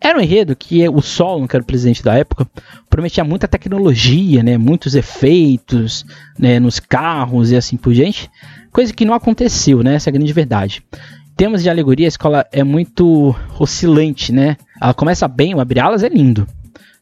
Era 0.00 0.18
um 0.18 0.22
enredo 0.22 0.56
que 0.56 0.88
o 0.88 1.02
Solon, 1.02 1.46
que 1.46 1.54
era 1.54 1.62
o 1.62 1.66
presidente 1.66 2.02
da 2.02 2.14
época, 2.14 2.48
prometia 2.88 3.22
muita 3.22 3.46
tecnologia, 3.46 4.42
né, 4.42 4.56
muitos 4.56 4.94
efeitos 4.94 6.06
né, 6.38 6.58
nos 6.58 6.80
carros 6.80 7.50
e 7.50 7.56
assim 7.56 7.76
por 7.76 7.92
diante, 7.92 8.30
coisa 8.72 8.92
que 8.92 9.04
não 9.04 9.12
aconteceu, 9.12 9.82
né, 9.82 9.96
essa 9.96 10.08
é 10.08 10.10
a 10.10 10.14
grande 10.14 10.32
verdade. 10.32 10.82
Em 10.92 11.36
termos 11.36 11.62
de 11.62 11.68
alegoria, 11.68 12.06
a 12.06 12.08
escola 12.08 12.46
é 12.50 12.64
muito 12.64 13.36
oscilante, 13.60 14.32
né? 14.32 14.56
Ela 14.80 14.92
começa 14.92 15.28
bem, 15.28 15.54
o 15.54 15.60
abre-alas 15.60 16.02
é 16.02 16.08
lindo, 16.08 16.48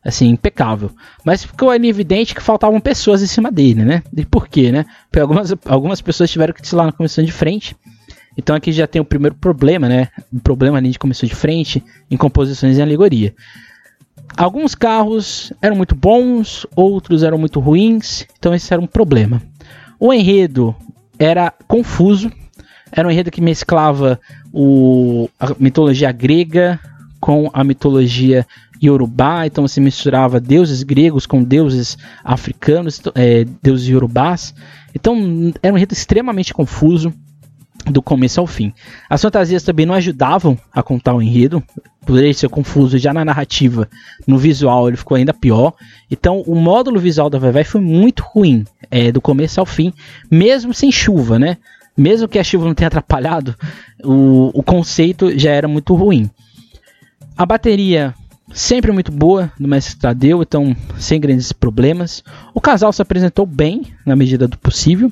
assim, 0.04 0.28
impecável. 0.28 0.90
Mas 1.24 1.42
ficou 1.42 1.72
evidente 1.72 2.34
que 2.34 2.42
faltavam 2.42 2.78
pessoas 2.78 3.22
em 3.22 3.26
cima 3.26 3.50
dele, 3.50 3.82
né? 3.82 4.02
E 4.14 4.26
por 4.26 4.46
quê, 4.46 4.70
né? 4.70 4.84
Porque 5.08 5.20
algumas, 5.20 5.54
algumas 5.64 6.02
pessoas 6.02 6.30
tiveram 6.30 6.52
que 6.52 6.60
desfilar 6.60 6.84
na 6.84 6.92
comissão 6.92 7.24
de 7.24 7.32
frente 7.32 7.74
então 8.36 8.54
aqui 8.54 8.70
já 8.70 8.86
tem 8.86 9.00
o 9.00 9.04
primeiro 9.04 9.34
problema, 9.34 9.88
né? 9.88 10.08
Um 10.32 10.38
problema 10.38 10.78
ali 10.78 10.90
de 10.90 10.98
comissão 10.98 11.28
de 11.28 11.34
frente 11.34 11.82
em 12.10 12.16
composições 12.16 12.78
em 12.78 12.82
alegoria. 12.82 13.34
Alguns 14.36 14.74
carros 14.74 15.52
eram 15.62 15.76
muito 15.76 15.94
bons, 15.94 16.66
outros 16.76 17.22
eram 17.22 17.38
muito 17.38 17.58
ruins, 17.60 18.26
então 18.38 18.54
esse 18.54 18.72
era 18.72 18.82
um 18.82 18.86
problema. 18.86 19.40
O 19.98 20.12
enredo 20.12 20.74
era 21.18 21.52
confuso, 21.66 22.30
era 22.92 23.08
um 23.08 23.10
enredo 23.10 23.30
que 23.30 23.40
mesclava 23.40 24.20
o, 24.52 25.28
a 25.40 25.54
mitologia 25.58 26.12
grega 26.12 26.78
com 27.18 27.48
a 27.52 27.64
mitologia 27.64 28.46
iorubá, 28.82 29.46
então 29.46 29.66
se 29.66 29.80
misturava 29.80 30.38
deuses 30.38 30.82
gregos 30.82 31.24
com 31.24 31.42
deuses 31.42 31.96
africanos, 32.22 33.00
é, 33.14 33.46
deuses 33.62 33.88
iorubás. 33.88 34.54
Então 34.94 35.16
era 35.62 35.72
um 35.72 35.76
enredo 35.76 35.94
extremamente 35.94 36.52
confuso 36.52 37.12
do 37.90 38.02
começo 38.02 38.40
ao 38.40 38.46
fim. 38.46 38.72
As 39.08 39.22
fantasias 39.22 39.62
também 39.62 39.86
não 39.86 39.94
ajudavam 39.94 40.58
a 40.72 40.82
contar 40.82 41.14
o 41.14 41.22
enredo, 41.22 41.62
poderia 42.04 42.32
ser 42.34 42.48
confuso 42.48 42.98
já 42.98 43.12
na 43.12 43.24
narrativa, 43.24 43.88
no 44.26 44.38
visual 44.38 44.88
ele 44.88 44.96
ficou 44.96 45.16
ainda 45.16 45.32
pior. 45.32 45.72
Então 46.10 46.42
o 46.46 46.54
módulo 46.54 46.98
visual 46.98 47.30
da 47.30 47.38
Vai 47.38 47.64
foi 47.64 47.80
muito 47.80 48.22
ruim, 48.22 48.64
é, 48.90 49.10
do 49.10 49.20
começo 49.20 49.60
ao 49.60 49.66
fim, 49.66 49.92
mesmo 50.30 50.74
sem 50.74 50.90
chuva, 50.90 51.38
né? 51.38 51.56
Mesmo 51.96 52.28
que 52.28 52.38
a 52.38 52.44
chuva 52.44 52.66
não 52.66 52.74
tenha 52.74 52.88
atrapalhado, 52.88 53.56
o, 54.04 54.50
o 54.52 54.62
conceito 54.62 55.36
já 55.38 55.50
era 55.50 55.66
muito 55.66 55.94
ruim. 55.94 56.30
A 57.36 57.46
bateria 57.46 58.14
sempre 58.52 58.92
muito 58.92 59.10
boa 59.12 59.52
do 59.58 59.68
Mestre 59.68 59.96
Tadeu, 59.96 60.42
então 60.42 60.74
sem 60.98 61.20
grandes 61.20 61.52
problemas. 61.52 62.22
O 62.54 62.60
casal 62.60 62.92
se 62.92 63.02
apresentou 63.02 63.46
bem 63.46 63.82
na 64.04 64.16
medida 64.16 64.46
do 64.46 64.58
possível, 64.58 65.10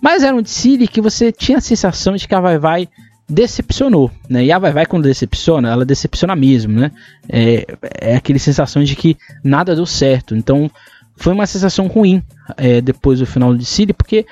mas 0.00 0.22
era 0.22 0.36
um 0.36 0.42
desfile 0.42 0.88
que 0.88 1.00
você 1.00 1.32
tinha 1.32 1.58
a 1.58 1.62
sensação 1.62 2.14
de 2.14 2.28
que 2.28 2.34
a 2.34 2.40
Vai 2.40 2.58
Vai 2.58 2.88
decepcionou, 3.28 4.10
né? 4.28 4.44
E 4.44 4.52
a 4.52 4.58
Vai 4.58 4.72
Vai 4.72 4.86
quando 4.86 5.04
decepciona, 5.04 5.70
ela 5.70 5.84
decepciona 5.84 6.36
mesmo, 6.36 6.78
né? 6.78 6.90
É, 7.28 7.66
é 8.00 8.16
aquele 8.16 8.38
sensação 8.38 8.84
de 8.84 8.94
que 8.94 9.16
nada 9.42 9.74
deu 9.74 9.86
certo. 9.86 10.36
Então 10.36 10.70
foi 11.16 11.32
uma 11.32 11.46
sensação 11.46 11.86
ruim 11.86 12.22
é, 12.56 12.80
depois 12.80 13.20
do 13.20 13.26
final 13.26 13.52
do 13.52 13.58
desfile, 13.58 13.92
porque 13.92 14.26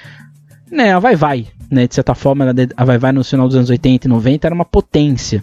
né, 0.71 0.93
a 0.93 0.99
Vai 0.99 1.17
Vai, 1.17 1.47
né, 1.71 1.87
de 1.87 1.95
certa 1.95 2.15
forma, 2.15 2.47
a 2.77 2.85
Vai 2.85 2.99
Vai 2.99 3.13
no 3.13 3.25
final 3.25 3.47
dos 3.47 3.57
anos 3.57 3.71
80 3.71 4.07
e 4.07 4.11
90 4.11 4.47
era 4.47 4.55
uma 4.55 4.65
potência. 4.65 5.43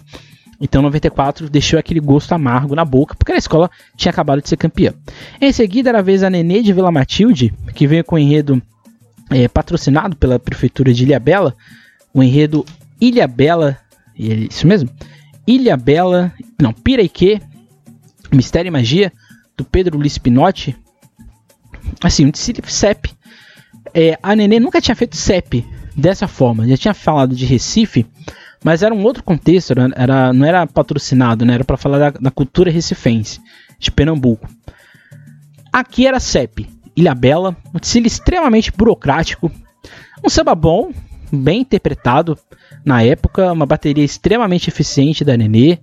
Então 0.60 0.82
94 0.82 1.48
deixou 1.48 1.78
aquele 1.78 2.00
gosto 2.00 2.32
amargo 2.32 2.74
na 2.74 2.84
boca, 2.84 3.14
porque 3.14 3.32
a 3.32 3.36
escola 3.36 3.70
tinha 3.96 4.10
acabado 4.10 4.42
de 4.42 4.48
ser 4.48 4.56
campeã. 4.56 4.92
Em 5.40 5.52
seguida 5.52 5.88
era 5.88 6.00
a 6.00 6.02
vez 6.02 6.22
a 6.22 6.28
Nenê 6.28 6.60
de 6.62 6.72
Vila 6.72 6.92
Matilde, 6.92 7.54
que 7.74 7.86
veio 7.86 8.04
com 8.04 8.16
o 8.16 8.18
enredo 8.18 8.60
é, 9.30 9.48
patrocinado 9.48 10.16
pela 10.16 10.38
prefeitura 10.38 10.92
de 10.92 11.04
Ilha 11.04 11.18
Bela, 11.18 11.56
o 12.12 12.22
enredo 12.22 12.66
Ilha 13.00 13.26
Bela, 13.26 13.78
isso 14.14 14.66
mesmo? 14.66 14.90
Ilha 15.46 15.76
Bela, 15.76 16.32
não, 16.60 16.72
Piraique, 16.72 17.40
Mistério 18.30 18.68
e 18.68 18.70
Magia, 18.70 19.12
do 19.56 19.64
Pedro 19.64 19.98
Luiz 19.98 20.18
Pinotti. 20.18 20.76
Assim, 22.02 22.26
um 22.26 22.32
CEP. 22.34 23.10
É, 23.94 24.18
a 24.22 24.36
Nenê 24.36 24.60
nunca 24.60 24.80
tinha 24.80 24.94
feito 24.94 25.16
CEP 25.16 25.66
dessa 25.96 26.28
forma, 26.28 26.68
já 26.68 26.76
tinha 26.76 26.94
falado 26.94 27.34
de 27.34 27.44
Recife, 27.44 28.06
mas 28.64 28.82
era 28.82 28.94
um 28.94 29.02
outro 29.02 29.22
contexto, 29.22 29.72
era, 29.72 29.90
era 29.94 30.32
não 30.32 30.46
era 30.46 30.66
patrocinado, 30.66 31.44
né? 31.44 31.54
era 31.54 31.64
para 31.64 31.76
falar 31.76 31.98
da, 31.98 32.10
da, 32.10 32.30
cultura 32.30 32.70
recifense, 32.70 33.40
de 33.78 33.90
Pernambuco. 33.90 34.48
Aqui 35.72 36.06
era 36.06 36.20
CEP, 36.20 36.68
Ilha 36.96 37.14
Bela, 37.14 37.56
um 37.72 37.78
estilo 37.80 38.06
extremamente 38.06 38.72
burocrático, 38.72 39.50
um 40.24 40.28
samba 40.28 40.54
bom, 40.54 40.92
bem 41.32 41.60
interpretado 41.60 42.38
na 42.84 43.02
época, 43.02 43.52
uma 43.52 43.66
bateria 43.66 44.04
extremamente 44.04 44.68
eficiente 44.68 45.24
da 45.24 45.36
Nenê, 45.36 45.78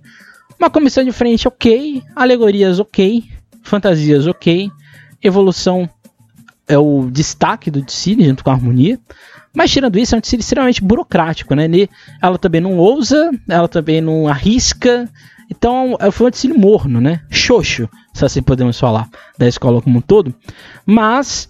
uma 0.58 0.70
comissão 0.70 1.04
de 1.04 1.12
frente 1.12 1.48
ok, 1.48 2.02
alegorias 2.14 2.78
ok, 2.78 3.24
fantasias 3.62 4.26
ok, 4.26 4.70
evolução 5.22 5.88
é 6.68 6.78
o 6.78 7.08
destaque 7.10 7.70
do 7.70 7.82
Dicine 7.82 8.26
junto 8.26 8.44
com 8.44 8.50
a 8.50 8.54
harmonia. 8.54 8.98
Mas 9.54 9.70
tirando 9.70 9.98
isso, 9.98 10.14
é 10.14 10.18
um 10.18 10.20
tecido 10.20 10.40
extremamente 10.40 10.82
burocrático, 10.82 11.54
né? 11.54 11.64
Ela 12.22 12.38
também 12.38 12.60
não 12.60 12.76
ousa, 12.76 13.30
ela 13.48 13.66
também 13.66 14.00
não 14.00 14.28
arrisca. 14.28 15.08
Então 15.50 15.96
é, 15.98 16.10
foi 16.10 16.28
um 16.28 16.30
tecido 16.30 16.56
morno, 16.56 17.00
né? 17.00 17.22
Xoxo, 17.30 17.88
se 18.12 18.24
assim 18.24 18.42
podemos 18.42 18.78
falar, 18.78 19.08
da 19.38 19.48
escola 19.48 19.80
como 19.80 19.98
um 19.98 20.02
todo. 20.02 20.34
Mas 20.84 21.48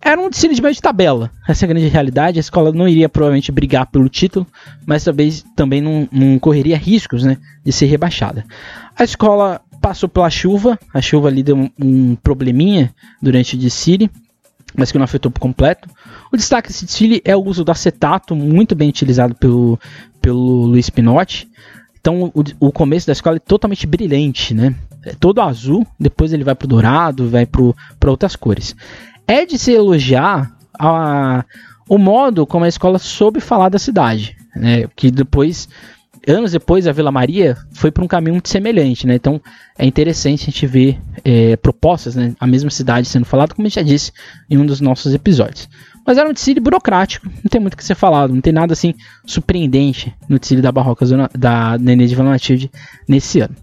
era 0.00 0.20
um 0.20 0.30
tecido 0.30 0.54
de 0.54 0.62
meio 0.62 0.74
de 0.74 0.80
tabela. 0.80 1.30
Essa 1.46 1.64
é 1.64 1.66
a 1.66 1.68
grande 1.68 1.88
realidade. 1.88 2.38
A 2.38 2.40
escola 2.40 2.72
não 2.72 2.88
iria 2.88 3.08
provavelmente 3.08 3.52
brigar 3.52 3.86
pelo 3.86 4.08
título, 4.08 4.46
mas 4.86 5.04
talvez 5.04 5.44
também 5.54 5.80
não, 5.80 6.08
não 6.10 6.38
correria 6.38 6.78
riscos 6.78 7.24
né, 7.24 7.36
de 7.64 7.72
ser 7.72 7.86
rebaixada. 7.86 8.44
A 8.96 9.04
escola 9.04 9.60
passou 9.88 10.06
pela 10.06 10.28
chuva, 10.28 10.78
a 10.92 11.00
chuva 11.00 11.28
ali 11.28 11.42
deu 11.42 11.56
um, 11.56 11.70
um 11.80 12.14
probleminha 12.16 12.94
durante 13.22 13.56
o 13.56 13.58
desfile, 13.58 14.10
mas 14.76 14.92
que 14.92 14.98
não 14.98 15.04
afetou 15.04 15.30
por 15.30 15.40
completo. 15.40 15.88
O 16.30 16.36
destaque 16.36 16.68
desse 16.68 16.84
desfile 16.84 17.22
é 17.24 17.34
o 17.34 17.42
uso 17.42 17.64
do 17.64 17.72
acetato, 17.72 18.36
muito 18.36 18.74
bem 18.74 18.90
utilizado 18.90 19.34
pelo, 19.34 19.80
pelo 20.20 20.66
Luiz 20.66 20.90
Pinotti. 20.90 21.48
Então 21.98 22.30
o, 22.34 22.44
o 22.60 22.70
começo 22.70 23.06
da 23.06 23.14
escola 23.14 23.36
é 23.36 23.40
totalmente 23.40 23.86
brilhante, 23.86 24.52
né? 24.52 24.74
É 25.06 25.14
todo 25.14 25.40
azul, 25.40 25.86
depois 25.98 26.34
ele 26.34 26.44
vai 26.44 26.54
para 26.54 26.66
o 26.66 26.68
dourado, 26.68 27.30
vai 27.30 27.46
para 27.46 28.10
outras 28.10 28.36
cores. 28.36 28.76
É 29.26 29.46
de 29.46 29.58
se 29.58 29.72
elogiar 29.72 30.54
a, 30.78 31.46
o 31.88 31.96
modo 31.96 32.46
como 32.46 32.66
a 32.66 32.68
escola 32.68 32.98
soube 32.98 33.40
falar 33.40 33.70
da 33.70 33.78
cidade, 33.78 34.36
né? 34.54 34.86
Que 34.94 35.10
depois 35.10 35.66
anos 36.28 36.52
depois 36.52 36.86
a 36.86 36.92
Vila 36.92 37.10
Maria 37.10 37.56
foi 37.72 37.90
para 37.90 38.04
um 38.04 38.08
caminho 38.08 38.34
muito 38.34 38.48
semelhante, 38.48 39.06
né? 39.06 39.14
Então 39.14 39.40
é 39.78 39.86
interessante 39.86 40.42
a 40.42 40.44
gente 40.46 40.66
ver 40.66 40.98
é, 41.24 41.56
propostas, 41.56 42.14
né? 42.14 42.34
A 42.38 42.46
mesma 42.46 42.70
cidade 42.70 43.08
sendo 43.08 43.24
falada, 43.24 43.54
como 43.54 43.66
a 43.66 43.68
gente 43.68 43.76
já 43.76 43.82
disse 43.82 44.12
em 44.50 44.58
um 44.58 44.66
dos 44.66 44.80
nossos 44.80 45.14
episódios. 45.14 45.68
Mas 46.06 46.16
era 46.16 46.28
um 46.28 46.32
desfile 46.32 46.60
burocrático, 46.60 47.26
não 47.26 47.50
tem 47.50 47.60
muito 47.60 47.74
o 47.74 47.76
que 47.76 47.84
ser 47.84 47.94
falado, 47.94 48.32
não 48.34 48.40
tem 48.40 48.52
nada 48.52 48.72
assim 48.72 48.94
surpreendente 49.26 50.14
no 50.28 50.38
desfile 50.38 50.62
da 50.62 50.72
Barroca 50.72 51.04
Zona, 51.04 51.28
da 51.36 51.76
Nenê 51.78 52.06
de 52.06 52.14
Vila 52.14 52.30
Matilde 52.30 52.70
nesse 53.06 53.40
ano. 53.40 53.54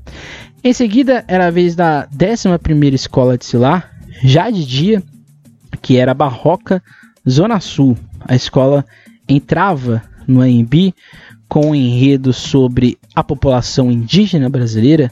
Em 0.64 0.74
seguida, 0.74 1.26
era 1.28 1.48
a 1.48 1.52
vez 1.52 1.76
da 1.76 2.08
11 2.14 2.96
escola 2.96 3.38
de 3.38 3.46
Silar, 3.46 3.92
já 4.24 4.50
de 4.50 4.66
dia, 4.66 5.04
que 5.82 5.98
era 5.98 6.12
a 6.12 6.16
Barroca 6.16 6.82
Zona 7.28 7.60
Sul. 7.60 7.98
A 8.22 8.36
escola 8.36 8.86
entrava 9.28 10.04
no 10.28 10.42
AMB 10.42 10.94
com 11.56 11.68
um 11.70 11.76
enredo 11.76 12.34
sobre 12.34 12.98
a 13.16 13.24
população 13.24 13.90
indígena 13.90 14.50
brasileira, 14.50 15.10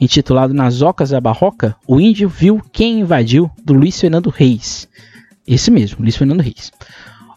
intitulado 0.00 0.52
Nas 0.52 0.82
Ocas 0.82 1.10
da 1.10 1.20
Barroca, 1.20 1.76
o 1.86 2.00
índio 2.00 2.28
viu 2.28 2.60
quem 2.72 2.98
invadiu, 2.98 3.48
do 3.64 3.72
Luiz 3.72 4.00
Fernando 4.00 4.28
Reis. 4.28 4.88
Esse 5.46 5.70
mesmo, 5.70 5.98
Luiz 6.00 6.16
Fernando 6.16 6.40
Reis. 6.40 6.72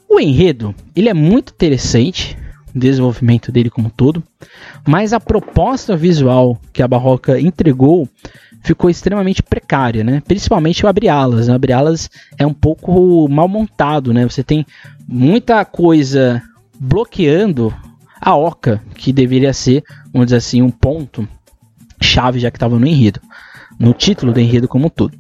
O 0.10 0.20
enredo, 0.20 0.74
ele 0.96 1.08
é 1.08 1.14
muito 1.14 1.54
interessante, 1.54 2.36
o 2.76 2.80
desenvolvimento 2.80 3.52
dele 3.52 3.70
como 3.70 3.90
um 3.90 3.92
todo, 3.92 4.24
mas 4.88 5.14
a 5.14 5.20
proposta 5.20 5.96
visual 5.96 6.60
que 6.74 6.82
a 6.82 6.88
Barroca 6.88 7.40
entregou 7.40 8.10
ficou 8.64 8.90
extremamente 8.90 9.44
precária, 9.44 10.04
né? 10.04 10.20
Principalmente 10.28 10.84
o 10.84 10.90
abre-alas. 10.90 11.46
Né? 11.46 11.54
O 11.54 11.56
abre-alas 11.58 12.10
é 12.40 12.46
um 12.48 12.56
pouco 12.56 13.30
mal 13.30 13.48
montado, 13.48 14.12
né? 14.12 14.24
Você 14.28 14.42
tem 14.42 14.66
muita 15.08 15.64
coisa 15.64 16.42
bloqueando 16.80 17.72
a 18.28 18.36
oca, 18.36 18.84
que 18.94 19.14
deveria 19.14 19.54
ser, 19.54 19.84
vamos 20.12 20.28
dizer 20.28 20.38
assim, 20.38 20.62
um 20.62 20.70
ponto 20.70 21.28
chave 22.02 22.40
já 22.40 22.52
que 22.52 22.58
estava 22.58 22.78
no 22.78 22.86
enredo 22.86 23.22
no 23.80 23.94
título 23.94 24.34
do 24.34 24.40
enredo 24.40 24.68
como 24.68 24.88
um 24.88 24.90
todo. 24.90 25.18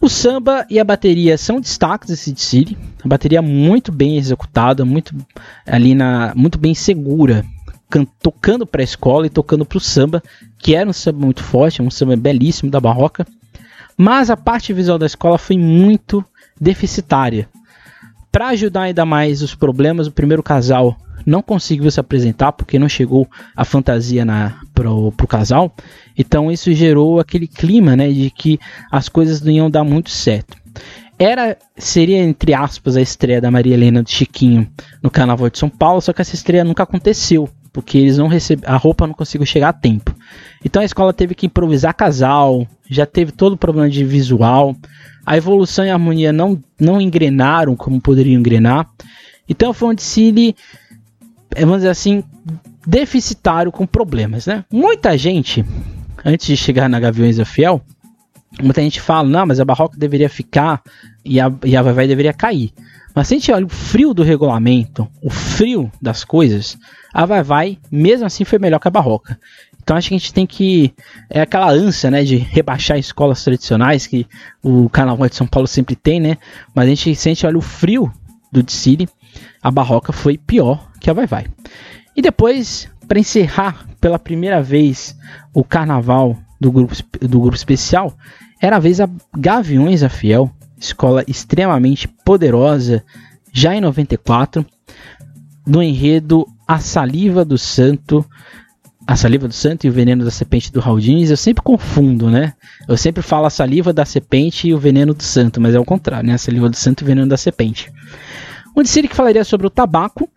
O 0.00 0.08
samba 0.08 0.66
e 0.70 0.78
a 0.78 0.84
bateria 0.84 1.36
são 1.36 1.60
destaques 1.60 2.08
desse 2.08 2.32
desfile. 2.32 2.76
A 3.04 3.08
bateria 3.08 3.42
muito 3.42 3.92
bem 3.92 4.16
executada, 4.16 4.84
muito 4.84 5.14
ali 5.66 5.94
na, 5.94 6.32
muito 6.34 6.58
bem 6.58 6.74
segura, 6.74 7.44
can, 7.90 8.04
tocando 8.22 8.66
para 8.66 8.82
a 8.82 8.84
escola 8.84 9.26
e 9.26 9.30
tocando 9.30 9.64
para 9.64 9.78
o 9.78 9.80
samba, 9.80 10.22
que 10.58 10.74
era 10.74 10.88
um 10.88 10.92
samba 10.92 11.24
muito 11.24 11.42
forte, 11.42 11.82
um 11.82 11.90
samba 11.90 12.16
belíssimo 12.16 12.70
da 12.70 12.80
barroca. 12.80 13.26
Mas 13.96 14.30
a 14.30 14.36
parte 14.36 14.72
visual 14.72 14.98
da 14.98 15.06
escola 15.06 15.38
foi 15.38 15.58
muito 15.58 16.24
deficitária. 16.60 17.48
Para 18.32 18.48
ajudar 18.48 18.82
ainda 18.82 19.04
mais 19.04 19.42
os 19.42 19.54
problemas, 19.54 20.06
o 20.06 20.12
primeiro 20.12 20.42
casal 20.42 20.96
não 21.24 21.42
conseguiu 21.42 21.90
se 21.90 22.00
apresentar 22.00 22.52
porque 22.52 22.78
não 22.78 22.88
chegou 22.88 23.28
a 23.56 23.64
fantasia 23.64 24.24
para 24.74 24.90
o 24.90 25.12
casal. 25.28 25.74
Então 26.16 26.50
isso 26.50 26.72
gerou 26.72 27.20
aquele 27.20 27.46
clima 27.46 27.96
né, 27.96 28.10
de 28.10 28.30
que 28.30 28.58
as 28.90 29.08
coisas 29.08 29.40
não 29.40 29.52
iam 29.52 29.70
dar 29.70 29.84
muito 29.84 30.10
certo. 30.10 30.56
Era, 31.18 31.56
seria, 31.76 32.18
entre 32.18 32.52
aspas, 32.52 32.96
a 32.96 33.00
estreia 33.00 33.40
da 33.40 33.50
Maria 33.50 33.74
Helena 33.74 34.02
do 34.02 34.10
Chiquinho 34.10 34.68
no 35.00 35.10
Carnaval 35.10 35.48
de 35.48 35.58
São 35.58 35.68
Paulo, 35.68 36.00
só 36.00 36.12
que 36.12 36.20
essa 36.20 36.34
estreia 36.34 36.64
nunca 36.64 36.82
aconteceu, 36.82 37.48
porque 37.72 37.98
eles 37.98 38.18
não 38.18 38.26
receberam, 38.26 38.74
a 38.74 38.76
roupa 38.76 39.06
não 39.06 39.14
conseguiu 39.14 39.46
chegar 39.46 39.68
a 39.68 39.72
tempo. 39.72 40.14
Então 40.64 40.82
a 40.82 40.84
escola 40.84 41.12
teve 41.12 41.34
que 41.34 41.46
improvisar 41.46 41.94
casal, 41.94 42.66
já 42.90 43.06
teve 43.06 43.30
todo 43.30 43.52
o 43.52 43.56
problema 43.56 43.88
de 43.88 44.04
visual, 44.04 44.74
a 45.24 45.36
evolução 45.36 45.84
e 45.84 45.90
a 45.90 45.94
harmonia 45.94 46.32
não, 46.32 46.60
não 46.80 47.00
engrenaram 47.00 47.76
como 47.76 48.00
poderiam 48.00 48.38
engrenar. 48.38 48.90
Então 49.48 49.72
foi 49.72 49.88
é, 49.88 50.54
vamos 51.60 51.78
dizer 51.78 51.90
assim, 51.90 52.24
deficitário 52.86 53.72
com 53.72 53.86
problemas, 53.86 54.46
né? 54.46 54.64
Muita 54.70 55.16
gente, 55.16 55.64
antes 56.24 56.46
de 56.46 56.56
chegar 56.56 56.88
na 56.88 57.00
Gaviões 57.00 57.36
da 57.36 57.44
Fiel, 57.44 57.80
muita 58.62 58.80
gente 58.80 59.00
fala, 59.00 59.28
não, 59.28 59.46
mas 59.46 59.60
a 59.60 59.64
Barroca 59.64 59.98
deveria 59.98 60.28
ficar 60.28 60.82
e 61.24 61.40
a, 61.40 61.52
e 61.64 61.76
a 61.76 61.82
Vai 61.82 62.06
deveria 62.06 62.32
cair. 62.32 62.72
Mas 63.14 63.28
se 63.28 63.34
a 63.34 63.38
gente 63.38 63.52
olha 63.52 63.66
o 63.66 63.68
frio 63.68 64.12
do 64.12 64.24
regulamento, 64.24 65.08
o 65.22 65.30
frio 65.30 65.90
das 66.02 66.24
coisas, 66.24 66.76
a 67.12 67.24
Vai 67.24 67.42
Vai, 67.42 67.78
mesmo 67.90 68.26
assim, 68.26 68.44
foi 68.44 68.58
melhor 68.58 68.80
que 68.80 68.88
a 68.88 68.90
Barroca. 68.90 69.38
Então 69.80 69.96
acho 69.96 70.08
que 70.08 70.14
a 70.14 70.18
gente 70.18 70.32
tem 70.32 70.46
que. 70.46 70.94
É 71.28 71.42
aquela 71.42 71.70
ânsia, 71.70 72.10
né, 72.10 72.24
de 72.24 72.36
rebaixar 72.36 72.98
escolas 72.98 73.44
tradicionais 73.44 74.06
que 74.06 74.26
o 74.62 74.88
Carnaval 74.88 75.28
de 75.28 75.36
São 75.36 75.46
Paulo 75.46 75.68
sempre 75.68 75.94
tem, 75.94 76.18
né? 76.18 76.38
Mas 76.74 76.86
a 76.86 76.88
gente, 76.88 77.14
se 77.14 77.28
a 77.28 77.32
gente 77.34 77.46
olha 77.46 77.58
o 77.58 77.62
frio 77.62 78.10
do 78.50 78.64
City, 78.70 79.06
a 79.64 79.70
Barroca 79.70 80.12
foi 80.12 80.36
pior 80.36 80.90
que 81.00 81.08
a 81.08 81.14
Vai 81.14 81.26
Vai. 81.26 81.46
E 82.14 82.20
depois, 82.20 82.86
para 83.08 83.18
encerrar 83.18 83.86
pela 83.98 84.18
primeira 84.18 84.62
vez 84.62 85.16
o 85.54 85.64
carnaval 85.64 86.38
do 86.60 86.70
grupo, 86.70 86.94
do 87.22 87.40
grupo 87.40 87.56
especial, 87.56 88.12
era 88.60 88.76
a 88.76 88.78
vez 88.78 89.00
a 89.00 89.08
Gaviões 89.34 90.02
a 90.02 90.10
Fiel, 90.10 90.50
escola 90.78 91.24
extremamente 91.26 92.06
poderosa, 92.06 93.02
já 93.50 93.74
em 93.74 93.80
94, 93.80 94.66
do 95.66 95.82
enredo 95.82 96.46
A 96.68 96.78
Saliva 96.78 97.42
do 97.42 97.56
Santo, 97.56 98.24
a 99.06 99.16
saliva 99.16 99.46
do 99.46 99.52
santo 99.52 99.86
e 99.86 99.90
o 99.90 99.92
veneno 99.92 100.24
da 100.24 100.30
serpente 100.30 100.72
do 100.72 100.80
Raudins, 100.80 101.28
eu 101.28 101.36
sempre 101.36 101.62
confundo, 101.62 102.30
né? 102.30 102.54
Eu 102.88 102.96
sempre 102.96 103.22
falo 103.22 103.44
a 103.44 103.50
saliva 103.50 103.92
da 103.92 104.04
serpente 104.06 104.68
e 104.68 104.74
o 104.74 104.78
veneno 104.78 105.12
do 105.12 105.22
santo, 105.22 105.60
mas 105.60 105.74
é 105.74 105.78
o 105.78 105.84
contrário, 105.84 106.26
né? 106.26 106.34
A 106.34 106.38
saliva 106.38 106.70
do 106.70 106.76
santo 106.76 107.02
e 107.02 107.04
o 107.04 107.06
veneno 107.06 107.28
da 107.28 107.36
serpente. 107.36 107.92
Um 108.76 108.82
de 108.82 109.08
que 109.08 109.14
falaria 109.14 109.44
sobre 109.44 109.66
o 109.66 109.70
tabaco, 109.70 110.28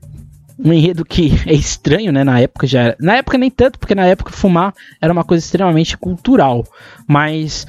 um 0.60 0.74
enredo 0.74 1.06
que 1.06 1.32
é 1.46 1.54
estranho, 1.54 2.12
né? 2.12 2.24
Na 2.24 2.40
época 2.40 2.68
já 2.68 2.82
era. 2.82 2.98
Na 3.00 3.16
época 3.16 3.38
nem 3.38 3.50
tanto, 3.50 3.80
porque 3.80 3.96
na 3.96 4.06
época 4.06 4.32
fumar 4.32 4.74
era 5.02 5.12
uma 5.12 5.24
coisa 5.24 5.44
extremamente 5.44 5.98
cultural. 5.98 6.64
Mas 7.08 7.66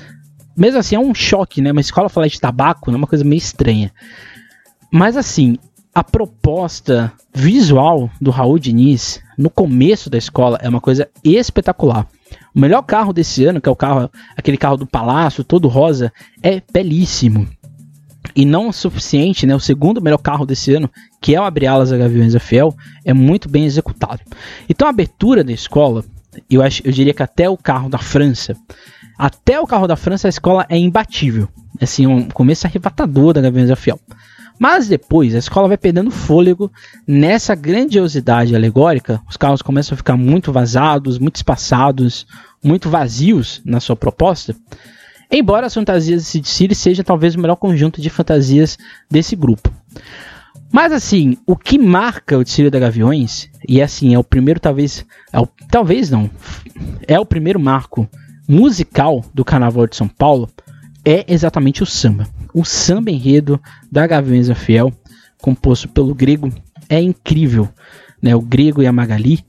mesmo 0.57 0.79
assim 0.79 0.97
é 0.97 0.99
um 0.99 1.15
choque, 1.15 1.61
né? 1.61 1.73
Uma 1.73 1.81
escola 1.81 2.09
falar 2.09 2.27
de 2.27 2.41
tabaco 2.41 2.91
é 2.91 2.97
uma 2.97 3.07
coisa 3.07 3.25
meio 3.25 3.39
estranha. 3.39 3.93
Mas 4.91 5.17
assim, 5.17 5.59
a 5.95 6.03
proposta 6.03 7.13
visual 7.35 8.11
do 8.21 8.31
Raul 8.31 8.59
Diniz 8.59 9.21
no 9.37 9.51
começo 9.51 10.11
da 10.11 10.19
escola 10.19 10.59
é 10.61 10.69
uma 10.69 10.81
coisa 10.81 11.09
espetacular. 11.25 12.07
O 12.55 12.61
melhor 12.61 12.83
carro 12.83 13.13
desse 13.13 13.45
ano, 13.45 13.61
que 13.61 13.69
é 13.69 13.73
o 13.73 13.77
carro, 13.77 14.11
aquele 14.37 14.57
carro 14.57 14.77
do 14.77 14.87
palácio, 14.87 15.45
todo 15.45 15.69
rosa, 15.69 16.13
é 16.43 16.63
belíssimo. 16.73 17.49
E 18.35 18.45
não 18.45 18.69
o 18.69 18.73
suficiente, 18.73 19.47
né? 19.47 19.55
O 19.55 19.61
segundo 19.61 20.01
melhor 20.01 20.19
carro 20.19 20.47
desse 20.47 20.75
ano, 20.75 20.91
que 21.21 21.35
é 21.35 21.41
o 21.41 21.45
Abre-Alas 21.45 21.93
a 21.93 21.97
Gaviões 21.97 22.33
da 22.33 22.41
Fiel, 22.41 22.75
é 23.05 23.13
muito 23.13 23.49
bem 23.49 23.65
executado. 23.65 24.21
Então 24.69 24.87
a 24.87 24.91
abertura 24.91 25.43
da 25.43 25.53
escola, 25.53 26.05
eu, 26.51 26.63
acho, 26.63 26.83
eu 26.85 26.93
diria 26.93 27.15
que 27.15 27.23
até 27.23 27.49
o 27.49 27.57
carro 27.57 27.89
da 27.89 27.99
França, 27.99 28.57
até 29.19 29.59
o 29.59 29.67
carro 29.67 29.87
da 29.87 29.97
França 29.97 30.29
a 30.29 30.31
escola 30.31 30.67
é 30.69 30.79
imbatível. 30.79 31.49
Assim, 31.81 32.07
um 32.07 32.29
começo 32.29 32.67
arrebatador 32.67 33.33
da 33.33 33.41
Gaviões 33.41 33.69
da 33.69 33.77
Fiel. 33.77 34.01
Mas 34.59 34.89
depois 34.89 35.35
a 35.35 35.39
escola 35.39 35.69
vai 35.69 35.77
perdendo 35.77 36.11
fôlego 36.11 36.71
nessa 37.07 37.55
grandiosidade 37.55 38.57
alegórica. 38.57 39.21
Os 39.29 39.37
carros 39.37 39.63
começam 39.63 39.95
a 39.95 39.97
ficar 39.97 40.17
muito 40.17 40.51
vazados, 40.51 41.19
muito 41.19 41.37
espaçados, 41.37 42.27
muito 42.63 42.91
vazios 42.91 43.63
na 43.65 43.79
sua 43.79 43.95
proposta. 43.95 44.57
Embora 45.31 45.67
as 45.67 45.75
fantasias 45.75 46.33
de 46.33 46.49
Sid 46.49 46.75
seja 46.75 47.05
talvez 47.05 47.35
o 47.35 47.41
melhor 47.41 47.57
conjunto 47.57 48.01
de 48.01 48.09
fantasias 48.09 48.79
desse 49.11 49.37
grupo. 49.37 49.71
Mas 50.71 50.93
assim, 50.93 51.37
o 51.47 51.57
que 51.57 51.79
marca 51.79 52.37
o 52.37 52.45
Desfile 52.45 52.71
da 52.71 52.79
Gaviões, 52.79 53.51
e 53.67 53.81
assim, 53.81 54.15
é 54.15 54.19
o 54.19 54.25
primeiro, 54.25 54.61
talvez. 54.61 55.05
É 55.33 55.41
o, 55.41 55.47
talvez 55.71 56.11
não. 56.11 56.31
É 57.07 57.19
o 57.19 57.27
primeiro 57.27 57.59
marco 57.59 58.09
musical 58.47 59.25
do 59.33 59.45
Carnaval 59.45 59.87
de 59.87 59.97
São 59.97 60.09
Paulo, 60.09 60.49
é 61.05 61.25
exatamente 61.27 61.83
o 61.83 61.87
samba. 61.87 62.27
O 62.53 62.65
samba 62.65 63.11
enredo 63.11 63.61
da 63.91 64.07
Gaviões 64.07 64.51
Fiel, 64.59 64.93
composto 65.41 65.89
pelo 65.89 66.15
grego, 66.15 66.53
é 66.89 67.01
incrível. 67.01 67.69
Né? 68.21 68.35
O 68.35 68.41
grego 68.41 68.83
e 68.83 68.87
a 68.87 68.93
Magali 68.93 69.45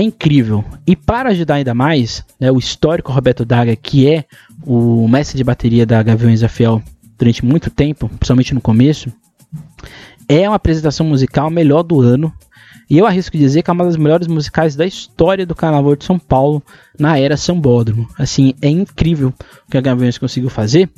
é 0.00 0.04
incrível. 0.04 0.64
E 0.86 0.96
para 0.96 1.30
ajudar 1.30 1.56
ainda 1.56 1.74
mais, 1.74 2.24
né, 2.38 2.50
o 2.50 2.58
histórico 2.58 3.12
Roberto 3.12 3.44
Daga, 3.44 3.76
que 3.76 4.08
é 4.08 4.24
o 4.64 5.06
mestre 5.06 5.36
de 5.36 5.44
bateria 5.44 5.86
da 5.86 6.02
Gaviões 6.02 6.42
Fiel 6.44 6.82
durante 7.18 7.44
muito 7.44 7.70
tempo, 7.70 8.08
principalmente 8.08 8.54
no 8.54 8.60
começo, 8.60 9.12
é 10.28 10.48
uma 10.48 10.56
apresentação 10.56 11.06
musical 11.06 11.50
melhor 11.50 11.82
do 11.82 12.00
ano. 12.00 12.32
E 12.88 12.98
eu 12.98 13.06
arrisco 13.06 13.36
dizer 13.36 13.62
que 13.62 13.70
é 13.70 13.72
uma 13.72 13.84
das 13.84 13.96
melhores 13.96 14.26
musicais 14.26 14.74
da 14.74 14.84
história 14.84 15.46
do 15.46 15.54
Carnaval 15.54 15.94
de 15.94 16.04
São 16.04 16.18
Paulo 16.18 16.62
na 16.98 17.18
era 17.18 17.36
Sambódromo. 17.36 18.08
Assim, 18.18 18.54
é 18.60 18.68
incrível 18.68 19.32
o 19.66 19.70
que 19.70 19.78
a 19.78 19.80
Gaviões 19.80 20.18
conseguiu 20.18 20.50
fazer. 20.50 20.90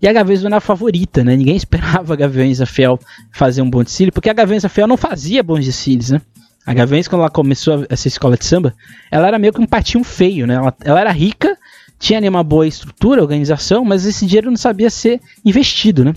E 0.00 0.06
a 0.06 0.12
Gaviões 0.12 0.42
não 0.42 0.48
era 0.48 0.58
a 0.58 0.60
favorita, 0.60 1.24
né? 1.24 1.34
Ninguém 1.34 1.56
esperava 1.56 2.12
a 2.12 2.16
Gaviões 2.16 2.58
da 2.58 2.66
Fiel 2.66 3.00
fazer 3.32 3.62
um 3.62 3.70
bom 3.70 3.82
desfile, 3.82 4.12
porque 4.12 4.30
a 4.30 4.34
Gaviões 4.34 4.62
da 4.62 4.68
Fiel 4.68 4.86
não 4.86 4.96
fazia 4.96 5.42
bons 5.42 5.64
desfiles, 5.64 6.10
né? 6.10 6.20
A 6.66 6.72
Gaviões, 6.72 7.06
quando 7.06 7.20
ela 7.20 7.30
começou 7.30 7.84
essa 7.88 8.08
escola 8.08 8.36
de 8.36 8.44
samba, 8.44 8.74
ela 9.10 9.28
era 9.28 9.38
meio 9.38 9.52
que 9.52 9.60
um 9.60 9.66
patinho 9.66 10.02
feio, 10.02 10.46
né? 10.46 10.54
Ela, 10.54 10.74
ela 10.82 11.00
era 11.00 11.12
rica, 11.12 11.58
tinha 11.98 12.18
ali 12.18 12.28
uma 12.28 12.42
boa 12.42 12.66
estrutura, 12.66 13.20
organização, 13.20 13.84
mas 13.84 14.06
esse 14.06 14.24
dinheiro 14.26 14.50
não 14.50 14.56
sabia 14.56 14.88
ser 14.88 15.20
investido, 15.44 16.04
né? 16.04 16.14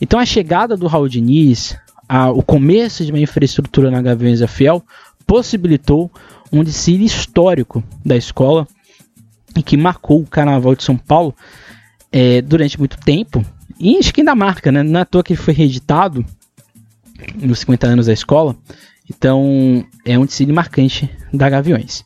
Então 0.00 0.18
a 0.18 0.24
chegada 0.24 0.76
do 0.76 0.86
Raul 0.86 1.08
Diniz, 1.08 1.76
a, 2.08 2.30
o 2.30 2.42
começo 2.42 3.04
de 3.04 3.12
uma 3.12 3.20
infraestrutura 3.20 3.90
na 3.90 4.00
Gaviões 4.00 4.40
da 4.40 4.48
Fiel, 4.48 4.82
possibilitou 5.26 6.10
um 6.50 6.64
desfile 6.64 7.04
histórico 7.04 7.82
da 8.04 8.16
escola 8.16 8.66
e 9.56 9.62
que 9.62 9.76
marcou 9.76 10.20
o 10.20 10.26
Carnaval 10.26 10.74
de 10.74 10.82
São 10.82 10.96
Paulo 10.96 11.34
é, 12.10 12.40
durante 12.40 12.78
muito 12.78 12.96
tempo. 12.98 13.44
E 13.78 13.98
acho 13.98 14.14
que 14.14 14.20
ainda 14.20 14.34
marca, 14.34 14.70
né? 14.70 14.82
Não 14.82 15.00
é 15.00 15.02
à 15.02 15.04
toa 15.04 15.22
que 15.22 15.32
ele 15.32 15.40
foi 15.40 15.52
reeditado 15.52 16.24
nos 17.34 17.60
50 17.60 17.86
anos 17.86 18.06
da 18.06 18.12
escola. 18.12 18.56
Então 19.08 19.84
é 20.04 20.18
um 20.18 20.24
desfile 20.24 20.52
marcante 20.52 21.10
da 21.32 21.48
Gaviões. 21.48 22.04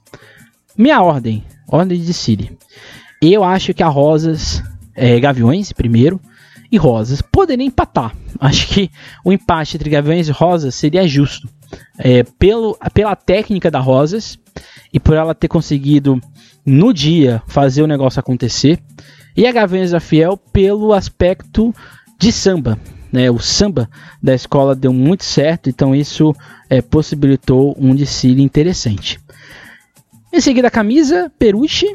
Minha 0.76 1.00
ordem, 1.02 1.44
ordem 1.66 1.98
de 1.98 2.06
desfile. 2.06 2.56
Eu 3.20 3.42
acho 3.42 3.74
que 3.74 3.82
a 3.82 3.88
Rosas, 3.88 4.62
é, 4.94 5.18
Gaviões 5.18 5.72
primeiro 5.72 6.20
e 6.70 6.76
Rosas 6.76 7.22
poderiam 7.22 7.66
empatar. 7.66 8.14
Acho 8.38 8.68
que 8.68 8.90
o 9.24 9.32
empate 9.32 9.76
entre 9.76 9.90
Gaviões 9.90 10.28
e 10.28 10.32
Rosas 10.32 10.74
seria 10.74 11.06
justo. 11.08 11.48
É, 11.98 12.22
pelo, 12.22 12.78
pela 12.94 13.16
técnica 13.16 13.70
da 13.70 13.80
Rosas 13.80 14.38
e 14.92 15.00
por 15.00 15.14
ela 15.14 15.34
ter 15.34 15.48
conseguido 15.48 16.20
no 16.64 16.94
dia 16.94 17.42
fazer 17.46 17.82
o 17.82 17.86
negócio 17.86 18.20
acontecer. 18.20 18.78
E 19.36 19.46
a 19.46 19.52
Gaviões 19.52 19.90
da 19.90 20.00
Fiel 20.00 20.36
pelo 20.36 20.92
aspecto 20.92 21.74
de 22.18 22.32
samba. 22.32 22.78
Né? 23.12 23.30
O 23.30 23.38
samba 23.38 23.88
da 24.22 24.34
escola 24.34 24.74
deu 24.74 24.92
muito 24.92 25.24
certo, 25.24 25.68
então 25.68 25.94
isso 25.94 26.34
é, 26.68 26.82
possibilitou 26.82 27.76
um 27.78 27.94
desfile 27.94 28.42
interessante. 28.42 29.20
Em 30.32 30.40
seguida, 30.40 30.68
a 30.68 30.70
camisa, 30.70 31.32
peruche. 31.38 31.86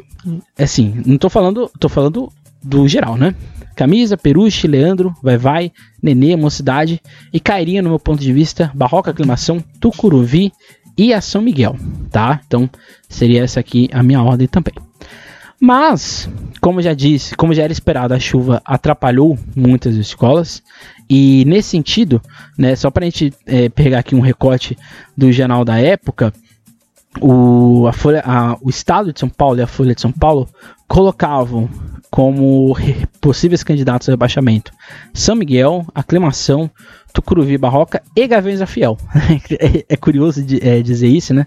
Assim, 0.58 1.02
não 1.06 1.14
estou 1.14 1.30
falando, 1.30 1.70
tô 1.78 1.88
falando 1.88 2.32
do 2.62 2.88
geral, 2.88 3.16
né? 3.16 3.34
Camisa, 3.74 4.16
Peruche, 4.16 4.68
Leandro, 4.68 5.14
Vai 5.22 5.36
Vai, 5.36 5.72
Nenê, 6.02 6.36
Mocidade 6.36 7.00
e 7.32 7.40
cairia, 7.40 7.82
no 7.82 7.90
meu 7.90 7.98
ponto 7.98 8.20
de 8.20 8.32
vista, 8.32 8.70
Barroca 8.74 9.10
Aclimação, 9.10 9.62
Tucuruvi 9.80 10.52
e 10.96 11.12
a 11.12 11.20
São 11.20 11.42
Miguel, 11.42 11.76
tá? 12.10 12.40
Então 12.46 12.70
seria 13.08 13.42
essa 13.42 13.60
aqui 13.60 13.88
a 13.92 14.02
minha 14.02 14.22
ordem 14.22 14.46
também. 14.46 14.74
Mas, 15.60 16.28
como 16.60 16.82
já 16.82 16.92
disse, 16.92 17.34
como 17.34 17.54
já 17.54 17.62
era 17.62 17.72
esperado, 17.72 18.14
a 18.14 18.20
chuva 18.20 18.60
atrapalhou 18.64 19.38
muitas 19.56 19.96
escolas. 19.96 20.62
E 21.08 21.44
nesse 21.44 21.70
sentido, 21.70 22.20
né, 22.56 22.74
só 22.76 22.90
para 22.90 23.04
a 23.04 23.10
gente 23.10 23.32
é, 23.46 23.68
pegar 23.68 23.98
aqui 23.98 24.14
um 24.14 24.20
recorte 24.20 24.76
do 25.16 25.30
jornal 25.30 25.64
da 25.64 25.78
época, 25.78 26.32
o, 27.20 27.86
a 27.86 27.92
Folha, 27.92 28.22
a, 28.24 28.56
o 28.60 28.70
Estado 28.70 29.12
de 29.12 29.20
São 29.20 29.28
Paulo 29.28 29.58
e 29.58 29.62
a 29.62 29.66
Folha 29.66 29.94
de 29.94 30.00
São 30.00 30.12
Paulo 30.12 30.48
colocavam 30.88 31.68
como 32.10 32.76
possíveis 33.20 33.64
candidatos 33.64 34.08
ao 34.08 34.12
rebaixamento 34.12 34.72
São 35.12 35.34
Miguel, 35.34 35.84
Aclimação, 35.94 36.70
Tucuruvi 37.12 37.56
Barroca 37.56 38.02
e 38.14 38.26
Gaviões 38.26 38.60
Fiel. 38.68 38.98
é, 39.58 39.84
é, 39.88 39.96
curioso 39.96 40.42
de, 40.42 40.58
é, 40.66 40.82
dizer 40.82 41.08
isso, 41.08 41.32
né? 41.32 41.46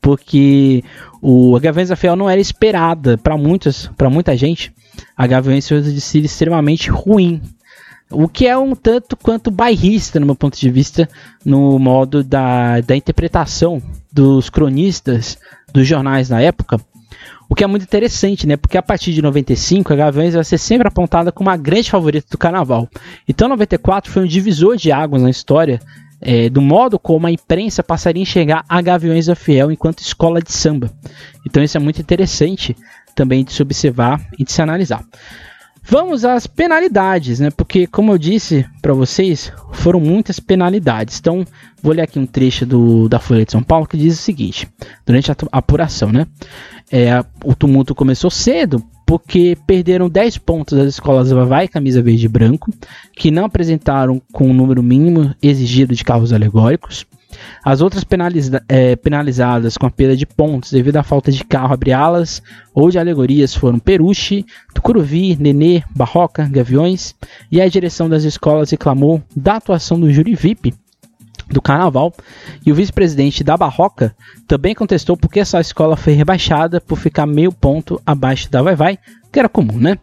Porque 0.00 0.84
o, 1.22 1.56
a 1.56 1.60
Gaviões 1.60 1.90
Fiel 1.98 2.16
não 2.16 2.28
era 2.28 2.40
esperada 2.40 3.16
para 3.16 3.36
muitas, 3.36 3.88
para 3.96 4.10
muita 4.10 4.36
gente. 4.36 4.72
A 5.16 5.26
Gaviões 5.26 5.66
fez 5.66 5.92
de 5.92 6.00
ser 6.00 6.24
extremamente 6.24 6.90
ruim. 6.90 7.40
O 8.10 8.28
que 8.28 8.46
é 8.46 8.56
um 8.56 8.74
tanto 8.74 9.16
quanto 9.16 9.50
bairrista, 9.50 10.20
no 10.20 10.26
meu 10.26 10.36
ponto 10.36 10.58
de 10.58 10.70
vista, 10.70 11.08
no 11.44 11.78
modo 11.78 12.22
da, 12.22 12.80
da 12.80 12.96
interpretação 12.96 13.82
dos 14.12 14.48
cronistas 14.48 15.36
dos 15.72 15.86
jornais 15.86 16.30
na 16.30 16.40
época, 16.40 16.80
o 17.48 17.54
que 17.54 17.64
é 17.64 17.66
muito 17.66 17.82
interessante, 17.82 18.46
né? 18.46 18.56
Porque 18.56 18.78
a 18.78 18.82
partir 18.82 19.12
de 19.12 19.22
95 19.22 19.92
a 19.92 19.96
Gaviões 19.96 20.34
vai 20.34 20.44
ser 20.44 20.58
sempre 20.58 20.88
apontada 20.88 21.30
como 21.30 21.48
uma 21.48 21.56
grande 21.56 21.90
favorita 21.90 22.26
do 22.30 22.38
carnaval. 22.38 22.88
Então 23.28 23.48
94 23.48 24.10
foi 24.10 24.22
um 24.22 24.26
divisor 24.26 24.76
de 24.76 24.90
águas 24.90 25.22
na 25.22 25.30
história 25.30 25.80
é, 26.20 26.48
do 26.48 26.60
modo 26.60 26.98
como 26.98 27.26
a 27.26 27.30
imprensa 27.30 27.82
passaria 27.82 28.20
a 28.20 28.24
enxergar 28.24 28.64
a 28.68 28.80
Gaviões 28.80 29.26
da 29.26 29.34
Fiel 29.34 29.70
enquanto 29.70 30.00
escola 30.00 30.40
de 30.40 30.52
samba. 30.52 30.90
Então 31.46 31.62
isso 31.62 31.76
é 31.76 31.80
muito 31.80 32.00
interessante 32.00 32.76
também 33.14 33.44
de 33.44 33.52
se 33.52 33.62
observar 33.62 34.26
e 34.38 34.44
de 34.44 34.52
se 34.52 34.60
analisar. 34.60 35.04
Vamos 35.88 36.24
às 36.24 36.48
penalidades, 36.48 37.38
né? 37.38 37.50
Porque, 37.50 37.86
como 37.86 38.12
eu 38.12 38.18
disse 38.18 38.66
para 38.82 38.92
vocês, 38.92 39.52
foram 39.72 40.00
muitas 40.00 40.40
penalidades. 40.40 41.20
Então, 41.20 41.44
vou 41.80 41.94
ler 41.94 42.02
aqui 42.02 42.18
um 42.18 42.26
trecho 42.26 42.66
do, 42.66 43.08
da 43.08 43.20
Folha 43.20 43.44
de 43.44 43.52
São 43.52 43.62
Paulo 43.62 43.86
que 43.86 43.96
diz 43.96 44.14
o 44.14 44.22
seguinte: 44.22 44.68
durante 45.06 45.30
a 45.30 45.36
apuração, 45.52 46.10
né? 46.10 46.26
É, 46.90 47.24
o 47.44 47.54
tumulto 47.54 47.94
começou 47.94 48.30
cedo, 48.30 48.82
porque 49.06 49.56
perderam 49.64 50.08
10 50.08 50.38
pontos 50.38 50.76
as 50.76 50.88
escolas 50.88 51.30
Vai 51.30 51.68
Camisa 51.68 52.02
Verde 52.02 52.26
e 52.26 52.28
Branco, 52.28 52.72
que 53.16 53.30
não 53.30 53.44
apresentaram 53.44 54.20
com 54.32 54.50
o 54.50 54.54
número 54.54 54.82
mínimo 54.82 55.34
exigido 55.40 55.94
de 55.94 56.04
carros 56.04 56.32
alegóricos. 56.32 57.06
As 57.64 57.80
outras 57.80 58.04
penaliza 58.04 58.62
é, 58.68 58.96
penalizadas 58.96 59.76
com 59.76 59.86
a 59.86 59.90
perda 59.90 60.16
de 60.16 60.26
pontos 60.26 60.70
devido 60.70 60.96
à 60.96 61.02
falta 61.02 61.30
de 61.30 61.44
carro 61.44 61.74
abre-alas 61.74 62.42
ou 62.74 62.90
de 62.90 62.98
alegorias 62.98 63.54
foram 63.54 63.78
Peruche, 63.78 64.44
Tucuruvi, 64.74 65.36
Nenê, 65.36 65.82
Barroca, 65.94 66.48
Gaviões, 66.50 67.14
e 67.50 67.60
a 67.60 67.68
direção 67.68 68.08
das 68.08 68.24
escolas 68.24 68.70
reclamou 68.70 69.22
da 69.34 69.56
atuação 69.56 69.98
do 69.98 70.12
júri 70.12 70.34
VIP 70.34 70.74
do 71.48 71.62
carnaval 71.62 72.12
e 72.64 72.72
o 72.72 72.74
vice-presidente 72.74 73.44
da 73.44 73.56
Barroca 73.56 74.14
também 74.48 74.74
contestou 74.74 75.16
porque 75.16 75.40
essa 75.40 75.60
escola 75.60 75.96
foi 75.96 76.12
rebaixada 76.12 76.80
por 76.80 76.98
ficar 76.98 77.26
meio 77.26 77.52
ponto 77.52 78.00
abaixo 78.04 78.50
da 78.50 78.62
Vai 78.62 78.74
Vai, 78.74 78.98
que 79.36 79.40
era 79.40 79.50
comum, 79.50 79.76
né? 79.78 79.98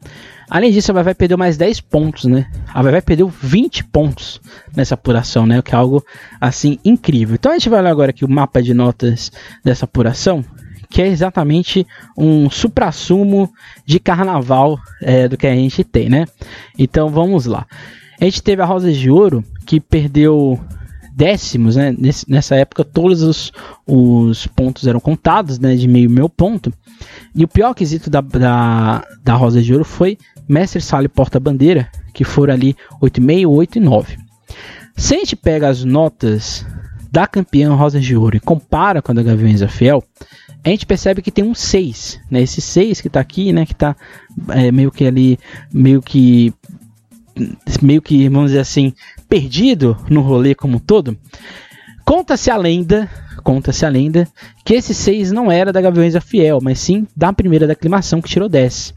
Além 0.47 0.71
disso, 0.71 0.91
a 0.91 1.01
Vai 1.01 1.15
perdeu 1.15 1.39
mais 1.39 1.57
10 1.57 1.81
pontos, 1.81 2.25
né? 2.25 2.45
A 2.71 2.83
Vai 2.83 3.01
perdeu 3.01 3.27
20 3.27 3.85
pontos 3.85 4.39
nessa 4.75 4.93
apuração, 4.93 5.47
né? 5.47 5.57
O 5.57 5.63
que 5.63 5.73
é 5.73 5.75
algo 5.75 6.05
assim 6.39 6.77
incrível. 6.85 7.33
Então 7.33 7.51
a 7.51 7.55
gente 7.55 7.67
vai 7.67 7.79
olhar 7.79 7.89
agora 7.89 8.11
aqui 8.11 8.23
o 8.23 8.29
mapa 8.29 8.61
de 8.61 8.75
notas 8.75 9.31
dessa 9.63 9.85
apuração, 9.85 10.45
que 10.87 11.01
é 11.01 11.07
exatamente 11.07 11.87
um 12.15 12.47
suprassumo 12.47 13.51
de 13.83 13.99
carnaval 13.99 14.77
é, 15.01 15.27
do 15.27 15.35
que 15.35 15.47
a 15.47 15.55
gente 15.55 15.83
tem, 15.83 16.09
né? 16.09 16.27
Então 16.77 17.09
vamos 17.09 17.47
lá. 17.47 17.65
A 18.21 18.23
gente 18.25 18.43
teve 18.43 18.61
a 18.61 18.65
Rosa 18.65 18.91
de 18.91 19.09
Ouro, 19.09 19.43
que 19.65 19.79
perdeu 19.79 20.61
décimos, 21.15 21.75
né? 21.75 21.93
Nesse, 21.97 22.29
nessa 22.29 22.55
época 22.55 22.83
todos 22.83 23.21
os, 23.21 23.51
os 23.85 24.47
pontos 24.47 24.87
eram 24.87 24.99
contados, 24.99 25.59
né? 25.59 25.75
De 25.75 25.87
meio 25.87 26.09
meio 26.09 26.29
ponto. 26.29 26.73
E 27.35 27.43
o 27.43 27.47
pior 27.47 27.73
quesito 27.73 28.09
da, 28.09 28.21
da, 28.21 29.03
da 29.23 29.33
Rosa 29.35 29.61
de 29.61 29.71
Ouro 29.71 29.85
foi 29.85 30.17
Mestre 30.47 30.81
Sala 30.81 31.05
e 31.05 31.09
Porta 31.09 31.39
Bandeira, 31.39 31.89
que 32.13 32.23
foram 32.23 32.53
ali 32.53 32.75
8,5, 33.01 33.49
8 33.49 33.77
e 33.77 33.81
9. 33.81 34.17
Se 34.95 35.15
a 35.15 35.17
gente 35.19 35.35
pega 35.35 35.67
as 35.69 35.83
notas 35.83 36.65
da 37.11 37.27
campeã 37.27 37.73
Rosa 37.73 37.99
de 37.99 38.15
Ouro 38.15 38.37
e 38.37 38.39
compara 38.39 39.01
com 39.01 39.11
a 39.11 39.15
da 39.15 39.23
Gaviões 39.23 39.61
Fiel, 39.71 40.03
a 40.63 40.69
gente 40.69 40.85
percebe 40.85 41.21
que 41.21 41.31
tem 41.31 41.43
um 41.43 41.53
6, 41.53 42.21
né? 42.31 42.41
Esse 42.41 42.61
6 42.61 43.01
que 43.01 43.07
está 43.07 43.19
aqui, 43.19 43.51
né? 43.51 43.65
Que 43.65 43.73
está 43.73 43.95
é, 44.49 44.71
meio 44.71 44.91
que 44.91 45.05
ali, 45.05 45.37
meio 45.71 46.01
que 46.01 46.53
meio 47.81 48.01
que, 48.01 48.29
vamos 48.29 48.51
dizer 48.51 48.59
assim, 48.59 48.93
perdido 49.33 49.97
no 50.11 50.21
rolê 50.21 50.53
como 50.53 50.77
um 50.77 50.79
todo, 50.79 51.17
conta-se 52.05 52.51
a 52.51 52.55
lenda, 52.55 53.09
conta-se 53.43 53.83
a 53.83 53.89
lenda, 53.89 54.27
que 54.63 54.75
esse 54.75 54.93
6 54.93 55.31
não 55.31 55.51
era 55.51 55.73
da 55.73 55.81
Gaviões 55.81 56.13
da 56.13 56.21
Fiel, 56.21 56.59
mas 56.61 56.77
sim 56.79 57.07
da 57.17 57.33
primeira 57.33 57.65
da 57.65 57.73
aclimação 57.73 58.21
que 58.21 58.29
tirou 58.29 58.47
10. 58.47 58.93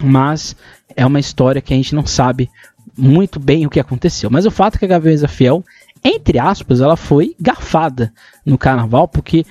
Mas 0.00 0.54
é 0.94 1.04
uma 1.04 1.18
história 1.18 1.60
que 1.60 1.74
a 1.74 1.76
gente 1.76 1.96
não 1.96 2.06
sabe 2.06 2.48
muito 2.96 3.40
bem 3.40 3.66
o 3.66 3.68
que 3.68 3.80
aconteceu. 3.80 4.30
Mas 4.30 4.46
o 4.46 4.52
fato 4.52 4.76
é 4.76 4.78
que 4.78 4.84
a 4.84 4.88
Gaviões 4.88 5.22
da 5.22 5.26
Fiel, 5.26 5.64
entre 6.04 6.38
aspas, 6.38 6.80
ela 6.80 6.96
foi 6.96 7.34
garfada 7.40 8.12
no 8.44 8.56
carnaval, 8.56 9.08
porque 9.08 9.44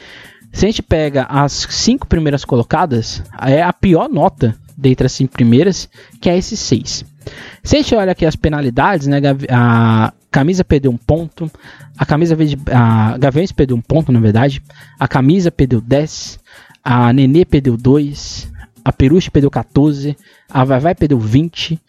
se 0.53 0.65
a 0.65 0.69
gente 0.69 0.81
pega 0.81 1.23
as 1.23 1.67
cinco 1.71 2.07
primeiras 2.07 2.45
colocadas, 2.45 3.21
é 3.41 3.61
a 3.61 3.73
pior 3.73 4.07
nota 4.07 4.55
dentre 4.77 5.05
as 5.05 5.11
cinco 5.11 5.33
primeiras, 5.33 5.89
que 6.19 6.29
é 6.29 6.37
esse 6.37 6.57
6. 6.57 7.05
Se 7.63 7.75
a 7.75 7.81
gente 7.81 7.95
olha 7.95 8.11
aqui 8.11 8.25
as 8.25 8.35
penalidades, 8.35 9.07
né, 9.07 9.19
a 9.49 10.13
camisa 10.29 10.63
perdeu 10.63 10.91
um 10.91 10.97
ponto, 10.97 11.49
a 11.97 12.05
camisa 12.05 12.37
a 12.71 13.17
Gaviões 13.17 13.51
perdeu 13.51 13.75
um 13.75 13.81
ponto, 13.81 14.11
na 14.11 14.19
verdade, 14.19 14.61
a 14.99 15.07
camisa 15.07 15.51
perdeu 15.51 15.81
10, 15.81 16.39
a 16.83 17.11
Nenê 17.13 17.45
perdeu 17.45 17.75
2, 17.75 18.51
a 18.83 18.91
Peruche 18.91 19.31
perdeu 19.31 19.49
14, 19.49 20.15
a 20.49 20.63
Vai 20.63 20.79
Vai 20.79 20.95
perdeu 20.95 21.19
20, 21.19 21.79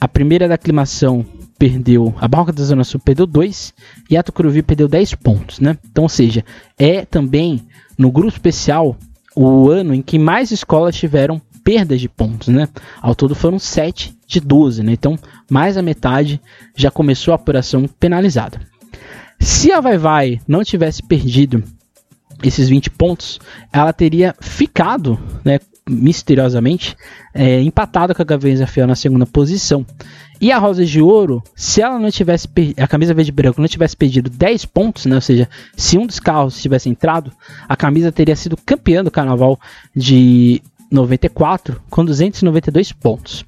a 0.00 0.08
primeira 0.08 0.46
da 0.46 0.54
aclimação 0.54 1.24
perdeu, 1.58 2.14
a 2.18 2.28
Barroca 2.28 2.52
da 2.52 2.62
Zona 2.62 2.84
Sul 2.84 3.00
perdeu 3.00 3.26
2 3.26 3.72
e 4.10 4.16
a 4.16 4.22
Tucuruvi 4.22 4.62
perdeu 4.62 4.88
10 4.88 5.14
pontos, 5.14 5.60
né? 5.60 5.78
Então, 5.90 6.04
ou 6.04 6.10
seja, 6.10 6.44
é 6.78 7.04
também 7.06 7.62
no 7.96 8.10
grupo 8.10 8.28
especial 8.28 8.96
o 9.34 9.70
ano 9.70 9.94
em 9.94 10.02
que 10.02 10.18
mais 10.18 10.50
escolas 10.50 10.94
tiveram 10.94 11.40
perdas 11.64 12.00
de 12.00 12.08
pontos, 12.08 12.48
né? 12.48 12.68
Ao 13.00 13.14
todo 13.14 13.34
foram 13.34 13.58
7 13.58 14.14
de 14.26 14.38
12, 14.38 14.82
né? 14.82 14.92
Então, 14.92 15.18
mais 15.50 15.76
a 15.76 15.82
metade 15.82 16.40
já 16.76 16.90
começou 16.90 17.32
a 17.32 17.36
apuração 17.36 17.88
penalizada. 17.98 18.60
Se 19.40 19.72
a 19.72 19.80
Vai 19.80 19.98
Vai 19.98 20.40
não 20.46 20.62
tivesse 20.62 21.02
perdido 21.02 21.64
esses 22.42 22.68
20 22.68 22.90
pontos, 22.90 23.40
ela 23.72 23.92
teria 23.92 24.34
ficado, 24.40 25.18
né, 25.44 25.58
misteriosamente, 25.88 26.96
é, 27.32 27.60
empatada 27.60 28.14
com 28.14 28.22
a 28.22 28.24
da 28.24 28.66
Fiel 28.66 28.86
na 28.86 28.94
segunda 28.94 29.26
posição. 29.26 29.84
E 30.40 30.50
a 30.50 30.58
Rosa 30.58 30.84
de 30.84 31.00
Ouro, 31.00 31.42
se 31.54 31.80
ela 31.80 31.98
não 31.98 32.10
tivesse 32.10 32.48
a 32.76 32.88
camisa 32.88 33.14
verde 33.14 33.30
e 33.30 33.32
branco 33.32 33.60
não 33.60 33.68
tivesse 33.68 33.96
perdido 33.96 34.28
10 34.28 34.64
pontos, 34.66 35.06
né, 35.06 35.14
ou 35.14 35.20
seja, 35.20 35.48
se 35.76 35.96
um 35.96 36.06
dos 36.06 36.18
carros 36.18 36.60
tivesse 36.60 36.88
entrado, 36.88 37.30
a 37.68 37.76
camisa 37.76 38.10
teria 38.10 38.36
sido 38.36 38.56
campeã 38.56 39.04
do 39.04 39.10
carnaval 39.10 39.58
de 39.94 40.60
94 40.94 41.80
com 41.90 42.04
292 42.04 42.92
pontos. 42.92 43.44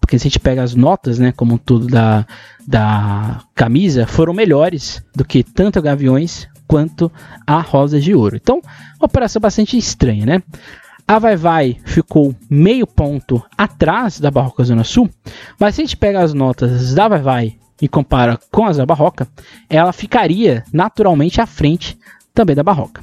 Porque 0.00 0.18
se 0.18 0.26
a 0.26 0.28
gente 0.28 0.40
pega 0.40 0.62
as 0.62 0.74
notas, 0.74 1.18
né, 1.18 1.32
como 1.32 1.58
tudo 1.58 1.86
da, 1.86 2.26
da 2.66 3.42
camisa, 3.54 4.06
foram 4.06 4.32
melhores 4.32 5.02
do 5.14 5.24
que 5.24 5.42
tanto 5.42 5.78
a 5.78 5.82
Gaviões 5.82 6.48
quanto 6.66 7.10
a 7.46 7.60
Rosa 7.60 8.00
de 8.00 8.14
Ouro. 8.14 8.36
Então, 8.36 8.60
uma 8.98 9.06
operação 9.06 9.40
bastante 9.40 9.76
estranha, 9.76 10.24
né? 10.26 10.42
A 11.06 11.18
Vai 11.18 11.36
Vai 11.36 11.76
ficou 11.84 12.34
meio 12.48 12.86
ponto 12.86 13.44
atrás 13.58 14.20
da 14.20 14.30
Barroca 14.30 14.62
Zona 14.62 14.84
Sul, 14.84 15.10
mas 15.58 15.74
se 15.74 15.80
a 15.80 15.84
gente 15.84 15.96
pega 15.96 16.20
as 16.20 16.32
notas 16.32 16.94
da 16.94 17.08
Vai 17.08 17.20
Vai 17.20 17.56
e 17.82 17.88
compara 17.88 18.38
com 18.52 18.64
as 18.66 18.76
da 18.76 18.86
Barroca, 18.86 19.26
ela 19.68 19.92
ficaria 19.92 20.62
naturalmente 20.72 21.40
à 21.40 21.46
frente 21.46 21.98
também 22.32 22.54
da 22.54 22.62
Barroca. 22.62 23.02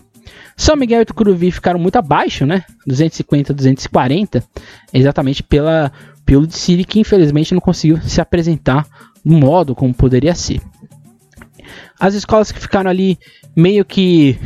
São 0.57 0.75
Miguel 0.75 1.03
e 1.03 1.05
Tucuruvi 1.05 1.51
ficaram 1.51 1.79
muito 1.79 1.97
abaixo, 1.97 2.43
né? 2.43 2.63
250, 2.87 3.53
240, 3.53 4.43
exatamente 4.91 5.43
pela 5.43 5.91
pelo 6.25 6.45
de 6.45 6.57
Siri 6.57 6.83
que 6.83 6.99
infelizmente 6.99 7.53
não 7.53 7.61
conseguiu 7.61 8.01
se 8.01 8.19
apresentar 8.19 8.85
do 9.23 9.33
modo 9.33 9.73
como 9.73 9.93
poderia 9.93 10.35
ser. 10.35 10.59
As 11.97 12.13
escolas 12.15 12.51
que 12.51 12.59
ficaram 12.59 12.89
ali 12.89 13.17
meio 13.55 13.85
que, 13.85 14.37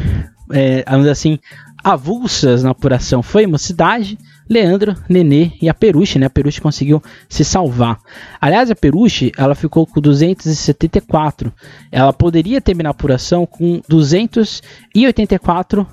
é, 0.53 0.85
assim, 1.09 1.39
avulsas 1.83 2.63
na 2.63 2.69
apuração 2.69 3.23
foi 3.23 3.47
Mocidade, 3.47 4.17
Leandro, 4.51 4.95
Nenê 5.07 5.53
e 5.61 5.69
a 5.69 5.73
Peruche, 5.73 6.19
né? 6.19 6.25
A 6.25 6.29
Peruche 6.29 6.59
conseguiu 6.59 7.01
se 7.29 7.45
salvar. 7.45 7.97
Aliás, 8.39 8.69
a 8.69 8.75
Peruche, 8.75 9.31
ela 9.37 9.55
ficou 9.55 9.87
com 9.87 10.01
274. 10.01 11.53
Ela 11.89 12.11
poderia 12.11 12.59
terminar 12.59 12.89
a 12.89 12.91
apuração 12.91 13.45
com 13.45 13.81
284 13.87 15.87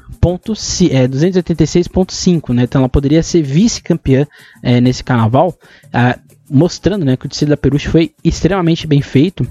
é, 0.91 1.07
286.5, 1.07 2.53
né? 2.53 2.65
Então 2.65 2.81
ela 2.81 2.89
poderia 2.89 3.23
ser 3.23 3.43
vice-campeã 3.43 4.27
é, 4.61 4.81
nesse 4.81 5.05
carnaval, 5.05 5.57
é, 5.93 6.19
mostrando 6.51 7.05
né, 7.05 7.17
que 7.17 7.27
o 7.27 7.29
desfile 7.29 7.51
da 7.51 7.57
Peruche 7.57 7.89
foi 7.89 8.13
extremamente 8.25 8.89
bem 8.89 9.01
feito, 9.01 9.47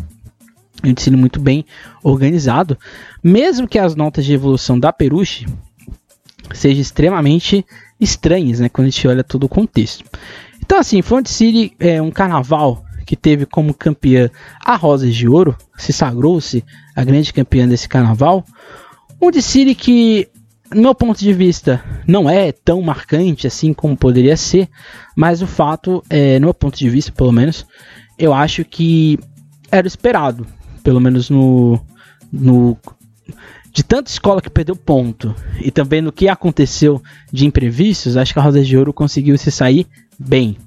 um 0.83 0.91
desfile 0.91 1.15
muito 1.15 1.39
bem 1.39 1.65
organizado, 2.03 2.77
mesmo 3.23 3.69
que 3.69 3.79
as 3.79 3.95
notas 3.95 4.25
de 4.25 4.33
evolução 4.33 4.77
da 4.77 4.91
Peruche 4.91 5.45
sejam 6.53 6.81
extremamente 6.81 7.65
estranhas, 7.99 8.59
né, 8.59 8.69
quando 8.69 8.87
a 8.87 8.89
gente 8.89 9.07
olha 9.07 9.23
todo 9.23 9.45
o 9.45 9.49
contexto. 9.49 10.03
Então, 10.59 10.79
assim, 10.79 11.01
Front 11.01 11.27
City 11.27 11.73
é 11.79 12.01
um 12.01 12.11
carnaval 12.11 12.83
que 13.05 13.15
teve 13.15 13.45
como 13.45 13.73
campeã 13.73 14.29
a 14.63 14.75
Rosas 14.75 15.15
de 15.15 15.27
Ouro, 15.27 15.55
se 15.77 15.93
sagrou-se 15.93 16.63
a 16.95 17.03
grande 17.03 17.31
campeã 17.31 17.67
desse 17.67 17.87
carnaval. 17.87 18.43
Um 19.21 19.31
desfile 19.31 19.73
que, 19.73 20.27
no 20.73 20.81
meu 20.81 20.93
ponto 20.93 21.17
de 21.17 21.31
vista, 21.31 21.81
não 22.05 22.29
é 22.29 22.51
tão 22.51 22.81
marcante 22.81 23.47
assim 23.47 23.73
como 23.73 23.95
poderia 23.95 24.35
ser, 24.35 24.67
mas 25.15 25.41
o 25.41 25.47
fato, 25.47 26.03
é, 26.09 26.37
no 26.37 26.47
meu 26.47 26.53
ponto 26.53 26.77
de 26.77 26.89
vista, 26.89 27.11
pelo 27.13 27.31
menos, 27.31 27.65
eu 28.19 28.33
acho 28.33 28.65
que 28.65 29.17
era 29.71 29.87
esperado, 29.87 30.45
pelo 30.83 30.99
menos 30.99 31.29
no, 31.29 31.79
no 32.31 32.77
de 33.71 33.83
tanta 33.83 34.09
escola 34.09 34.41
que 34.41 34.49
perdeu 34.49 34.75
ponto 34.75 35.35
e 35.59 35.69
também 35.71 36.01
no 36.01 36.11
que 36.11 36.27
aconteceu 36.27 37.01
de 37.31 37.45
imprevistos, 37.45 38.17
acho 38.17 38.33
que 38.33 38.39
a 38.39 38.41
Rosa 38.41 38.63
de 38.63 38.77
Ouro 38.77 38.93
conseguiu 38.93 39.37
se 39.37 39.51
sair 39.51 39.87
bem. 40.17 40.57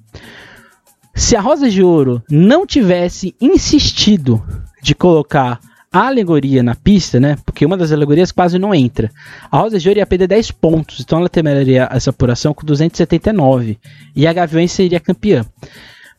Se 1.14 1.36
a 1.36 1.40
Rosa 1.40 1.68
de 1.68 1.82
Ouro 1.82 2.22
não 2.30 2.66
tivesse 2.66 3.34
insistido 3.40 4.42
de 4.82 4.94
colocar 4.94 5.60
a 5.92 6.06
alegoria 6.06 6.62
na 6.62 6.74
pista, 6.76 7.18
né? 7.18 7.36
Porque 7.44 7.66
uma 7.66 7.76
das 7.76 7.90
alegorias 7.90 8.30
quase 8.30 8.58
não 8.58 8.72
entra. 8.72 9.10
A 9.50 9.58
Rosa 9.58 9.78
de 9.78 9.88
Ouro 9.88 9.98
ia 9.98 10.06
perder 10.06 10.28
10 10.28 10.52
pontos, 10.52 11.00
então 11.00 11.18
ela 11.18 11.28
terminaria 11.28 11.88
essa 11.90 12.10
apuração 12.10 12.54
com 12.54 12.64
279 12.64 13.78
e 14.14 14.26
a 14.26 14.32
Gaviões 14.32 14.70
seria 14.70 15.00
campeã. 15.00 15.44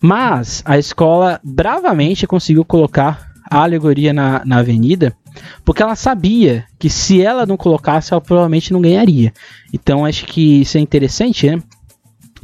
Mas 0.01 0.61
a 0.65 0.77
escola 0.77 1.39
bravamente 1.43 2.27
conseguiu 2.27 2.65
colocar 2.65 3.31
a 3.49 3.63
alegoria 3.63 4.11
na, 4.11 4.43
na 4.45 4.57
avenida 4.57 5.15
porque 5.63 5.81
ela 5.81 5.95
sabia 5.95 6.65
que 6.79 6.89
se 6.89 7.21
ela 7.21 7.45
não 7.45 7.57
colocasse, 7.57 8.13
ela 8.13 8.21
provavelmente 8.21 8.73
não 8.73 8.81
ganharia. 8.81 9.33
Então 9.73 10.05
acho 10.05 10.25
que 10.25 10.61
isso 10.61 10.77
é 10.77 10.81
interessante, 10.81 11.49
né? 11.49 11.61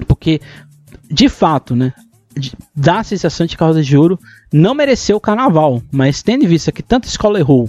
Porque 0.08 0.42
de 1.10 1.30
fato, 1.30 1.76
né? 1.76 1.94
Dá 2.76 3.00
a 3.00 3.04
sensação 3.04 3.48
de 3.48 3.58
que 3.58 3.64
a 3.64 3.66
Rosa 3.66 3.82
de 3.82 3.98
Ouro 3.98 4.20
não 4.54 4.76
mereceu 4.76 5.18
o 5.18 5.22
carnaval, 5.22 5.82
mas 5.92 6.22
tendo 6.22 6.44
em 6.44 6.48
vista 6.48 6.72
que 6.72 6.84
tanta 6.84 7.08
escola 7.08 7.40
errou 7.40 7.68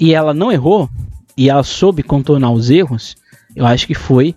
e 0.00 0.14
ela 0.14 0.32
não 0.32 0.50
errou, 0.50 0.88
e 1.36 1.48
ela 1.48 1.62
soube 1.62 2.02
contornar 2.02 2.50
os 2.50 2.68
erros, 2.70 3.16
eu 3.54 3.64
acho 3.64 3.86
que 3.86 3.94
foi, 3.94 4.34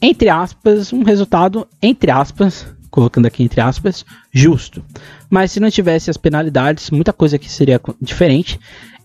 entre 0.00 0.28
aspas, 0.28 0.92
um 0.92 1.02
resultado, 1.02 1.66
entre 1.80 2.10
aspas, 2.10 2.66
colocando 2.90 3.26
aqui 3.26 3.42
entre 3.42 3.60
aspas, 3.60 4.04
justo. 4.30 4.84
Mas 5.30 5.52
se 5.52 5.60
não 5.60 5.70
tivesse 5.70 6.10
as 6.10 6.16
penalidades, 6.16 6.90
muita 6.90 7.12
coisa 7.12 7.36
aqui 7.36 7.50
seria 7.50 7.80
diferente. 8.00 8.58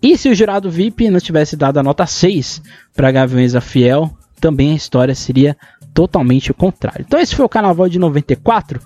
E 0.03 0.17
se 0.17 0.27
o 0.27 0.35
jurado 0.35 0.69
VIP 0.69 1.09
não 1.09 1.21
tivesse 1.21 1.55
dado 1.55 1.77
a 1.77 1.83
nota 1.83 2.05
6 2.05 2.61
para 2.93 3.09
Gaviões 3.09 3.55
a 3.55 3.61
Fiel, 3.61 4.11
também 4.37 4.73
a 4.73 4.75
história 4.75 5.15
seria 5.15 5.55
totalmente 5.93 6.51
o 6.51 6.53
contrário. 6.53 7.05
Então 7.07 7.17
esse 7.17 7.33
foi 7.33 7.45
o 7.45 7.49
carnaval 7.49 7.87
de 7.87 7.97
94. 7.97 8.81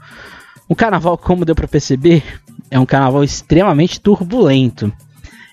Um 0.69 0.75
carnaval, 0.75 1.17
como 1.17 1.43
deu 1.43 1.55
para 1.55 1.67
perceber, 1.67 2.23
é 2.69 2.79
um 2.79 2.85
carnaval 2.85 3.23
extremamente 3.23 3.99
turbulento. 3.99 4.93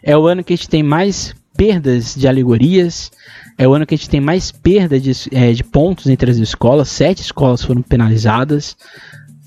É 0.03 0.15
o 0.15 0.27
ano 0.27 0.45
que 0.45 0.53
a 0.53 0.57
gente 0.57 0.69
tem 0.69 0.83
mais 0.83 1.35
perdas 1.57 2.15
de 2.15 2.29
alegorias, 2.29 3.11
é 3.57 3.67
o 3.67 3.73
ano 3.73 3.87
que 3.87 3.95
a 3.95 3.97
gente 3.97 4.11
tem 4.11 4.21
mais 4.21 4.53
perda 4.53 5.01
de, 5.01 5.13
é, 5.33 5.51
de 5.53 5.65
pontos 5.65 6.09
entre 6.09 6.31
as 6.31 6.37
escolas. 6.37 6.91
Sete 6.91 7.23
escolas 7.23 7.65
foram 7.65 7.81
penalizadas. 7.81 8.77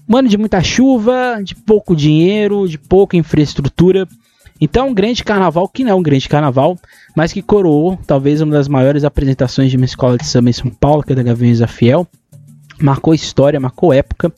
Um 0.09 0.18
ano 0.18 0.28
de 0.28 0.38
muita 0.38 0.63
chuva, 0.63 1.41
de 1.43 1.53
pouco 1.53 1.95
dinheiro, 1.95 2.68
de 2.68 2.80
pouca 2.80 3.15
infraestrutura. 3.15 4.07
Então, 4.60 4.89
um 4.89 4.93
grande 4.93 5.24
carnaval 5.24 5.68
que 5.68 5.84
não 5.84 5.91
é 5.91 5.95
um 5.95 6.01
grande 6.01 6.28
carnaval, 6.28 6.78
mas 7.16 7.32
que 7.32 7.41
coroou 7.41 7.97
talvez 8.08 8.41
uma 8.41 8.53
das 8.53 8.68
maiores 8.68 9.03
apresentações 9.03 9.70
de 9.70 9.78
uma 9.78 9.86
escola 9.86 10.18
de 10.18 10.26
samba 10.26 10.49
em 10.49 10.53
São 10.53 10.72
Paulo, 10.72 11.03
que 11.03 11.14
é 11.14 11.16
da 11.16 11.24
Gaviões 11.24 11.60
da 11.60 11.68
Fiel. 11.68 12.08
Marcou 12.80 13.14
história, 13.14 13.60
marcou 13.60 13.93
época 13.93 14.32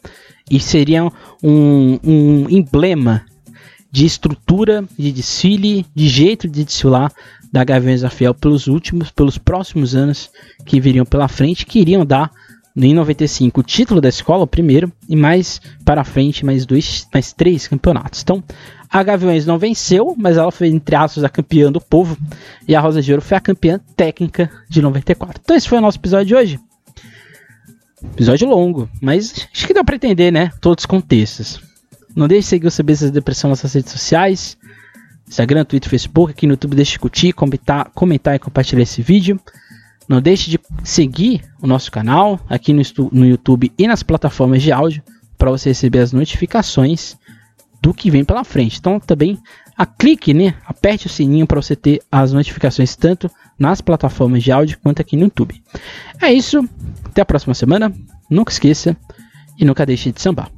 e 0.49 0.59
seria 0.59 1.03
um, 1.43 1.99
um 2.03 2.49
emblema 2.49 3.26
de 3.91 4.05
estrutura, 4.05 4.84
de 4.97 5.11
desfile, 5.11 5.86
de 5.95 6.07
jeito 6.07 6.47
de 6.47 6.63
desfilar 6.63 7.11
da 7.51 7.63
Gaviões 7.63 8.01
da 8.01 8.09
Fiel 8.09 8.34
pelos 8.34 8.67
últimos, 8.67 9.09
pelos 9.11 9.38
próximos 9.38 9.95
anos 9.95 10.30
que 10.65 10.80
viriam 10.80 11.05
pela 11.05 11.28
frente, 11.28 11.65
que 11.65 11.80
iriam 11.80 12.05
dar 12.05 12.32
em 12.76 12.93
95 12.93 13.59
o 13.59 13.63
título 13.63 13.99
da 13.99 14.09
escola, 14.09 14.43
o 14.43 14.47
primeiro, 14.47 14.91
e 15.07 15.15
mais 15.15 15.59
para 15.84 16.03
frente 16.03 16.45
mais 16.45 16.65
dois, 16.65 17.07
mais 17.13 17.34
três 17.34 17.67
campeonatos. 17.67 18.22
Então, 18.22 18.43
a 18.91 19.03
Gaviões 19.03 19.45
não 19.45 19.59
venceu, 19.59 20.15
mas 20.17 20.37
ela 20.37 20.51
foi, 20.51 20.67
entre 20.67 20.95
aspas, 20.95 21.23
a 21.23 21.29
campeã 21.29 21.71
do 21.71 21.79
povo. 21.79 22.17
E 22.67 22.75
a 22.75 22.79
Rosa 22.79 23.01
de 23.01 23.11
Ouro 23.11 23.21
foi 23.21 23.37
a 23.37 23.41
campeã 23.41 23.79
técnica 23.95 24.49
de 24.67 24.81
94. 24.81 25.39
Então 25.43 25.55
esse 25.55 25.69
foi 25.69 25.77
o 25.77 25.81
nosso 25.81 25.99
episódio 25.99 26.25
de 26.25 26.35
hoje. 26.35 26.59
Episódio 28.03 28.47
longo, 28.47 28.89
mas 29.01 29.47
acho 29.53 29.67
que 29.67 29.73
deu 29.73 29.83
para 29.85 29.95
entender, 29.95 30.31
né? 30.31 30.51
Todos 30.59 30.83
os 30.83 30.85
contextos. 30.85 31.61
Não 32.15 32.27
deixe 32.27 32.41
de 32.41 32.47
seguir 32.47 32.67
o 32.67 32.71
CBC 32.71 33.05
da 33.05 33.11
Depressão 33.11 33.49
nas 33.49 33.61
redes 33.61 33.91
sociais. 33.91 34.57
Instagram, 35.27 35.63
Twitter, 35.65 35.89
Facebook. 35.89 36.31
Aqui 36.31 36.47
no 36.47 36.53
YouTube 36.53 36.75
deixe 36.75 36.93
de 36.93 36.99
curtir, 36.99 37.33
comentar, 37.33 37.91
comentar 37.93 38.35
e 38.35 38.39
compartilhar 38.39 38.81
esse 38.81 39.03
vídeo. 39.03 39.39
Não 40.07 40.19
deixe 40.19 40.49
de 40.49 40.59
seguir 40.83 41.43
o 41.61 41.67
nosso 41.67 41.91
canal 41.91 42.39
aqui 42.49 42.73
no, 42.73 42.81
no 43.11 43.25
YouTube 43.25 43.71
e 43.77 43.87
nas 43.87 44.01
plataformas 44.01 44.63
de 44.63 44.71
áudio 44.71 45.03
para 45.37 45.51
você 45.51 45.69
receber 45.69 45.99
as 45.99 46.11
notificações 46.11 47.15
do 47.82 47.93
que 47.93 48.11
vem 48.11 48.23
pela 48.23 48.43
frente. 48.43 48.77
Então 48.80 48.99
também 48.99 49.38
a 49.77 49.86
clique, 49.86 50.34
né? 50.34 50.55
Aperte 50.65 51.07
o 51.07 51.09
sininho 51.09 51.47
para 51.47 51.61
você 51.61 51.75
ter 51.75 52.01
as 52.11 52.34
notificações 52.34 52.95
tanto 52.95 53.32
nas 53.57 53.82
plataformas 53.82 54.43
de 54.43 54.51
áudio 54.51 54.77
quanto 54.84 55.01
aqui 55.01 55.15
no 55.15 55.23
YouTube. 55.23 55.61
É 56.21 56.32
isso. 56.32 56.67
Até 57.05 57.21
a 57.21 57.25
próxima 57.25 57.53
semana. 57.53 57.93
Nunca 58.30 58.51
esqueça 58.51 58.95
e 59.57 59.65
nunca 59.65 59.86
deixe 59.86 60.11
de 60.11 60.21
sambar. 60.21 60.51